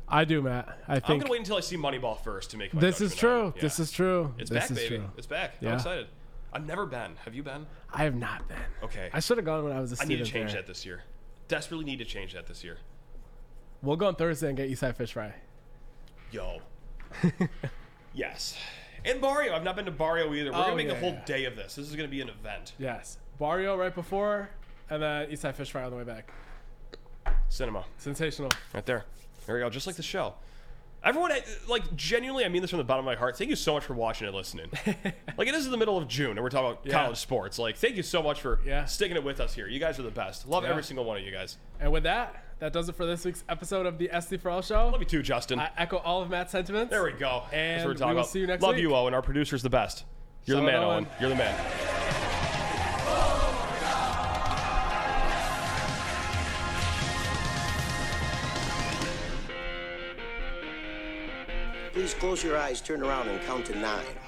I 0.07 0.26
do, 0.26 0.41
Matt. 0.41 0.68
I 0.68 0.72
think. 0.72 0.80
I'm 0.88 1.01
think 1.09 1.22
gonna 1.22 1.32
wait 1.32 1.39
until 1.41 1.57
I 1.57 1.59
see 1.59 1.78
Moneyball 1.78 2.20
first 2.24 2.49
to 2.51 2.57
make 2.57 2.74
my 2.74 2.82
this 2.82 3.01
is 3.01 3.13
judgment 3.13 3.20
true. 3.20 3.47
it. 3.59 3.61
This 3.61 3.80
is 3.80 3.91
true. 3.91 4.34
It's 4.39 4.49
this 4.49 4.63
back, 4.63 4.72
is 4.72 4.78
baby. 4.78 4.95
true. 4.97 5.05
It's 5.18 5.28
back. 5.28 5.55
Yeah. 5.61 5.70
I'm 5.70 5.76
excited. 5.76 6.07
I've 6.53 6.65
never 6.65 6.86
been. 6.88 7.18
Have 7.26 7.36
you 7.36 7.43
been? 7.43 7.68
I 7.93 8.03
have 8.03 8.15
not 8.15 8.47
been. 8.47 8.57
Okay. 8.82 9.09
I 9.13 9.20
should 9.20 9.38
have 9.38 9.45
gone 9.45 9.65
when 9.65 9.74
I 9.74 9.80
was 9.80 9.91
a 9.91 9.95
I 9.95 10.05
student. 10.05 10.11
I 10.11 10.18
need 10.18 10.26
to 10.26 10.32
change 10.32 10.51
there. 10.53 10.61
that 10.61 10.68
this 10.68 10.86
year. 10.86 11.03
Desperately 11.49 11.86
need 11.86 11.99
to 11.99 12.05
change 12.05 12.34
that 12.34 12.47
this 12.47 12.63
year. 12.63 12.78
We'll 13.84 13.95
go 13.97 14.07
on 14.07 14.15
Thursday 14.15 14.47
and 14.47 14.57
get 14.57 14.72
Eastside 14.72 14.95
Fish 14.95 15.13
Fry. 15.13 15.36
Yo. 16.32 16.61
yes. 18.13 18.57
And 19.05 19.22
Barrio. 19.22 19.53
I've 19.55 19.63
not 19.63 19.76
been 19.76 19.86
to 19.86 19.91
Barrio 19.91 20.34
either. 20.34 20.51
We're 20.51 20.57
Oh, 20.57 20.63
gonna 20.63 20.76
make 20.78 20.88
yeah, 20.88 20.93
the 20.95 20.99
whole 20.99 21.11
yeah. 21.11 21.26
day 21.26 21.45
of 21.45 21.55
this. 21.55 21.76
This 21.76 21.88
is 21.88 21.95
gonna 21.95 22.07
be 22.07 22.22
an 22.22 22.30
event. 22.30 22.74
Yes. 22.80 23.18
Barrio 23.38 23.78
right 23.78 23.93
before, 23.93 24.49
and 24.90 25.04
uh, 25.04 25.20
then 25.20 25.30
Eastside 25.32 25.56
Fish 25.56 25.72
Fry 25.72 25.84
on 25.84 25.92
the 25.92 25.98
way 25.98 26.04
back. 26.04 26.32
Cinema. 27.50 27.86
Sensational. 27.98 28.52
Right 28.74 28.86
there. 28.86 29.06
There 29.46 29.56
we 29.56 29.62
go. 29.62 29.70
Just 29.70 29.88
like 29.88 29.96
the 29.96 30.04
show. 30.04 30.34
Everyone, 31.04 31.32
like, 31.70 31.96
genuinely, 31.96 32.44
I 32.44 32.50
mean 32.50 32.62
this 32.62 32.72
from 32.72 32.80
the 32.80 32.84
bottom 32.84 33.06
of 33.06 33.12
my 33.12 33.16
heart. 33.16 33.38
Thank 33.38 33.50
you 33.52 33.56
so 33.56 33.74
much 33.74 33.84
for 33.84 33.94
watching 33.94 34.28
and 34.28 34.36
listening. 34.36 34.70
like, 35.38 35.48
it 35.48 35.54
is 35.54 35.66
in 35.66 35.72
the 35.72 35.78
middle 35.78 35.98
of 35.98 36.08
June, 36.08 36.32
and 36.32 36.42
we're 36.42 36.50
talking 36.50 36.72
about 36.72 36.86
Yeah. 36.86 36.94
college 36.94 37.18
sports. 37.18 37.60
Like, 37.60 37.78
thank 37.78 37.96
you 37.96 38.04
so 38.04 38.22
much 38.22 38.42
for 38.42 38.60
Yeah. 38.66 38.86
sticking 38.86 39.16
it 39.16 39.24
with 39.24 39.40
us 39.40 39.54
here. 39.54 39.68
You 39.68 39.80
guys 39.80 40.00
are 40.00 40.04
the 40.04 40.10
best. 40.12 40.48
Love 40.48 40.64
Yeah. 40.64 40.72
every 40.72 40.84
single 40.84 41.06
one 41.06 41.18
of 41.18 41.24
you 41.24 41.32
guys. 41.32 41.58
And 41.80 41.92
with 41.92 42.04
that, 42.04 42.44
that 42.60 42.74
does 42.74 42.90
it 42.90 42.96
for 42.96 43.06
this 43.06 43.24
week's 43.24 43.44
episode 43.48 43.86
of 43.86 44.00
the 44.00 44.10
SD4L 44.12 44.62
Show. 44.64 44.90
Love 44.90 45.00
you 45.00 45.06
too, 45.06 45.22
Justin. 45.22 45.60
I 45.60 45.70
echo 45.78 45.98
all 45.98 46.22
of 46.24 46.30
Matt's 46.32 46.52
sentiments. 46.52 46.90
there 46.90 47.04
we 47.04 47.12
go. 47.14 47.44
And 47.54 47.86
we're 47.86 47.94
talking 47.94 48.08
we 48.08 48.14
will 48.16 48.22
about. 48.22 48.32
see 48.32 48.40
you 48.40 48.48
next 48.48 48.62
time. 48.62 48.68
Love 48.68 48.76
week. 48.78 48.82
you, 48.84 48.96
Owen. 48.96 49.14
Our 49.14 49.22
producer's 49.22 49.62
the 49.62 49.70
best. 49.70 50.04
You're 50.46 50.58
Shout 50.58 50.66
the 50.66 50.72
man, 50.72 50.84
Owen. 50.84 51.06
Owen. 51.06 51.08
You're 51.22 51.30
the 51.30 51.36
man. 51.36 51.56
Please 61.98 62.14
close 62.14 62.43
your 62.43 62.56
eyes, 62.56 62.80
turn 62.80 63.02
around, 63.02 63.28
and 63.28 63.41
count 63.41 63.66
to 63.66 63.76
nine. 63.80 64.06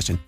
suggestion. 0.00 0.18